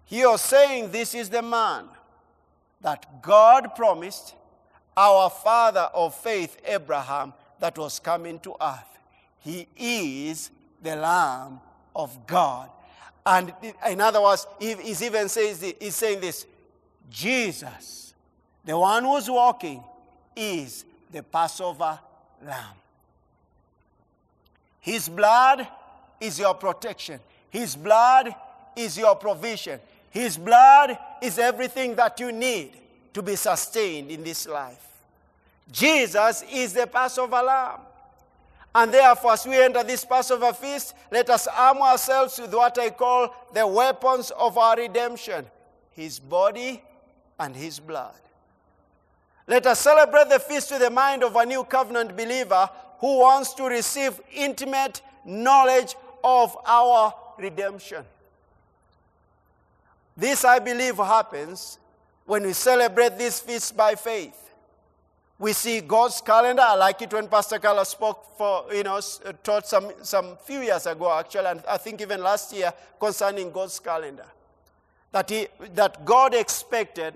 He 0.04 0.24
was 0.26 0.40
saying, 0.40 0.90
This 0.90 1.14
is 1.14 1.30
the 1.30 1.42
man 1.42 1.86
that 2.80 3.22
God 3.22 3.74
promised 3.74 4.34
our 4.96 5.30
father 5.30 5.88
of 5.94 6.14
faith, 6.14 6.58
Abraham, 6.66 7.32
that 7.60 7.78
was 7.78 7.98
coming 7.98 8.38
to 8.40 8.54
earth. 8.60 8.98
He 9.38 9.68
is 9.76 10.50
the 10.82 10.96
Lamb 10.96 11.60
of 11.94 12.26
God. 12.26 12.70
And 13.24 13.52
in 13.88 14.00
other 14.00 14.20
words, 14.20 14.46
he's 14.58 15.02
even 15.02 15.28
says 15.28 15.60
he's 15.80 15.94
saying 15.94 16.20
this 16.20 16.46
Jesus, 17.10 18.14
the 18.64 18.76
one 18.76 19.04
who's 19.04 19.30
walking, 19.30 19.82
is 20.34 20.84
the 21.10 21.22
Passover 21.22 21.98
lamb. 22.44 22.74
His 24.80 25.08
blood 25.08 25.66
is 26.20 26.38
your 26.38 26.54
protection. 26.54 27.20
His 27.50 27.76
blood 27.76 28.34
is 28.74 28.98
your 28.98 29.14
provision. 29.14 29.78
His 30.10 30.36
blood 30.36 30.98
is 31.20 31.38
everything 31.38 31.94
that 31.96 32.18
you 32.18 32.32
need 32.32 32.72
to 33.14 33.22
be 33.22 33.36
sustained 33.36 34.10
in 34.10 34.24
this 34.24 34.48
life. 34.48 34.88
Jesus 35.70 36.44
is 36.50 36.72
the 36.72 36.86
Passover 36.86 37.42
lamb. 37.42 37.80
And 38.74 38.92
therefore, 38.92 39.32
as 39.32 39.46
we 39.46 39.62
enter 39.62 39.82
this 39.82 40.04
Passover 40.04 40.52
feast, 40.52 40.94
let 41.10 41.28
us 41.28 41.46
arm 41.46 41.78
ourselves 41.78 42.38
with 42.40 42.54
what 42.54 42.78
I 42.78 42.90
call 42.90 43.34
the 43.52 43.66
weapons 43.66 44.30
of 44.30 44.56
our 44.56 44.76
redemption 44.76 45.46
His 45.90 46.18
body 46.18 46.82
and 47.38 47.54
His 47.54 47.78
blood. 47.78 48.14
Let 49.46 49.66
us 49.66 49.80
celebrate 49.80 50.30
the 50.30 50.38
feast 50.38 50.70
with 50.70 50.80
the 50.80 50.90
mind 50.90 51.22
of 51.22 51.36
a 51.36 51.44
new 51.44 51.64
covenant 51.64 52.16
believer 52.16 52.70
who 53.00 53.18
wants 53.18 53.52
to 53.54 53.64
receive 53.64 54.18
intimate 54.32 55.02
knowledge 55.24 55.94
of 56.24 56.56
our 56.64 57.12
redemption. 57.38 58.04
This, 60.16 60.44
I 60.44 60.58
believe, 60.60 60.96
happens 60.96 61.78
when 62.24 62.44
we 62.44 62.52
celebrate 62.52 63.18
this 63.18 63.40
feast 63.40 63.76
by 63.76 63.94
faith. 63.94 64.51
We 65.42 65.52
see 65.54 65.80
God's 65.80 66.20
calendar. 66.20 66.62
I 66.62 66.76
like 66.76 67.02
it 67.02 67.12
when 67.12 67.26
Pastor 67.26 67.58
Carla 67.58 67.84
spoke 67.84 68.38
for, 68.38 68.72
you 68.72 68.84
know, 68.84 69.00
taught 69.42 69.66
some, 69.66 69.90
some 70.02 70.36
few 70.36 70.60
years 70.60 70.86
ago, 70.86 71.12
actually, 71.18 71.46
and 71.46 71.64
I 71.68 71.78
think 71.78 72.00
even 72.00 72.22
last 72.22 72.52
year 72.54 72.72
concerning 73.00 73.50
God's 73.50 73.80
calendar. 73.80 74.26
That, 75.10 75.28
he, 75.28 75.48
that 75.74 76.04
God 76.04 76.32
expected 76.36 77.14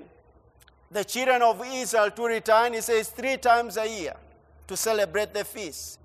the 0.90 1.04
children 1.04 1.40
of 1.40 1.62
Israel 1.72 2.10
to 2.10 2.24
return, 2.24 2.72
he 2.72 2.80
says, 2.80 3.10
three 3.10 3.36
times 3.36 3.76
a 3.76 3.88
year 3.88 4.14
to 4.66 4.76
celebrate 4.76 5.32
the 5.32 5.44
feast. 5.44 6.00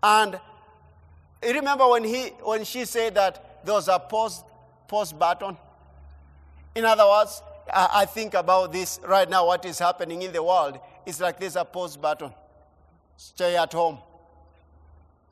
And 0.00 0.38
remember 1.42 1.88
when, 1.88 2.04
he, 2.04 2.26
when 2.40 2.62
she 2.62 2.84
said 2.84 3.16
that 3.16 3.64
there 3.64 3.74
was 3.74 3.88
a 3.88 3.98
pause, 3.98 4.44
pause 4.86 5.12
button? 5.12 5.56
In 6.76 6.84
other 6.84 7.04
words, 7.04 7.42
I, 7.68 7.88
I 7.94 8.04
think 8.04 8.34
about 8.34 8.72
this 8.72 9.00
right 9.04 9.28
now, 9.28 9.44
what 9.44 9.64
is 9.64 9.80
happening 9.80 10.22
in 10.22 10.32
the 10.32 10.42
world. 10.42 10.78
It's 11.08 11.20
like 11.20 11.40
there's 11.40 11.56
a 11.56 11.64
pause 11.64 11.96
button. 11.96 12.30
Stay 13.16 13.56
at 13.56 13.72
home. 13.72 13.96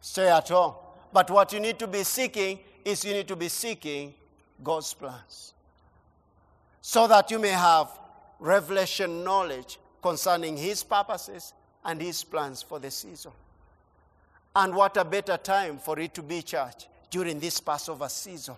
Stay 0.01 0.27
at 0.27 0.49
home. 0.49 0.73
But 1.13 1.31
what 1.31 1.53
you 1.53 1.61
need 1.61 1.79
to 1.81 1.87
be 1.87 2.03
seeking 2.03 2.61
is 2.83 3.05
you 3.05 3.13
need 3.13 3.29
to 3.29 3.37
be 3.37 3.51
seeking 3.51 4.15
God's 4.65 4.95
plans. 4.95 5.53
So 6.81 7.07
that 7.09 7.31
you 7.31 7.39
may 7.39 7.51
have 7.51 7.91
revelation 8.41 9.23
knowledge 9.23 9.79
concerning 10.01 10.57
His 10.57 10.83
purposes 10.83 11.53
and 11.85 12.01
His 12.01 12.25
plans 12.25 12.63
for 12.63 12.79
the 12.79 12.91
season. 12.91 13.33
And 14.55 14.75
what 14.75 14.97
a 14.97 15.05
better 15.05 15.37
time 15.37 15.77
for 15.77 15.99
it 15.99 16.15
to 16.15 16.23
be, 16.23 16.41
church, 16.41 16.87
during 17.11 17.39
this 17.39 17.61
Passover 17.61 18.09
season. 18.09 18.55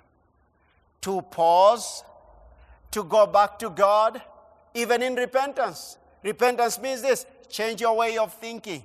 To 1.00 1.20
pause, 1.22 2.04
to 2.92 3.02
go 3.02 3.26
back 3.26 3.58
to 3.58 3.70
God, 3.70 4.22
even 4.72 5.02
in 5.02 5.16
repentance. 5.16 5.98
Repentance 6.28 6.78
means 6.78 7.00
this 7.00 7.24
change 7.48 7.80
your 7.80 7.96
way 7.96 8.18
of 8.18 8.34
thinking. 8.34 8.82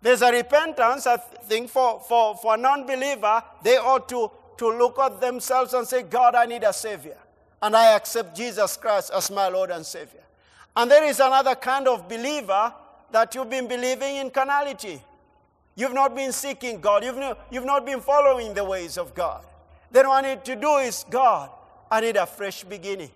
There's 0.00 0.22
a 0.22 0.30
repentance, 0.30 1.04
I 1.04 1.16
think, 1.16 1.68
for, 1.68 1.98
for, 1.98 2.36
for 2.36 2.54
a 2.54 2.56
non 2.56 2.86
believer, 2.86 3.42
they 3.64 3.76
ought 3.76 4.08
to, 4.10 4.30
to 4.58 4.68
look 4.68 5.00
at 5.00 5.20
themselves 5.20 5.74
and 5.74 5.84
say, 5.84 6.02
God, 6.02 6.36
I 6.36 6.46
need 6.46 6.62
a 6.62 6.72
Savior. 6.72 7.18
And 7.60 7.74
I 7.76 7.96
accept 7.96 8.36
Jesus 8.36 8.76
Christ 8.76 9.10
as 9.12 9.32
my 9.32 9.48
Lord 9.48 9.70
and 9.70 9.84
Savior. 9.84 10.22
And 10.76 10.88
there 10.88 11.02
is 11.02 11.18
another 11.18 11.56
kind 11.56 11.88
of 11.88 12.08
believer 12.08 12.72
that 13.10 13.34
you've 13.34 13.50
been 13.50 13.66
believing 13.66 14.16
in 14.16 14.30
carnality. 14.30 15.02
You've 15.74 15.94
not 15.94 16.14
been 16.14 16.30
seeking 16.30 16.80
God. 16.80 17.02
You've, 17.02 17.16
no, 17.16 17.36
you've 17.50 17.64
not 17.64 17.84
been 17.84 18.00
following 18.00 18.54
the 18.54 18.62
ways 18.62 18.96
of 18.96 19.12
God. 19.12 19.44
Then 19.90 20.06
what 20.06 20.24
I 20.24 20.34
need 20.34 20.44
to 20.44 20.54
do 20.54 20.76
is, 20.76 21.04
God, 21.10 21.50
I 21.90 22.00
need 22.00 22.16
a 22.16 22.26
fresh 22.26 22.62
beginning. 22.62 23.10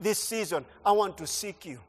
This 0.00 0.18
season, 0.18 0.64
I 0.86 0.92
want 0.92 1.18
to 1.18 1.26
seek 1.26 1.66
you. 1.66 1.80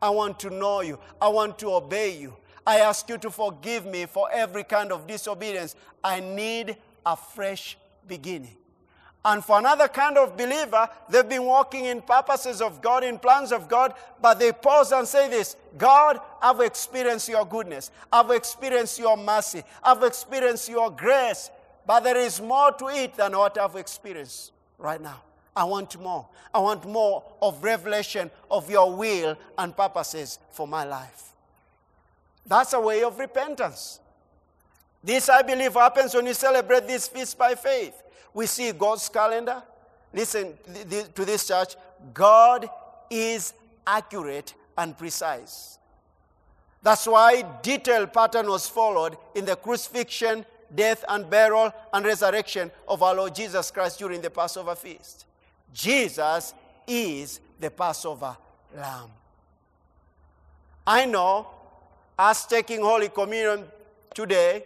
I 0.00 0.10
want 0.10 0.40
to 0.40 0.50
know 0.50 0.80
you. 0.80 0.98
I 1.20 1.28
want 1.28 1.58
to 1.60 1.74
obey 1.74 2.16
you. 2.16 2.34
I 2.66 2.80
ask 2.80 3.08
you 3.08 3.18
to 3.18 3.30
forgive 3.30 3.86
me 3.86 4.06
for 4.06 4.28
every 4.32 4.64
kind 4.64 4.92
of 4.92 5.06
disobedience. 5.06 5.74
I 6.02 6.20
need 6.20 6.76
a 7.04 7.16
fresh 7.16 7.76
beginning. 8.06 8.56
And 9.22 9.44
for 9.44 9.58
another 9.58 9.86
kind 9.86 10.16
of 10.16 10.36
believer, 10.36 10.88
they've 11.10 11.28
been 11.28 11.44
walking 11.44 11.84
in 11.84 12.00
purposes 12.00 12.62
of 12.62 12.80
God, 12.80 13.04
in 13.04 13.18
plans 13.18 13.52
of 13.52 13.68
God, 13.68 13.92
but 14.20 14.38
they 14.38 14.50
pause 14.50 14.92
and 14.92 15.06
say 15.06 15.28
this 15.28 15.56
God, 15.76 16.20
I've 16.40 16.60
experienced 16.60 17.28
your 17.28 17.44
goodness. 17.44 17.90
I've 18.10 18.30
experienced 18.30 18.98
your 18.98 19.16
mercy. 19.16 19.62
I've 19.82 20.02
experienced 20.02 20.68
your 20.70 20.90
grace. 20.90 21.50
But 21.86 22.00
there 22.04 22.16
is 22.16 22.40
more 22.40 22.72
to 22.72 22.88
it 22.88 23.14
than 23.14 23.36
what 23.36 23.58
I've 23.58 23.76
experienced 23.76 24.52
right 24.78 25.00
now. 25.00 25.22
I 25.54 25.64
want 25.64 26.00
more. 26.00 26.26
I 26.54 26.58
want 26.58 26.86
more 26.86 27.24
of 27.42 27.62
revelation 27.62 28.30
of 28.50 28.70
your 28.70 28.94
will 28.94 29.36
and 29.58 29.76
purposes 29.76 30.38
for 30.50 30.66
my 30.66 30.84
life. 30.84 31.32
That's 32.46 32.72
a 32.72 32.80
way 32.80 33.02
of 33.02 33.18
repentance. 33.18 34.00
This, 35.02 35.28
I 35.28 35.42
believe, 35.42 35.74
happens 35.74 36.14
when 36.14 36.26
you 36.26 36.34
celebrate 36.34 36.86
this 36.86 37.08
feast 37.08 37.38
by 37.38 37.54
faith. 37.54 38.02
We 38.34 38.46
see 38.46 38.72
God's 38.72 39.08
calendar. 39.08 39.62
Listen 40.12 40.54
to 41.14 41.24
this 41.24 41.46
church. 41.46 41.76
God 42.12 42.68
is 43.08 43.54
accurate 43.86 44.54
and 44.76 44.96
precise. 44.96 45.78
That's 46.82 47.06
why 47.06 47.44
detailed 47.62 48.12
pattern 48.12 48.48
was 48.48 48.68
followed 48.68 49.16
in 49.34 49.44
the 49.44 49.56
crucifixion, 49.56 50.46
death 50.74 51.04
and 51.08 51.28
burial 51.28 51.72
and 51.92 52.04
resurrection 52.04 52.70
of 52.88 53.02
our 53.02 53.14
Lord 53.14 53.34
Jesus 53.34 53.70
Christ 53.70 53.98
during 53.98 54.20
the 54.20 54.30
Passover 54.30 54.74
feast. 54.74 55.26
Jesus 55.72 56.54
is 56.86 57.40
the 57.58 57.70
Passover 57.70 58.36
lamb. 58.76 59.10
I 60.86 61.06
know 61.06 61.46
us 62.18 62.46
taking 62.46 62.80
Holy 62.80 63.08
Communion 63.08 63.64
today, 64.14 64.64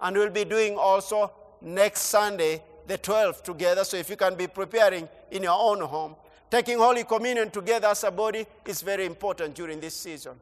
and 0.00 0.16
we'll 0.16 0.30
be 0.30 0.44
doing 0.44 0.76
also 0.76 1.30
next 1.60 2.02
Sunday, 2.02 2.62
the 2.86 2.98
12th 2.98 3.42
together. 3.42 3.84
So 3.84 3.96
if 3.96 4.08
you 4.08 4.16
can 4.16 4.34
be 4.34 4.46
preparing 4.46 5.08
in 5.30 5.42
your 5.42 5.58
own 5.58 5.80
home, 5.80 6.16
taking 6.50 6.78
Holy 6.78 7.04
Communion 7.04 7.50
together 7.50 7.88
as 7.88 8.04
a 8.04 8.10
body 8.10 8.46
is 8.64 8.82
very 8.82 9.04
important 9.04 9.54
during 9.54 9.80
this 9.80 9.94
season. 9.94 10.34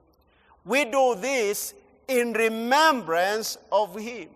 We 0.65 0.85
do 0.85 1.17
this 1.17 1.75
in 2.09 2.33
remembrance 2.33 3.59
of 3.73 3.99
Him. 3.99 4.29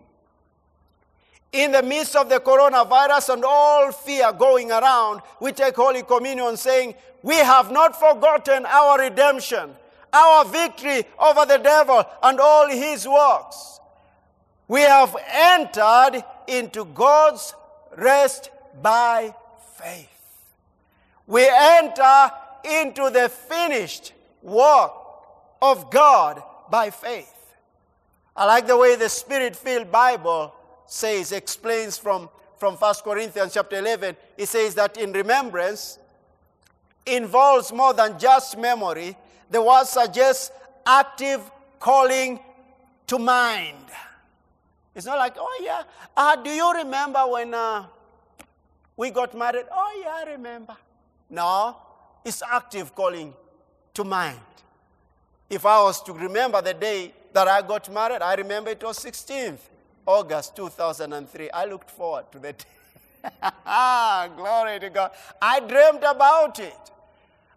In 1.51 1.73
the 1.73 1.83
midst 1.83 2.15
of 2.15 2.29
the 2.29 2.39
coronavirus 2.39 3.33
and 3.33 3.43
all 3.43 3.91
fear 3.91 4.31
going 4.31 4.71
around, 4.71 5.21
we 5.41 5.51
take 5.51 5.75
Holy 5.75 6.01
Communion 6.03 6.55
saying, 6.55 6.95
We 7.23 7.35
have 7.35 7.71
not 7.71 7.99
forgotten 7.99 8.65
our 8.65 8.99
redemption, 8.99 9.71
our 10.13 10.45
victory 10.45 11.03
over 11.19 11.45
the 11.45 11.57
devil 11.57 12.05
and 12.23 12.39
all 12.39 12.69
his 12.69 13.05
works. 13.05 13.79
We 14.69 14.81
have 14.81 15.13
entered 15.29 16.23
into 16.47 16.85
God's 16.85 17.53
rest 17.97 18.49
by 18.81 19.35
faith. 19.75 20.07
We 21.27 21.45
enter 21.49 22.31
into 22.63 23.09
the 23.09 23.27
finished 23.27 24.13
work 24.41 24.93
of 25.61 25.91
God 25.91 26.41
by 26.69 26.91
faith. 26.91 27.27
I 28.37 28.45
like 28.45 28.67
the 28.67 28.77
way 28.77 28.95
the 28.95 29.09
Spirit 29.09 29.57
filled 29.57 29.91
Bible 29.91 30.53
says, 30.91 31.31
explains 31.31 31.97
from, 31.97 32.29
from 32.57 32.75
1 32.75 32.95
Corinthians 33.03 33.53
chapter 33.53 33.77
11. 33.77 34.15
It 34.37 34.47
says 34.47 34.75
that 34.75 34.97
in 34.97 35.13
remembrance 35.13 35.97
involves 37.05 37.71
more 37.71 37.93
than 37.93 38.19
just 38.19 38.57
memory. 38.57 39.15
The 39.49 39.61
word 39.61 39.85
suggests 39.85 40.51
active 40.85 41.49
calling 41.79 42.41
to 43.07 43.17
mind. 43.17 43.85
It's 44.93 45.05
not 45.05 45.17
like, 45.17 45.35
oh, 45.39 45.61
yeah. 45.63 45.83
Uh, 46.15 46.35
do 46.35 46.49
you 46.49 46.73
remember 46.73 47.21
when 47.25 47.53
uh, 47.53 47.85
we 48.97 49.11
got 49.11 49.33
married? 49.37 49.65
Oh, 49.71 50.01
yeah, 50.03 50.25
I 50.25 50.31
remember. 50.31 50.75
No, 51.29 51.77
it's 52.25 52.43
active 52.45 52.93
calling 52.93 53.33
to 53.93 54.03
mind. 54.03 54.39
If 55.49 55.65
I 55.65 55.81
was 55.83 56.03
to 56.03 56.11
remember 56.11 56.61
the 56.61 56.73
day 56.73 57.13
that 57.31 57.47
I 57.47 57.61
got 57.61 57.89
married, 57.93 58.21
I 58.21 58.33
remember 58.35 58.71
it 58.71 58.83
was 58.83 58.99
16th 58.99 59.59
August 60.05 60.55
2003. 60.55 61.49
I 61.51 61.65
looked 61.65 61.89
forward 61.89 62.25
to 62.31 62.39
that. 62.39 62.65
Glory 64.37 64.79
to 64.79 64.89
God. 64.89 65.11
I 65.41 65.59
dreamed 65.59 66.03
about 66.03 66.59
it. 66.59 66.91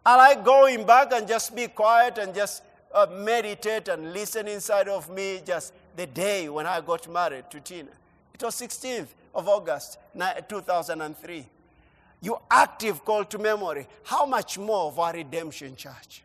I 0.04 0.16
like 0.16 0.44
going 0.44 0.84
back 0.84 1.12
and 1.12 1.26
just 1.26 1.56
be 1.56 1.66
quiet 1.68 2.18
and 2.18 2.34
just 2.34 2.62
uh, 2.94 3.06
meditate 3.10 3.88
and 3.88 4.12
listen 4.12 4.46
inside 4.48 4.88
of 4.88 5.08
me 5.10 5.40
just 5.44 5.72
the 5.96 6.06
day 6.06 6.48
when 6.48 6.66
I 6.66 6.80
got 6.80 7.10
married 7.10 7.50
to 7.50 7.60
Tina. 7.60 7.88
It 8.34 8.42
was 8.42 8.54
16th 8.56 9.08
of 9.34 9.48
August 9.48 9.98
2003. 10.48 11.46
You 12.20 12.38
active 12.50 13.04
call 13.04 13.24
to 13.24 13.38
memory. 13.38 13.86
How 14.04 14.26
much 14.26 14.58
more 14.58 14.88
of 14.88 14.98
our 14.98 15.12
redemption 15.12 15.76
church? 15.76 16.22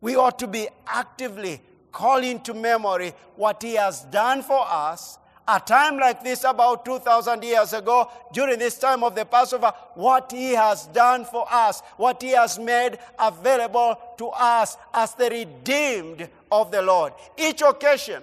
We 0.00 0.16
ought 0.16 0.38
to 0.38 0.46
be 0.46 0.68
actively 0.86 1.60
calling 1.90 2.40
to 2.40 2.54
memory 2.54 3.12
what 3.36 3.62
he 3.62 3.74
has 3.74 4.02
done 4.04 4.42
for 4.42 4.64
us 4.68 5.18
a 5.48 5.58
time 5.58 5.98
like 5.98 6.22
this, 6.22 6.44
about 6.44 6.84
2,000 6.84 7.42
years 7.42 7.72
ago, 7.72 8.10
during 8.34 8.58
this 8.58 8.78
time 8.78 9.02
of 9.02 9.14
the 9.14 9.24
Passover, 9.24 9.72
what 9.94 10.30
He 10.30 10.50
has 10.50 10.86
done 10.88 11.24
for 11.24 11.46
us, 11.50 11.80
what 11.96 12.20
He 12.20 12.30
has 12.30 12.58
made 12.58 12.98
available 13.18 13.98
to 14.18 14.28
us 14.28 14.76
as 14.92 15.14
the 15.14 15.30
redeemed 15.30 16.28
of 16.52 16.70
the 16.70 16.82
Lord. 16.82 17.14
Each 17.38 17.62
occasion 17.62 18.22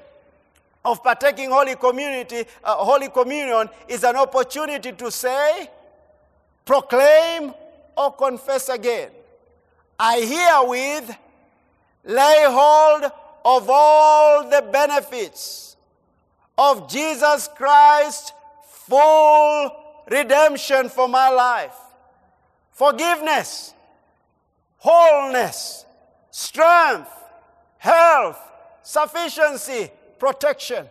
of 0.85 1.03
partaking 1.03 1.49
Holy 1.49 1.75
Community, 1.75 2.45
uh, 2.63 2.75
Holy 2.75 3.09
Communion 3.09 3.69
is 3.87 4.03
an 4.03 4.15
opportunity 4.15 4.91
to 4.91 5.09
say, 5.09 5.67
proclaim, 6.63 7.53
or 7.97 8.11
confess 8.13 8.69
again. 8.69 9.09
I 9.97 10.19
herewith 10.19 11.15
lay 12.03 12.43
hold 12.47 13.11
of 13.45 13.67
all 13.69 14.47
the 14.47 14.61
benefits 14.71 15.74
of 16.57 16.89
Jesus 16.89 17.49
Christ 17.55 18.33
full 18.87 19.71
redemption 20.09 20.89
for 20.89 21.07
my 21.07 21.29
life. 21.29 21.75
Forgiveness, 22.71 23.73
wholeness, 24.77 25.85
strength, 26.31 27.09
health, 27.77 28.39
sufficiency, 28.83 29.89
protection. 30.19 30.85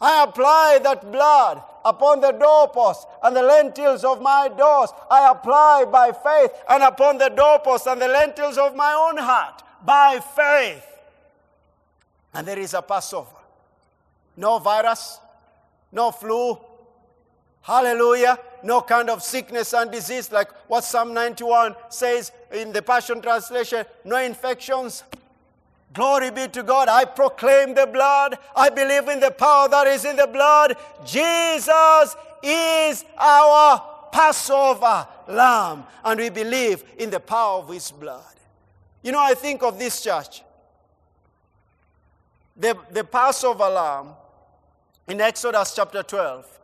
I 0.00 0.24
apply 0.24 0.80
that 0.82 1.10
blood 1.10 1.62
upon 1.84 2.20
the 2.20 2.32
doorposts 2.32 3.06
and 3.22 3.36
the 3.36 3.42
lintels 3.42 4.04
of 4.04 4.20
my 4.20 4.48
doors. 4.48 4.90
I 5.10 5.30
apply 5.30 5.86
by 5.90 6.12
faith 6.12 6.50
and 6.68 6.82
upon 6.82 7.18
the 7.18 7.28
doorposts 7.28 7.86
and 7.86 8.00
the 8.00 8.08
lintels 8.08 8.58
of 8.58 8.74
my 8.74 8.92
own 8.92 9.16
heart 9.16 9.62
by 9.84 10.20
faith. 10.34 10.84
And 12.32 12.46
there 12.46 12.58
is 12.58 12.74
a 12.74 12.82
Passover 12.82 13.33
no 14.36 14.58
virus, 14.58 15.18
no 15.92 16.10
flu. 16.10 16.58
Hallelujah. 17.62 18.38
No 18.62 18.82
kind 18.82 19.08
of 19.08 19.22
sickness 19.22 19.72
and 19.72 19.90
disease, 19.90 20.30
like 20.30 20.50
what 20.68 20.84
Psalm 20.84 21.14
91 21.14 21.74
says 21.88 22.30
in 22.52 22.72
the 22.72 22.82
Passion 22.82 23.22
Translation 23.22 23.84
no 24.04 24.16
infections. 24.18 25.02
Glory 25.94 26.30
be 26.30 26.48
to 26.48 26.62
God. 26.62 26.88
I 26.88 27.04
proclaim 27.04 27.74
the 27.74 27.86
blood. 27.86 28.36
I 28.54 28.68
believe 28.68 29.08
in 29.08 29.20
the 29.20 29.30
power 29.30 29.68
that 29.68 29.86
is 29.86 30.04
in 30.04 30.16
the 30.16 30.26
blood. 30.26 30.76
Jesus 31.06 32.16
is 32.42 33.04
our 33.16 33.82
Passover 34.12 35.06
lamb, 35.28 35.84
and 36.04 36.20
we 36.20 36.28
believe 36.30 36.84
in 36.98 37.10
the 37.10 37.20
power 37.20 37.60
of 37.62 37.68
his 37.68 37.90
blood. 37.90 38.34
You 39.02 39.12
know, 39.12 39.20
I 39.20 39.34
think 39.34 39.62
of 39.62 39.78
this 39.78 40.02
church. 40.02 40.42
The, 42.56 42.76
the 42.90 43.04
Passover 43.04 43.68
lamb 43.68 44.08
in 45.08 45.20
Exodus 45.20 45.74
chapter 45.74 46.02
12 46.02 46.60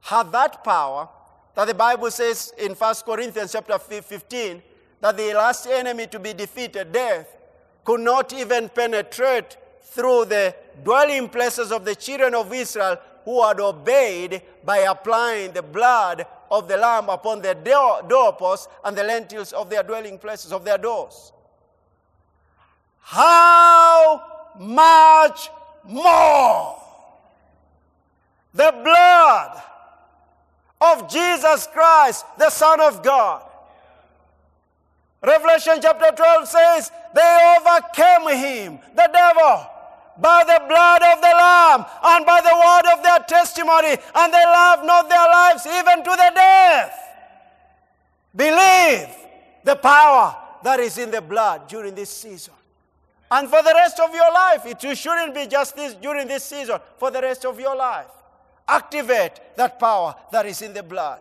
had 0.00 0.30
that 0.32 0.62
power 0.62 1.08
that 1.54 1.66
the 1.66 1.74
Bible 1.74 2.10
says 2.10 2.52
in 2.58 2.72
1 2.72 2.94
Corinthians 3.04 3.52
chapter 3.52 3.78
15 3.78 4.62
that 5.00 5.16
the 5.16 5.34
last 5.34 5.66
enemy 5.66 6.06
to 6.06 6.18
be 6.18 6.32
defeated, 6.32 6.92
death, 6.92 7.36
could 7.84 8.00
not 8.00 8.32
even 8.32 8.68
penetrate 8.68 9.56
through 9.82 10.24
the 10.26 10.54
dwelling 10.82 11.28
places 11.28 11.70
of 11.70 11.84
the 11.84 11.94
children 11.94 12.34
of 12.34 12.52
Israel 12.52 12.96
who 13.24 13.42
had 13.42 13.60
obeyed 13.60 14.42
by 14.64 14.78
applying 14.78 15.52
the 15.52 15.62
blood 15.62 16.26
of 16.50 16.68
the 16.68 16.76
lamb 16.76 17.08
upon 17.08 17.40
their 17.40 17.54
door, 17.54 18.02
doorposts 18.08 18.68
and 18.84 18.96
the 18.96 19.04
lintels 19.04 19.52
of 19.52 19.70
their 19.70 19.82
dwelling 19.82 20.18
places, 20.18 20.52
of 20.52 20.64
their 20.64 20.78
doors. 20.78 21.32
How 23.00 24.50
much 24.58 25.50
more? 25.84 26.83
The 28.54 28.72
blood 28.82 29.62
of 30.80 31.10
Jesus 31.10 31.66
Christ, 31.72 32.24
the 32.38 32.50
Son 32.50 32.80
of 32.80 33.02
God. 33.02 33.42
Revelation 35.22 35.78
chapter 35.82 36.10
12 36.14 36.48
says, 36.48 36.92
They 37.14 37.56
overcame 37.58 38.38
him, 38.38 38.78
the 38.94 39.08
devil, 39.12 39.66
by 40.18 40.44
the 40.44 40.62
blood 40.68 41.02
of 41.02 41.20
the 41.20 41.34
Lamb 41.34 41.84
and 42.04 42.26
by 42.26 42.40
the 42.40 42.54
word 42.54 42.92
of 42.96 43.02
their 43.02 43.18
testimony, 43.26 43.96
and 44.14 44.32
they 44.32 44.44
loved 44.44 44.84
not 44.84 45.08
their 45.08 45.26
lives 45.26 45.66
even 45.66 46.04
to 46.04 46.10
the 46.10 46.32
death. 46.34 46.94
Believe 48.36 49.08
the 49.64 49.76
power 49.76 50.36
that 50.62 50.78
is 50.78 50.98
in 50.98 51.10
the 51.10 51.20
blood 51.20 51.66
during 51.68 51.94
this 51.94 52.10
season. 52.10 52.54
And 53.30 53.48
for 53.48 53.62
the 53.62 53.72
rest 53.74 53.98
of 53.98 54.14
your 54.14 54.32
life, 54.32 54.66
it 54.66 54.96
shouldn't 54.96 55.34
be 55.34 55.46
just 55.46 55.74
this 55.74 55.94
during 55.94 56.28
this 56.28 56.44
season, 56.44 56.78
for 56.98 57.10
the 57.10 57.20
rest 57.20 57.44
of 57.44 57.58
your 57.58 57.74
life. 57.74 58.06
Activate 58.66 59.40
that 59.56 59.78
power 59.78 60.14
that 60.32 60.46
is 60.46 60.62
in 60.62 60.72
the 60.72 60.82
blood. 60.82 61.20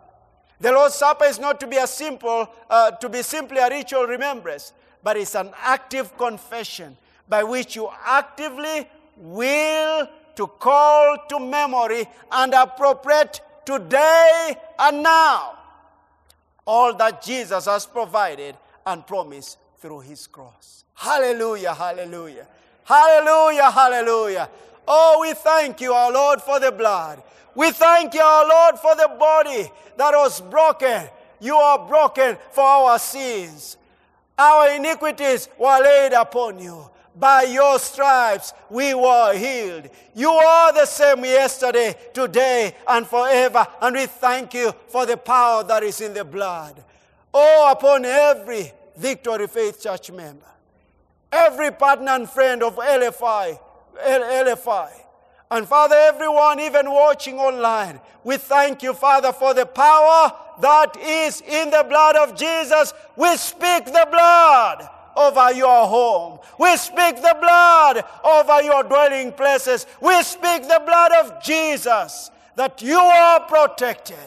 The 0.59 0.71
Lord's 0.71 0.95
Supper 0.95 1.25
is 1.25 1.39
not 1.39 1.59
to 1.59 1.67
be 1.67 1.77
a 1.77 1.87
simple, 1.87 2.47
uh, 2.69 2.91
to 2.91 3.09
be 3.09 3.21
simply 3.21 3.57
a 3.57 3.69
ritual 3.69 4.05
remembrance, 4.05 4.71
but 5.03 5.17
it's 5.17 5.35
an 5.35 5.51
active 5.61 6.17
confession 6.17 6.95
by 7.27 7.43
which 7.43 7.75
you 7.75 7.89
actively 8.05 8.87
will 9.17 10.07
to 10.35 10.47
call 10.47 11.17
to 11.29 11.39
memory 11.39 12.05
and 12.31 12.53
appropriate 12.53 13.41
today 13.65 14.55
and 14.79 15.03
now 15.03 15.57
all 16.65 16.93
that 16.95 17.21
Jesus 17.21 17.65
has 17.65 17.85
provided 17.85 18.55
and 18.85 19.05
promised 19.05 19.57
through 19.79 19.99
his 19.99 20.27
cross. 20.27 20.85
Hallelujah, 20.93 21.73
hallelujah. 21.73 22.47
Hallelujah, 22.85 23.71
hallelujah. 23.71 24.49
Oh, 24.87 25.19
we 25.21 25.33
thank 25.33 25.81
you, 25.81 25.93
our 25.93 26.11
Lord, 26.11 26.41
for 26.41 26.59
the 26.59 26.71
blood. 26.71 27.23
We 27.55 27.71
thank 27.71 28.13
you, 28.13 28.21
our 28.21 28.47
Lord, 28.47 28.79
for 28.79 28.95
the 28.95 29.15
body 29.19 29.71
that 29.97 30.13
was 30.13 30.41
broken. 30.41 31.07
You 31.39 31.55
are 31.55 31.87
broken 31.87 32.37
for 32.51 32.63
our 32.63 32.99
sins. 32.99 33.77
Our 34.37 34.75
iniquities 34.75 35.49
were 35.57 35.79
laid 35.79 36.13
upon 36.13 36.59
you. 36.59 36.89
By 37.15 37.43
your 37.43 37.77
stripes 37.77 38.53
we 38.71 38.95
were 38.95 39.35
healed. 39.35 39.87
You 40.15 40.31
are 40.31 40.73
the 40.73 40.87
same 40.87 41.23
yesterday, 41.23 41.95
today, 42.11 42.75
and 42.87 43.05
forever. 43.05 43.67
And 43.81 43.95
we 43.95 44.07
thank 44.07 44.55
you 44.55 44.73
for 44.87 45.05
the 45.05 45.17
power 45.17 45.63
that 45.65 45.83
is 45.83 46.01
in 46.01 46.15
the 46.15 46.25
blood. 46.25 46.83
Oh, 47.31 47.71
upon 47.71 48.05
every 48.05 48.71
Victory 48.97 49.47
Faith 49.47 49.81
Church 49.81 50.11
member, 50.11 50.45
every 51.31 51.71
partner 51.71 52.11
and 52.11 52.29
friend 52.29 52.63
of 52.63 52.77
LFI, 52.77 53.59
LFI, 53.95 54.89
and 55.53 55.67
Father, 55.67 55.95
everyone, 55.95 56.59
even 56.59 56.89
watching 56.89 57.37
online, 57.37 57.99
we 58.23 58.37
thank 58.37 58.81
you, 58.81 58.93
Father, 58.93 59.31
for 59.31 59.53
the 59.53 59.67
power 59.67 60.31
that 60.61 60.97
is 60.99 61.41
in 61.41 61.69
the 61.69 61.85
blood 61.87 62.15
of 62.15 62.35
Jesus. 62.35 62.91
We 63.15 63.35
speak 63.37 63.85
the 63.85 64.07
blood 64.09 64.89
over 65.15 65.53
your 65.53 65.85
home. 65.85 66.39
We 66.57 66.75
speak 66.77 67.17
the 67.17 67.37
blood 67.39 68.03
over 68.23 68.63
your 68.63 68.83
dwelling 68.83 69.31
places. 69.31 69.85
We 70.01 70.23
speak 70.23 70.63
the 70.63 70.81
blood 70.85 71.11
of 71.23 71.43
Jesus 71.43 72.31
that 72.55 72.81
you 72.81 72.97
are 72.97 73.41
protected. 73.41 74.17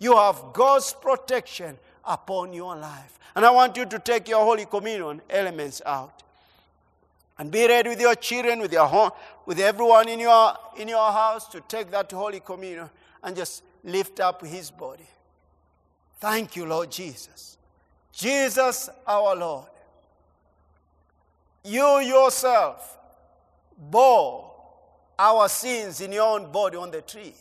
You 0.00 0.16
have 0.16 0.42
God's 0.52 0.94
protection 1.00 1.78
upon 2.04 2.52
your 2.52 2.74
life. 2.74 3.20
And 3.36 3.46
I 3.46 3.50
want 3.50 3.76
you 3.76 3.86
to 3.86 3.98
take 4.00 4.28
your 4.28 4.44
Holy 4.44 4.66
Communion 4.66 5.22
elements 5.30 5.80
out. 5.86 6.24
And 7.42 7.50
be 7.50 7.66
ready 7.66 7.88
with 7.88 8.00
your 8.00 8.14
children, 8.14 8.60
with 8.60 8.72
your 8.72 8.86
home, 8.86 9.10
with 9.46 9.58
everyone 9.58 10.08
in 10.08 10.20
your, 10.20 10.54
in 10.76 10.86
your 10.86 11.10
house 11.10 11.48
to 11.48 11.60
take 11.62 11.90
that 11.90 12.12
Holy 12.12 12.38
Communion 12.38 12.88
and 13.20 13.34
just 13.34 13.64
lift 13.82 14.20
up 14.20 14.46
his 14.46 14.70
body. 14.70 15.08
Thank 16.20 16.54
you, 16.54 16.66
Lord 16.66 16.92
Jesus. 16.92 17.58
Jesus, 18.12 18.88
our 19.04 19.34
Lord. 19.34 19.66
You 21.64 21.98
yourself 21.98 22.96
bore 23.76 24.48
our 25.18 25.48
sins 25.48 26.00
in 26.00 26.12
your 26.12 26.38
own 26.38 26.52
body 26.52 26.76
on 26.76 26.92
the 26.92 27.02
tree. 27.02 27.34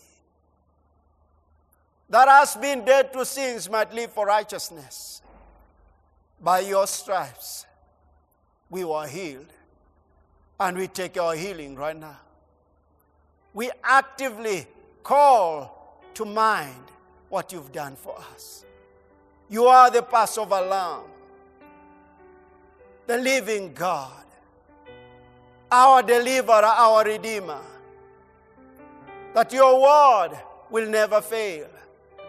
That 2.09 2.27
has 2.27 2.55
been 2.55 2.83
dead 2.83 3.13
to 3.13 3.23
sins 3.23 3.69
might 3.69 3.93
live 3.93 4.11
for 4.13 4.25
righteousness. 4.25 5.21
By 6.41 6.61
your 6.61 6.87
stripes, 6.87 7.67
we 8.67 8.83
were 8.83 9.05
healed. 9.05 9.53
And 10.61 10.77
we 10.77 10.87
take 10.87 11.17
our 11.17 11.33
healing 11.33 11.75
right 11.75 11.99
now. 11.99 12.19
We 13.51 13.71
actively 13.83 14.67
call 15.01 15.97
to 16.13 16.23
mind 16.23 16.83
what 17.29 17.51
you've 17.51 17.71
done 17.71 17.95
for 17.95 18.15
us. 18.31 18.63
You 19.49 19.65
are 19.65 19.89
the 19.89 20.03
Passover 20.03 20.61
lamb, 20.61 21.05
the 23.07 23.17
living 23.17 23.73
God, 23.73 24.23
our 25.71 26.03
deliverer, 26.03 26.63
our 26.63 27.05
redeemer. 27.05 27.61
That 29.33 29.51
your 29.51 29.81
word 29.81 30.37
will 30.69 30.87
never 30.87 31.21
fail. 31.21 31.69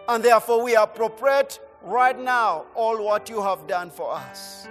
And 0.07 0.23
therefore, 0.23 0.63
we 0.63 0.75
appropriate 0.75 1.59
right 1.83 2.19
now 2.19 2.65
all 2.73 3.05
what 3.05 3.29
you 3.29 3.43
have 3.43 3.67
done 3.67 3.91
for 3.91 4.11
us. 4.11 4.67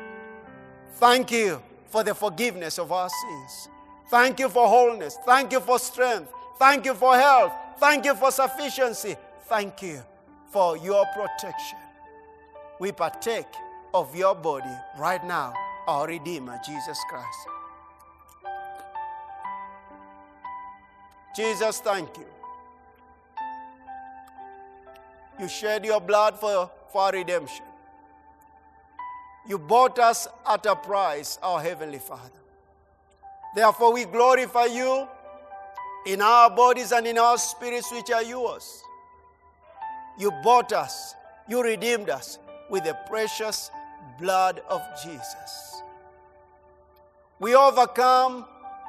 Thank 0.94 1.30
you 1.30 1.62
for 1.92 2.02
the 2.02 2.14
forgiveness 2.14 2.78
of 2.78 2.90
our 2.90 3.10
sins. 3.10 3.68
Thank 4.08 4.40
you 4.40 4.48
for 4.48 4.66
wholeness. 4.66 5.18
Thank 5.26 5.52
you 5.52 5.60
for 5.60 5.78
strength. 5.78 6.32
Thank 6.58 6.86
you 6.86 6.94
for 6.94 7.14
health. 7.16 7.52
Thank 7.78 8.06
you 8.06 8.14
for 8.14 8.30
sufficiency. 8.30 9.14
Thank 9.44 9.82
you 9.82 10.02
for 10.50 10.78
your 10.78 11.04
protection. 11.14 11.78
We 12.80 12.92
partake 12.92 13.46
of 13.92 14.16
your 14.16 14.34
body 14.34 14.74
right 14.98 15.24
now, 15.24 15.52
our 15.86 16.06
Redeemer, 16.06 16.58
Jesus 16.66 16.98
Christ. 17.10 17.38
Jesus, 21.36 21.80
thank 21.80 22.16
you. 22.16 22.26
You 25.38 25.48
shed 25.48 25.84
your 25.84 26.00
blood 26.00 26.38
for, 26.38 26.70
for 26.90 27.02
our 27.02 27.12
redemption. 27.12 27.64
You 29.46 29.58
bought 29.58 29.98
us 29.98 30.28
at 30.48 30.66
a 30.66 30.76
price, 30.76 31.38
our 31.42 31.60
Heavenly 31.60 31.98
Father. 31.98 32.30
Therefore, 33.54 33.92
we 33.92 34.04
glorify 34.04 34.66
you 34.66 35.08
in 36.06 36.22
our 36.22 36.48
bodies 36.50 36.92
and 36.92 37.06
in 37.06 37.18
our 37.18 37.36
spirits, 37.38 37.90
which 37.92 38.10
are 38.10 38.22
yours. 38.22 38.82
You 40.18 40.30
bought 40.42 40.72
us, 40.72 41.14
you 41.48 41.62
redeemed 41.62 42.08
us 42.08 42.38
with 42.70 42.84
the 42.84 42.96
precious 43.08 43.70
blood 44.18 44.62
of 44.68 44.80
Jesus. 45.02 45.82
We 47.40 47.54
overcome 47.54 48.46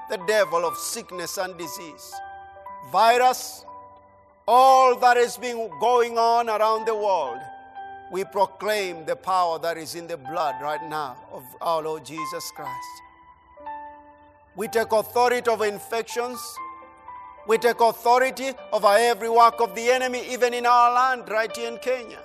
the 0.09 0.17
devil 0.27 0.65
of 0.65 0.77
sickness 0.77 1.37
and 1.37 1.57
disease, 1.57 2.13
virus, 2.91 3.65
all 4.47 4.95
that 4.99 5.17
has 5.17 5.37
been 5.37 5.69
going 5.79 6.17
on 6.17 6.49
around 6.49 6.85
the 6.85 6.93
world 6.93 7.39
we 8.11 8.23
proclaim 8.23 9.05
the 9.05 9.15
power 9.15 9.57
that 9.59 9.77
is 9.77 9.95
in 9.95 10.07
the 10.07 10.17
blood 10.17 10.55
right 10.61 10.83
now 10.89 11.17
of 11.31 11.43
our 11.61 11.81
Lord 11.81 12.05
Jesus 12.05 12.51
Christ. 12.51 13.01
We 14.55 14.67
take 14.67 14.91
authority 14.91 15.49
over 15.49 15.65
infections. 15.65 16.39
We 17.47 17.57
take 17.57 17.81
authority 17.81 18.51
over 18.71 18.87
every 18.87 19.29
work 19.29 19.59
of 19.59 19.73
the 19.73 19.89
enemy, 19.89 20.23
even 20.31 20.53
in 20.53 20.65
our 20.65 20.93
land, 20.93 21.29
right 21.29 21.55
here 21.55 21.71
in 21.71 21.77
Kenya. 21.79 22.19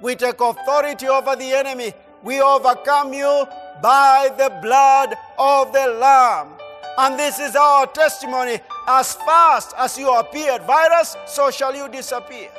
We 0.00 0.16
take 0.16 0.40
authority 0.40 1.08
over 1.08 1.36
the 1.36 1.52
enemy. 1.52 1.92
We 2.22 2.40
overcome 2.40 3.12
you 3.12 3.44
by 3.82 4.30
the 4.36 4.58
blood 4.62 5.14
of 5.38 5.72
the 5.72 5.88
Lamb. 5.88 6.48
And 6.96 7.18
this 7.18 7.38
is 7.38 7.54
our 7.54 7.86
testimony. 7.86 8.60
As 8.88 9.14
fast 9.14 9.74
as 9.76 9.98
you 9.98 10.12
appeared, 10.12 10.62
virus, 10.62 11.16
so 11.26 11.50
shall 11.50 11.74
you 11.74 11.88
disappear. 11.88 12.50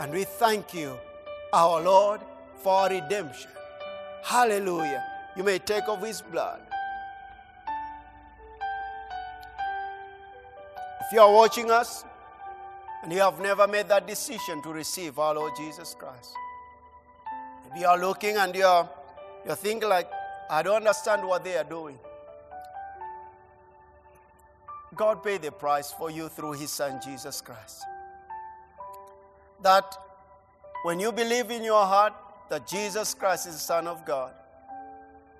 And 0.00 0.10
we 0.12 0.24
thank 0.24 0.72
you 0.72 0.98
our 1.52 1.80
Lord 1.82 2.20
for 2.56 2.88
redemption. 2.88 3.50
Hallelujah. 4.22 5.04
You 5.36 5.42
may 5.44 5.58
take 5.58 5.88
of 5.88 6.02
his 6.02 6.22
blood. 6.22 6.60
If 11.00 11.12
you 11.12 11.20
are 11.20 11.32
watching 11.32 11.70
us 11.70 12.04
and 13.02 13.12
you 13.12 13.20
have 13.20 13.40
never 13.40 13.66
made 13.66 13.88
that 13.88 14.06
decision 14.06 14.62
to 14.62 14.68
receive 14.70 15.18
our 15.18 15.34
Lord 15.34 15.52
Jesus 15.56 15.94
Christ, 15.98 16.34
maybe 17.64 17.80
you 17.80 17.86
are 17.86 17.98
looking 17.98 18.36
and 18.36 18.54
you're, 18.54 18.88
you're 19.44 19.56
thinking 19.56 19.88
like, 19.88 20.08
I 20.48 20.62
don't 20.62 20.76
understand 20.76 21.26
what 21.26 21.42
they 21.42 21.56
are 21.56 21.64
doing. 21.64 21.98
God 24.94 25.22
paid 25.22 25.42
the 25.42 25.52
price 25.52 25.92
for 25.92 26.10
you 26.10 26.28
through 26.28 26.52
his 26.52 26.70
son 26.70 27.00
Jesus 27.02 27.40
Christ. 27.40 27.84
That 29.62 29.96
when 30.82 30.98
you 31.00 31.12
believe 31.12 31.50
in 31.50 31.62
your 31.64 31.84
heart 31.84 32.12
that 32.48 32.66
Jesus 32.66 33.14
Christ 33.14 33.46
is 33.46 33.54
the 33.54 33.60
Son 33.60 33.86
of 33.86 34.04
God, 34.04 34.32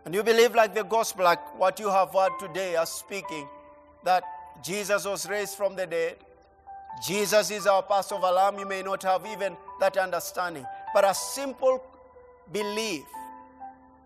and 0.04 0.14
you 0.14 0.22
believe 0.22 0.54
like 0.54 0.74
the 0.74 0.84
gospel, 0.84 1.24
like 1.24 1.58
what 1.58 1.78
you 1.78 1.90
have 1.90 2.12
heard 2.12 2.32
today 2.38 2.76
as 2.76 2.90
speaking, 2.90 3.48
that 4.04 4.24
Jesus 4.62 5.04
was 5.04 5.28
raised 5.28 5.56
from 5.56 5.76
the 5.76 5.86
dead, 5.86 6.16
Jesus 7.06 7.50
is 7.50 7.66
our 7.66 7.82
Passover 7.82 8.30
lamb, 8.30 8.58
you 8.58 8.66
may 8.66 8.82
not 8.82 9.02
have 9.02 9.26
even 9.26 9.56
that 9.78 9.96
understanding, 9.96 10.66
but 10.92 11.04
a 11.04 11.14
simple 11.14 11.82
belief 12.52 13.04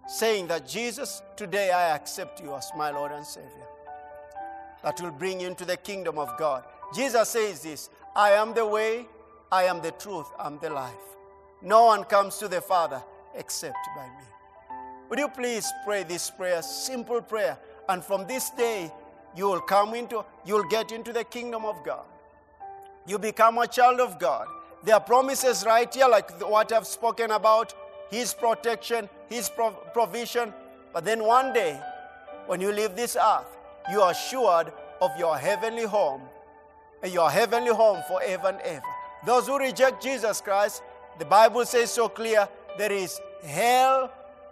saying 0.06 0.46
that 0.48 0.68
Jesus, 0.68 1.22
today 1.36 1.70
I 1.70 1.94
accept 1.96 2.40
you 2.42 2.54
as 2.54 2.70
my 2.76 2.90
Lord 2.90 3.12
and 3.12 3.24
Savior. 3.24 3.48
That 4.82 5.00
will 5.00 5.12
bring 5.12 5.40
you 5.40 5.46
into 5.46 5.64
the 5.64 5.78
kingdom 5.78 6.18
of 6.18 6.36
God. 6.38 6.64
Jesus 6.94 7.30
says 7.30 7.62
this 7.62 7.88
I 8.14 8.32
am 8.32 8.52
the 8.52 8.66
way, 8.66 9.06
I 9.50 9.64
am 9.64 9.80
the 9.80 9.92
truth, 9.92 10.26
I'm 10.38 10.58
the 10.58 10.70
life. 10.70 10.92
No 11.64 11.86
one 11.86 12.04
comes 12.04 12.36
to 12.38 12.46
the 12.46 12.60
Father 12.60 13.02
except 13.34 13.88
by 13.96 14.04
me. 14.04 14.76
Would 15.08 15.18
you 15.18 15.28
please 15.28 15.66
pray 15.84 16.02
this 16.02 16.30
prayer, 16.30 16.60
simple 16.60 17.22
prayer, 17.22 17.56
and 17.88 18.04
from 18.04 18.26
this 18.26 18.50
day 18.50 18.92
you 19.34 19.46
will 19.46 19.60
come 19.60 19.94
into, 19.94 20.24
you 20.44 20.54
will 20.54 20.68
get 20.68 20.92
into 20.92 21.10
the 21.12 21.24
kingdom 21.24 21.64
of 21.64 21.82
God. 21.82 22.04
You 23.06 23.18
become 23.18 23.56
a 23.58 23.66
child 23.66 23.98
of 23.98 24.18
God. 24.18 24.46
There 24.82 24.94
are 24.94 25.00
promises 25.00 25.64
right 25.64 25.92
here, 25.92 26.06
like 26.06 26.30
what 26.48 26.70
I've 26.70 26.86
spoken 26.86 27.30
about 27.30 27.74
His 28.10 28.34
protection, 28.34 29.08
His 29.28 29.50
provision. 29.94 30.52
But 30.92 31.06
then 31.06 31.24
one 31.24 31.54
day, 31.54 31.80
when 32.46 32.60
you 32.60 32.72
leave 32.72 32.94
this 32.94 33.16
earth, 33.16 33.56
you 33.90 34.02
are 34.02 34.10
assured 34.10 34.70
of 35.00 35.10
your 35.18 35.38
heavenly 35.38 35.84
home, 35.84 36.20
and 37.02 37.12
your 37.12 37.30
heavenly 37.30 37.72
home 37.72 38.02
forever 38.06 38.48
and 38.48 38.60
ever. 38.60 38.84
Those 39.26 39.46
who 39.46 39.58
reject 39.58 40.02
Jesus 40.02 40.40
Christ, 40.42 40.82
the 41.18 41.24
Bible 41.24 41.64
says 41.64 41.90
so 41.90 42.08
clear 42.08 42.48
there 42.78 42.92
is 42.92 43.20
hell 43.44 44.10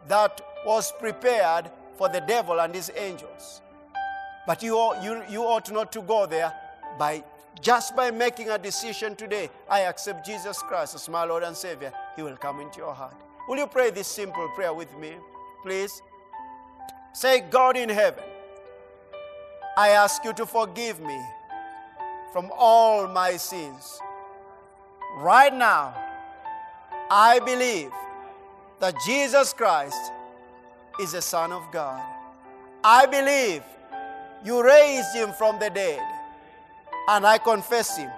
that 0.09 0.41
was 0.65 0.93
prepared 0.93 1.71
for 1.97 2.09
the 2.09 2.21
devil 2.21 2.61
and 2.61 2.75
his 2.75 2.91
angels. 2.97 3.61
But 4.47 4.63
you, 4.63 4.77
you, 5.03 5.23
you 5.29 5.43
ought 5.43 5.71
not 5.71 5.93
to 5.93 6.03
go 6.03 6.27
there 6.27 6.53
by 6.99 7.23
just 7.61 7.95
by 7.95 8.11
making 8.11 8.51
a 8.51 8.59
decision 8.59 9.15
today. 9.15 9.51
I 9.69 9.81
accept 9.81 10.27
Jesus 10.27 10.59
Christ 10.63 10.95
as 10.95 11.09
my 11.09 11.25
Lord 11.25 11.43
and 11.43 11.57
Savior. 11.57 11.93
He 12.17 12.23
will 12.23 12.37
come 12.37 12.61
into 12.61 12.79
your 12.79 12.95
heart. 12.95 13.15
Will 13.49 13.59
you 13.59 13.67
pray 13.67 13.91
this 13.91 14.09
simple 14.09 14.49
prayer 14.55 14.73
with 14.73 14.97
me, 14.99 15.15
please? 15.63 16.03
Say, 17.13 17.41
God 17.51 17.77
in 17.77 17.89
heaven, 17.89 18.25
I 19.77 19.91
ask 19.91 20.25
you 20.25 20.33
to 20.35 20.47
forgive 20.47 21.01
me 21.01 21.21
from 22.33 22.51
all 22.57 23.07
my 23.07 23.37
sins. 23.37 24.01
Right 25.19 25.53
now, 25.55 25.95
I 27.15 27.41
believe 27.41 27.93
that 28.81 28.95
Jesus 29.05 29.53
Christ 29.53 30.01
is 30.99 31.13
the 31.13 31.21
Son 31.21 31.53
of 31.53 31.71
God. 31.71 32.03
I 32.83 33.05
believe 33.05 33.63
you 34.43 34.65
raised 34.65 35.15
him 35.15 35.31
from 35.37 35.59
the 35.59 35.69
dead, 35.69 36.01
and 37.11 37.27
I 37.27 37.37
confess 37.37 37.99
him 37.99 38.11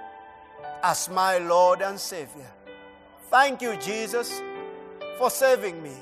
as 0.85 1.09
my 1.09 1.39
Lord 1.39 1.83
and 1.83 1.99
Savior. 1.99 2.53
Thank 3.33 3.63
you, 3.63 3.77
Jesus, 3.79 4.41
for 5.19 5.29
saving 5.29 5.83
me. 5.83 5.97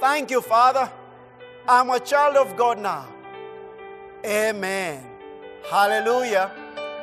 Thank 0.00 0.32
you, 0.32 0.40
Father. 0.40 0.90
I'm 1.68 1.88
a 1.90 2.00
child 2.00 2.36
of 2.36 2.56
God 2.56 2.80
now. 2.80 3.06
Amen. 4.26 5.06
Hallelujah. 5.70 6.50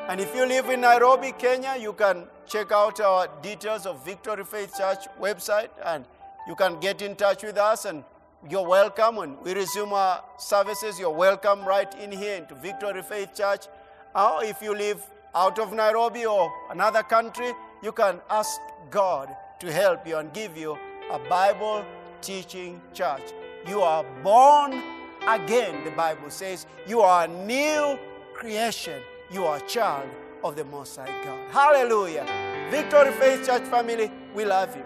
And 0.10 0.20
if 0.20 0.36
you 0.36 0.46
live 0.46 0.68
in 0.68 0.82
Nairobi, 0.82 1.32
Kenya, 1.38 1.78
you 1.80 1.94
can 1.94 2.28
check 2.50 2.72
out 2.72 3.00
our 3.00 3.28
details 3.42 3.86
of 3.86 4.04
Victory 4.04 4.44
Faith 4.44 4.76
Church 4.76 5.06
website 5.22 5.70
and 5.86 6.04
you 6.48 6.56
can 6.56 6.80
get 6.80 7.02
in 7.02 7.16
touch 7.16 7.44
with 7.44 7.58
us 7.58 7.86
and 7.86 8.04
you're 8.50 8.68
welcome. 8.68 9.18
When 9.18 9.40
we 9.44 9.54
resume 9.54 9.94
our 9.94 10.24
services, 10.38 11.00
you're 11.00 11.12
welcome 11.12 11.64
right 11.64 11.94
in 12.00 12.12
here 12.12 12.36
into 12.36 12.56
Victory 12.56 13.04
Faith 13.04 13.36
Church. 13.36 13.68
Or 14.16 14.44
if 14.44 14.62
you 14.62 14.74
live 14.76 15.06
out 15.36 15.60
of 15.60 15.74
Nairobi 15.74 16.26
or 16.26 16.52
another 16.72 17.04
country, 17.04 17.52
you 17.84 17.92
can 17.92 18.20
ask 18.30 18.60
God 18.90 19.30
to 19.60 19.72
help 19.72 20.08
you 20.08 20.18
and 20.18 20.34
give 20.34 20.58
you 20.58 20.76
a 21.12 21.20
Bible 21.30 21.86
teaching 22.22 22.82
church. 22.94 23.34
You 23.68 23.82
are 23.82 24.04
born 24.24 24.82
again, 25.28 25.84
the 25.84 25.92
Bible 25.92 26.32
says. 26.32 26.66
You 26.88 27.02
are 27.02 27.26
a 27.26 27.28
new 27.28 28.00
creation 28.34 29.02
you 29.32 29.46
are 29.46 29.58
a 29.58 29.68
child 29.68 30.10
of 30.44 30.56
the 30.56 30.66
Most 30.66 30.96
High 30.96 31.24
God. 31.24 31.52
Hallelujah. 31.52 32.26
Victory 32.70 33.12
Faith 33.14 33.46
Church 33.46 33.64
family, 33.64 34.12
we 34.34 34.46
love 34.46 34.76
you. 34.76 34.84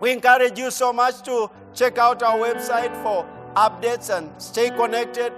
We 0.00 0.12
encourage 0.12 0.58
you 0.58 0.70
so 0.70 0.92
much 0.92 1.22
to 1.22 1.50
check 1.74 1.98
out 1.98 2.22
our 2.22 2.38
website 2.38 2.94
for 3.02 3.26
updates 3.54 4.16
and 4.16 4.30
stay 4.40 4.70
connected. 4.70 5.32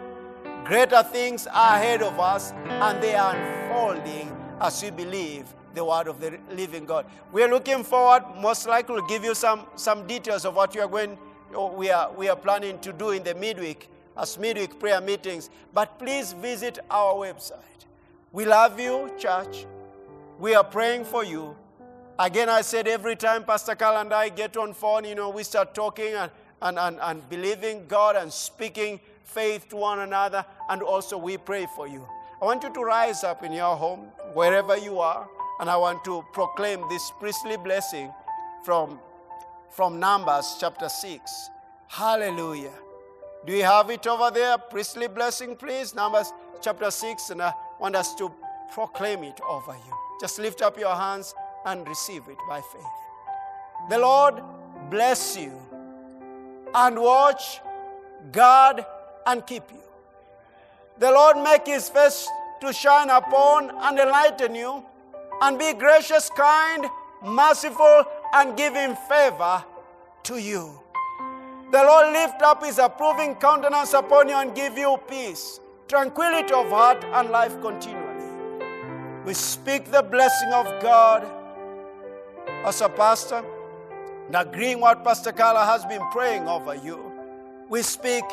Greater 0.64 1.02
things 1.02 1.46
are 1.48 1.76
ahead 1.76 2.02
of 2.02 2.20
us, 2.20 2.52
and 2.52 3.02
they 3.02 3.14
are 3.14 3.34
unfolding 3.34 4.36
as 4.60 4.82
we 4.82 4.90
believe 4.90 5.52
the 5.74 5.84
word 5.84 6.06
of 6.06 6.20
the 6.20 6.38
living 6.52 6.84
God. 6.84 7.06
We 7.32 7.42
are 7.42 7.48
looking 7.48 7.82
forward, 7.82 8.22
most 8.40 8.68
likely, 8.68 9.00
to 9.00 9.06
give 9.08 9.24
you 9.24 9.34
some, 9.34 9.66
some 9.74 10.06
details 10.06 10.44
of 10.44 10.54
what 10.54 10.74
we 10.74 10.80
are 10.80 10.88
going, 10.88 11.18
we 11.74 11.90
are, 11.90 12.12
we 12.12 12.28
are 12.28 12.36
planning 12.36 12.78
to 12.80 12.92
do 12.92 13.10
in 13.10 13.22
the 13.22 13.34
midweek 13.34 13.88
as 14.16 14.38
midweek 14.38 14.78
prayer 14.78 15.00
meetings. 15.00 15.50
But 15.72 15.98
please 15.98 16.32
visit 16.34 16.78
our 16.90 17.14
website. 17.14 17.86
We 18.32 18.46
love 18.46 18.80
you, 18.80 19.12
church. 19.18 19.66
We 20.38 20.54
are 20.54 20.64
praying 20.64 21.04
for 21.04 21.22
you. 21.22 21.54
Again, 22.18 22.48
I 22.48 22.62
said 22.62 22.88
every 22.88 23.14
time 23.14 23.44
Pastor 23.44 23.74
Carla 23.74 24.00
and 24.00 24.12
I 24.12 24.30
get 24.30 24.56
on 24.56 24.72
phone, 24.72 25.04
you 25.04 25.14
know, 25.14 25.28
we 25.28 25.42
start 25.42 25.74
talking 25.74 26.14
and, 26.14 26.30
and, 26.62 26.78
and, 26.78 26.98
and 27.02 27.28
believing 27.28 27.84
God 27.86 28.16
and 28.16 28.32
speaking 28.32 29.00
faith 29.22 29.68
to 29.68 29.76
one 29.76 29.98
another, 29.98 30.46
and 30.70 30.80
also 30.82 31.18
we 31.18 31.36
pray 31.36 31.66
for 31.76 31.86
you. 31.86 32.08
I 32.40 32.46
want 32.46 32.62
you 32.62 32.72
to 32.72 32.80
rise 32.80 33.22
up 33.22 33.42
in 33.42 33.52
your 33.52 33.76
home, 33.76 34.06
wherever 34.32 34.78
you 34.78 34.98
are, 34.98 35.28
and 35.60 35.68
I 35.68 35.76
want 35.76 36.02
to 36.06 36.24
proclaim 36.32 36.88
this 36.88 37.12
priestly 37.20 37.58
blessing 37.58 38.10
from, 38.64 38.98
from 39.68 40.00
Numbers 40.00 40.56
chapter 40.58 40.88
6. 40.88 41.50
Hallelujah. 41.88 42.72
Do 43.44 43.52
you 43.52 43.64
have 43.64 43.90
it 43.90 44.06
over 44.06 44.30
there? 44.30 44.56
Priestly 44.56 45.08
blessing, 45.08 45.54
please. 45.54 45.94
Numbers 45.94 46.32
chapter 46.62 46.90
6, 46.90 47.30
and 47.30 47.42
I 47.42 47.52
want 47.80 47.96
us 47.96 48.14
to 48.16 48.32
proclaim 48.72 49.24
it 49.24 49.40
over 49.48 49.72
you. 49.72 49.94
Just 50.20 50.38
lift 50.38 50.62
up 50.62 50.78
your 50.78 50.94
hands 50.94 51.34
and 51.66 51.86
receive 51.86 52.22
it 52.28 52.38
by 52.48 52.60
faith. 52.60 52.82
The 53.90 53.98
Lord 53.98 54.42
bless 54.90 55.36
you 55.36 55.52
and 56.74 56.98
watch, 56.98 57.60
guard, 58.30 58.84
and 59.26 59.46
keep 59.46 59.64
you. 59.70 59.82
The 60.98 61.10
Lord 61.10 61.36
make 61.38 61.66
his 61.66 61.88
face 61.88 62.28
to 62.60 62.72
shine 62.72 63.10
upon 63.10 63.70
and 63.70 63.98
enlighten 63.98 64.54
you, 64.54 64.84
and 65.40 65.58
be 65.58 65.72
gracious, 65.72 66.30
kind, 66.30 66.86
merciful, 67.24 68.04
and 68.34 68.56
give 68.56 68.74
him 68.74 68.96
favor 69.08 69.64
to 70.22 70.38
you. 70.38 70.80
The 71.72 71.82
Lord 71.82 72.12
lift 72.12 72.42
up 72.42 72.64
his 72.64 72.78
approving 72.78 73.34
countenance 73.36 73.94
upon 73.94 74.28
you 74.28 74.36
and 74.36 74.54
give 74.54 74.78
you 74.78 74.96
peace, 75.08 75.58
tranquility 75.88 76.52
of 76.52 76.68
heart, 76.70 77.04
and 77.04 77.30
life 77.30 77.60
continually. 77.60 78.08
We 79.24 79.34
speak 79.34 79.90
the 79.90 80.02
blessing 80.02 80.52
of 80.52 80.66
God 80.82 81.30
as 82.64 82.80
a 82.80 82.88
pastor, 82.88 83.44
and 84.26 84.36
agreeing 84.36 84.80
what 84.80 85.04
Pastor 85.04 85.32
Carla 85.32 85.64
has 85.64 85.84
been 85.84 86.02
praying 86.10 86.48
over 86.48 86.74
you. 86.74 87.12
We 87.68 87.82
speak 87.82 88.24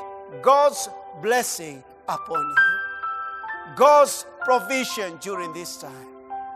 God's 0.41 0.89
blessing 1.21 1.83
upon 2.07 2.39
you, 2.39 3.75
God's 3.75 4.25
provision 4.43 5.17
during 5.17 5.53
this 5.53 5.77
time, 5.77 6.07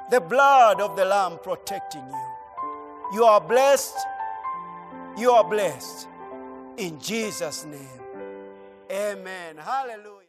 the 0.09 0.19
blood 0.19 0.81
of 0.81 0.95
the 0.95 1.05
Lamb 1.05 1.37
protecting 1.43 2.05
you. 2.07 2.33
You 3.13 3.25
are 3.25 3.39
blessed. 3.39 3.95
You 5.15 5.29
are 5.31 5.43
blessed. 5.43 6.07
In 6.77 6.99
Jesus' 6.99 7.65
name. 7.65 8.01
Amen. 8.91 9.57
Hallelujah. 9.57 10.22